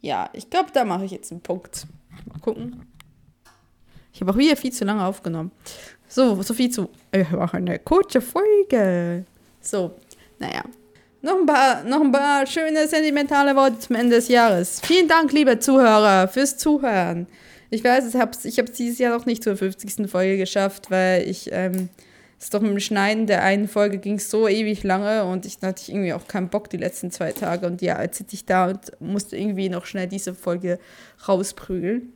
Ja, 0.00 0.28
ich 0.32 0.50
glaube, 0.50 0.70
da 0.72 0.84
mache 0.84 1.04
ich 1.04 1.12
jetzt 1.12 1.30
einen 1.30 1.40
Punkt. 1.40 1.86
Mal 2.26 2.40
gucken. 2.40 2.86
Ich 4.14 4.20
habe 4.20 4.30
auch 4.30 4.38
wieder 4.38 4.56
viel 4.56 4.72
zu 4.72 4.84
lange 4.84 5.04
aufgenommen. 5.04 5.50
So, 6.06 6.40
so 6.42 6.54
viel 6.54 6.70
zu. 6.70 6.88
Ich 7.10 7.28
mache 7.30 7.56
eine 7.56 7.80
kurze 7.80 8.20
Folge. 8.20 9.24
So, 9.60 9.90
naja. 10.38 10.62
Noch 11.20 11.40
ein, 11.40 11.46
paar, 11.46 11.82
noch 11.84 12.00
ein 12.00 12.12
paar 12.12 12.46
schöne 12.46 12.86
sentimentale 12.86 13.56
Worte 13.56 13.78
zum 13.80 13.96
Ende 13.96 14.16
des 14.16 14.28
Jahres. 14.28 14.80
Vielen 14.84 15.08
Dank, 15.08 15.32
liebe 15.32 15.58
Zuhörer, 15.58 16.28
fürs 16.28 16.58
Zuhören. 16.58 17.26
Ich 17.70 17.82
weiß, 17.82 18.14
ich 18.14 18.20
habe 18.20 18.30
es 18.30 18.44
ich 18.44 18.54
dieses 18.56 18.98
Jahr 18.98 19.16
noch 19.16 19.26
nicht 19.26 19.42
zur 19.42 19.56
50. 19.56 20.08
Folge 20.08 20.36
geschafft, 20.36 20.90
weil 20.90 21.28
ich 21.28 21.48
ähm, 21.50 21.88
es 22.38 22.50
doch 22.50 22.60
mit 22.60 22.70
dem 22.70 22.80
Schneiden 22.80 23.26
der 23.26 23.42
einen 23.42 23.68
Folge 23.68 23.98
ging 23.98 24.20
so 24.20 24.46
ewig 24.46 24.84
lange 24.84 25.24
und 25.24 25.46
ich 25.46 25.56
hatte 25.62 25.90
irgendwie 25.90 26.12
auch 26.12 26.28
keinen 26.28 26.50
Bock 26.50 26.70
die 26.70 26.76
letzten 26.76 27.10
zwei 27.10 27.32
Tage. 27.32 27.66
Und 27.66 27.82
ja, 27.82 28.00
jetzt 28.00 28.18
sitze 28.18 28.34
ich 28.34 28.44
da 28.44 28.68
und 28.68 28.92
musste 29.00 29.36
irgendwie 29.36 29.70
noch 29.70 29.86
schnell 29.86 30.06
diese 30.06 30.34
Folge 30.34 30.78
rausprügeln. 31.26 32.12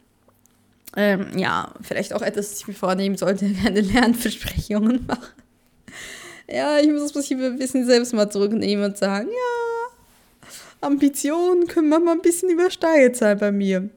Ähm, 1.01 1.38
ja, 1.38 1.72
vielleicht 1.80 2.12
auch 2.12 2.22
etwas, 2.22 2.51
das 2.51 2.59
ich 2.59 2.66
mir 2.66 2.74
vornehmen 2.74 3.16
sollte, 3.16 3.49
keine 3.62 3.82
Lernversprechungen 3.82 5.07
machen. 5.07 5.28
Ja, 6.51 6.80
ich 6.80 6.88
muss 6.88 7.14
mich 7.14 7.30
ein 7.30 7.57
bisschen 7.57 7.86
selbst 7.86 8.12
mal 8.14 8.28
zurücknehmen 8.28 8.84
und 8.84 8.99
sagen, 8.99 9.28
ja, 9.28 10.49
Ambitionen 10.80 11.68
können 11.68 11.88
manchmal 11.88 12.14
ein 12.14 12.20
bisschen 12.20 12.51
übersteigt 12.51 13.14
sein 13.14 13.38
bei 13.38 13.53
mir. 13.53 13.90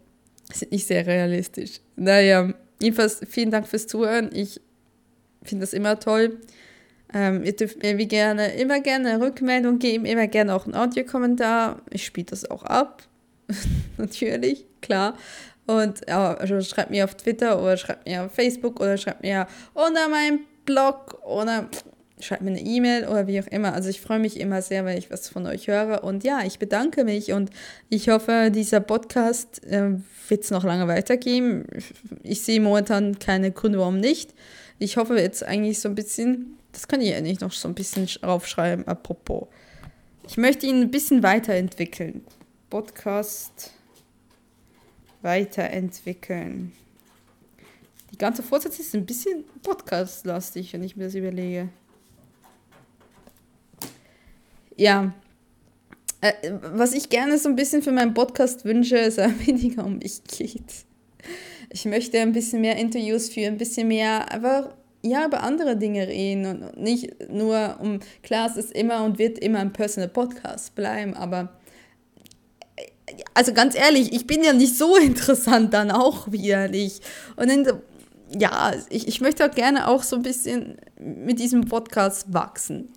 Das 0.47 0.59
sind 0.59 0.71
nicht 0.71 0.85
sehr 0.85 1.07
realistisch. 1.07 1.79
Naja, 1.95 2.53
jedenfalls 2.79 3.21
vielen 3.27 3.49
Dank 3.49 3.67
fürs 3.67 3.87
Zuhören. 3.87 4.29
Ich 4.33 4.61
finde 5.41 5.63
das 5.63 5.73
immer 5.73 5.99
toll. 5.99 6.37
Ähm, 7.11 7.43
ihr 7.43 7.55
dürft 7.55 7.81
mir 7.81 7.97
wie 7.97 8.07
gerne, 8.07 8.53
immer 8.53 8.79
gerne 8.79 9.09
eine 9.09 9.25
Rückmeldung 9.25 9.79
geben, 9.79 10.05
immer 10.05 10.27
gerne 10.27 10.53
auch 10.53 10.65
einen 10.65 10.75
Audiokommentar. 10.75 11.81
Ich 11.89 12.05
spiele 12.05 12.27
das 12.27 12.49
auch 12.49 12.63
ab. 12.63 13.01
Natürlich, 13.97 14.67
klar. 14.81 15.17
Und 15.71 16.09
also 16.09 16.59
schreibt 16.61 16.91
mir 16.91 17.05
auf 17.05 17.15
Twitter 17.15 17.61
oder 17.61 17.77
schreibt 17.77 18.05
mir 18.05 18.23
auf 18.23 18.33
Facebook 18.33 18.79
oder 18.81 18.97
schreibt 18.97 19.21
mir 19.21 19.47
unter 19.73 20.09
meinem 20.09 20.41
Blog 20.65 21.17
oder 21.25 21.69
schreibt 22.19 22.41
mir 22.41 22.51
eine 22.51 22.59
E-Mail 22.59 23.07
oder 23.07 23.25
wie 23.27 23.39
auch 23.39 23.47
immer. 23.47 23.73
Also 23.73 23.89
ich 23.89 24.01
freue 24.01 24.19
mich 24.19 24.37
immer 24.39 24.61
sehr, 24.61 24.83
wenn 24.83 24.97
ich 24.97 25.09
was 25.09 25.29
von 25.29 25.47
euch 25.47 25.67
höre. 25.67 26.03
Und 26.03 26.25
ja, 26.25 26.41
ich 26.43 26.59
bedanke 26.59 27.05
mich 27.05 27.31
und 27.31 27.51
ich 27.89 28.09
hoffe, 28.09 28.51
dieser 28.53 28.81
Podcast 28.81 29.65
äh, 29.65 29.93
wird 30.27 30.43
es 30.43 30.51
noch 30.51 30.65
lange 30.65 30.89
weitergehen. 30.89 31.65
Ich 32.21 32.41
sehe 32.41 32.59
momentan 32.59 33.17
keine 33.17 33.51
Gründe, 33.51 33.79
warum 33.79 33.99
nicht. 33.99 34.33
Ich 34.77 34.97
hoffe 34.97 35.17
jetzt 35.17 35.43
eigentlich 35.43 35.79
so 35.79 35.87
ein 35.87 35.95
bisschen, 35.95 36.57
das 36.73 36.87
kann 36.87 36.99
ich 36.99 37.15
eigentlich 37.15 37.39
noch 37.39 37.53
so 37.53 37.69
ein 37.69 37.75
bisschen 37.75 38.07
draufschreiben, 38.07 38.87
apropos. 38.87 39.47
Ich 40.27 40.37
möchte 40.37 40.65
ihn 40.65 40.81
ein 40.81 40.91
bisschen 40.91 41.23
weiterentwickeln. 41.23 42.25
Podcast 42.69 43.71
weiterentwickeln. 45.21 46.71
Die 48.11 48.17
ganze 48.17 48.43
Vorsätze 48.43 48.81
ist 48.81 48.93
ein 48.93 49.05
bisschen 49.05 49.45
podcast-lastig, 49.63 50.73
wenn 50.73 50.83
ich 50.83 50.95
mir 50.95 51.05
das 51.05 51.15
überlege. 51.15 51.69
Ja. 54.75 55.13
Äh, 56.21 56.33
was 56.73 56.93
ich 56.93 57.09
gerne 57.09 57.37
so 57.37 57.49
ein 57.49 57.55
bisschen 57.55 57.81
für 57.81 57.91
meinen 57.91 58.13
Podcast 58.13 58.65
wünsche, 58.65 58.97
ist 58.97 59.19
ein 59.19 59.39
weniger 59.45 59.85
um 59.85 59.97
mich 59.97 60.23
geht. 60.25 60.85
Ich 61.69 61.85
möchte 61.85 62.19
ein 62.19 62.33
bisschen 62.33 62.61
mehr 62.61 62.75
Interviews 62.75 63.29
führen, 63.29 63.53
ein 63.53 63.57
bisschen 63.57 63.87
mehr 63.87 64.31
einfach 64.31 64.73
ja, 65.03 65.25
über 65.25 65.41
andere 65.43 65.77
Dinge 65.77 66.07
reden 66.07 66.45
und 66.45 66.77
nicht 66.77 67.29
nur 67.29 67.77
um, 67.79 67.99
klar, 68.23 68.49
es 68.49 68.57
ist 68.57 68.71
immer 68.71 69.03
und 69.03 69.17
wird 69.17 69.39
immer 69.39 69.59
ein 69.59 69.73
Personal 69.73 70.09
Podcast 70.09 70.75
bleiben, 70.75 71.15
aber 71.15 71.49
also 73.33 73.53
ganz 73.53 73.75
ehrlich, 73.75 74.13
ich 74.13 74.27
bin 74.27 74.43
ja 74.43 74.53
nicht 74.53 74.77
so 74.77 74.95
interessant 74.97 75.73
dann 75.73 75.91
auch 75.91 76.31
wieder 76.31 76.67
nicht. 76.67 77.03
Und 77.35 77.49
dann, 77.49 77.81
ja, 78.37 78.73
ich, 78.89 79.07
ich 79.07 79.21
möchte 79.21 79.45
auch 79.45 79.53
gerne 79.53 79.87
auch 79.87 80.03
so 80.03 80.15
ein 80.15 80.21
bisschen 80.23 80.77
mit 80.99 81.39
diesem 81.39 81.65
Podcast 81.65 82.33
wachsen. 82.33 82.89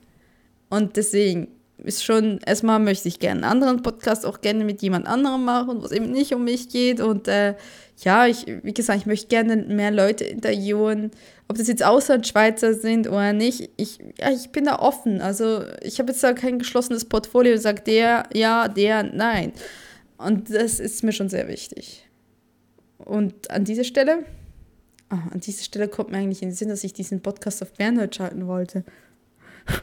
Und 0.71 0.97
deswegen 0.97 1.49
ist 1.79 2.05
schon, 2.05 2.39
erstmal 2.47 2.79
möchte 2.79 3.09
ich 3.09 3.19
gerne 3.19 3.43
einen 3.43 3.51
anderen 3.51 3.83
Podcast 3.83 4.25
auch 4.25 4.41
gerne 4.41 4.65
mit 4.65 4.81
jemand 4.83 5.07
anderem 5.07 5.45
machen, 5.45 5.81
wo 5.81 5.87
es 5.87 5.93
eben 5.93 6.11
nicht 6.11 6.35
um 6.35 6.45
mich 6.45 6.69
geht. 6.69 7.01
Und 7.01 7.29
äh, 7.29 7.55
ja, 8.03 8.27
ich, 8.27 8.47
wie 8.47 8.75
gesagt, 8.75 9.01
ich 9.01 9.07
möchte 9.07 9.29
gerne 9.29 9.57
mehr 9.57 9.91
Leute 9.91 10.25
interviewen, 10.25 11.11
ob 11.49 11.59
das 11.59 11.69
jetzt 11.69 11.85
Auslandschweizer 11.85 12.75
sind 12.75 13.09
oder 13.09 13.33
nicht. 13.33 13.71
Ich, 13.77 13.99
ja, 14.19 14.31
ich 14.31 14.51
bin 14.51 14.65
da 14.65 14.79
offen. 14.79 15.21
Also 15.21 15.63
ich 15.83 15.99
habe 15.99 16.13
jetzt 16.13 16.23
da 16.23 16.33
kein 16.33 16.59
geschlossenes 16.59 17.05
Portfolio 17.05 17.53
und 17.53 17.61
sage 17.61 17.83
der, 17.83 18.25
ja, 18.33 18.69
der, 18.69 19.03
nein. 19.03 19.53
Und 20.17 20.51
das 20.51 20.81
ist 20.81 21.03
mir 21.03 21.13
schon 21.13 21.29
sehr 21.29 21.49
wichtig. 21.49 22.09
Und 22.99 23.51
an 23.51 23.65
dieser 23.65 23.85
Stelle, 23.85 24.25
oh, 25.11 25.17
an 25.31 25.41
dieser 25.41 25.63
Stelle 25.63 25.89
kommt 25.89 26.11
mir 26.11 26.19
eigentlich 26.19 26.43
in 26.43 26.51
den 26.51 26.55
Sinn, 26.55 26.69
dass 26.69 26.85
ich 26.85 26.93
diesen 26.93 27.21
Podcast 27.21 27.63
auf 27.63 27.73
Berndeutsch 27.73 28.17
schalten 28.17 28.47
wollte. 28.47 28.85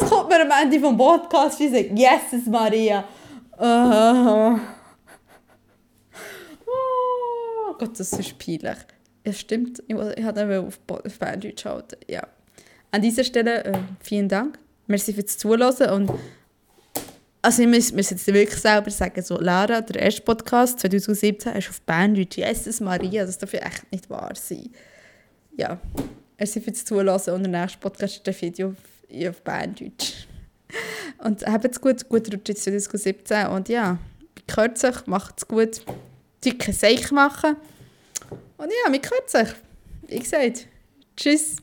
Das 0.00 0.10
kommt 0.10 0.28
mir 0.28 0.40
am 0.40 0.50
Ende 0.62 0.80
vom 0.80 0.96
Podcast, 0.96 1.60
wie 1.60 1.68
sagt, 1.68 1.96
Jesus 1.96 2.46
Maria. 2.46 3.04
Uh, 3.58 4.58
oh 6.66 7.74
Gott, 7.78 7.98
das 7.98 8.12
ist 8.12 8.38
peinlich. 8.38 8.78
Ja, 9.24 9.32
stimmt. 9.32 9.82
Ich, 9.86 9.94
ich 9.94 10.24
habe 10.24 10.40
einfach 10.40 10.66
auf, 10.66 10.80
auf 10.88 11.18
Berndeutsch 11.18 11.62
schalten. 11.62 11.96
Ja. 12.08 12.26
An 12.90 13.02
dieser 13.02 13.24
Stelle 13.24 13.64
äh, 13.64 13.78
vielen 14.00 14.28
Dank. 14.28 14.58
Merci 14.86 15.12
fürs 15.12 15.38
Zuhören 15.38 15.90
und 15.90 16.10
also 17.42 17.62
ich 17.62 17.68
muss, 17.68 17.92
muss 17.92 18.10
jetzt 18.10 18.26
wirklich 18.28 18.60
selber 18.60 18.90
sagen, 18.90 19.20
so 19.20 19.38
Lara, 19.38 19.80
der 19.80 20.02
erste 20.02 20.22
Podcast 20.22 20.78
2017 20.78 21.52
ist 21.54 21.68
auf 21.68 21.80
Banddeutsch. 21.82 22.38
Jesus 22.38 22.80
Maria, 22.80 23.26
das 23.26 23.36
darf 23.36 23.52
ja 23.52 23.60
echt 23.60 23.90
nicht 23.90 24.08
wahr 24.08 24.32
sein. 24.34 24.70
Ja, 25.56 25.80
merci 26.38 26.60
fürs 26.60 26.84
Zulassen 26.84 27.34
und 27.34 27.42
der 27.42 27.60
nächste 27.60 27.78
Podcast 27.78 28.18
ist 28.18 28.28
ein 28.28 28.40
Video 28.40 28.68
auf, 28.68 29.28
auf 29.28 29.42
Banddeutsch. 29.42 30.28
Und 31.18 31.44
habt's 31.44 31.80
gut, 31.80 32.08
gut 32.08 32.32
Rutsch 32.32 32.48
jetzt 32.48 32.62
2017 32.62 33.48
und 33.48 33.68
ja, 33.68 33.98
gehört 34.46 34.78
sich, 34.78 35.06
macht's 35.06 35.46
gut, 35.46 35.84
dicke 36.44 36.72
Seich 36.72 37.10
machen 37.10 37.56
und 38.56 38.70
ja, 38.70 38.92
wir 38.92 39.00
hören 39.00 39.26
sich. 39.26 39.54
Wie 40.06 40.18
gesagt, 40.18 40.68
tschüss. 41.16 41.56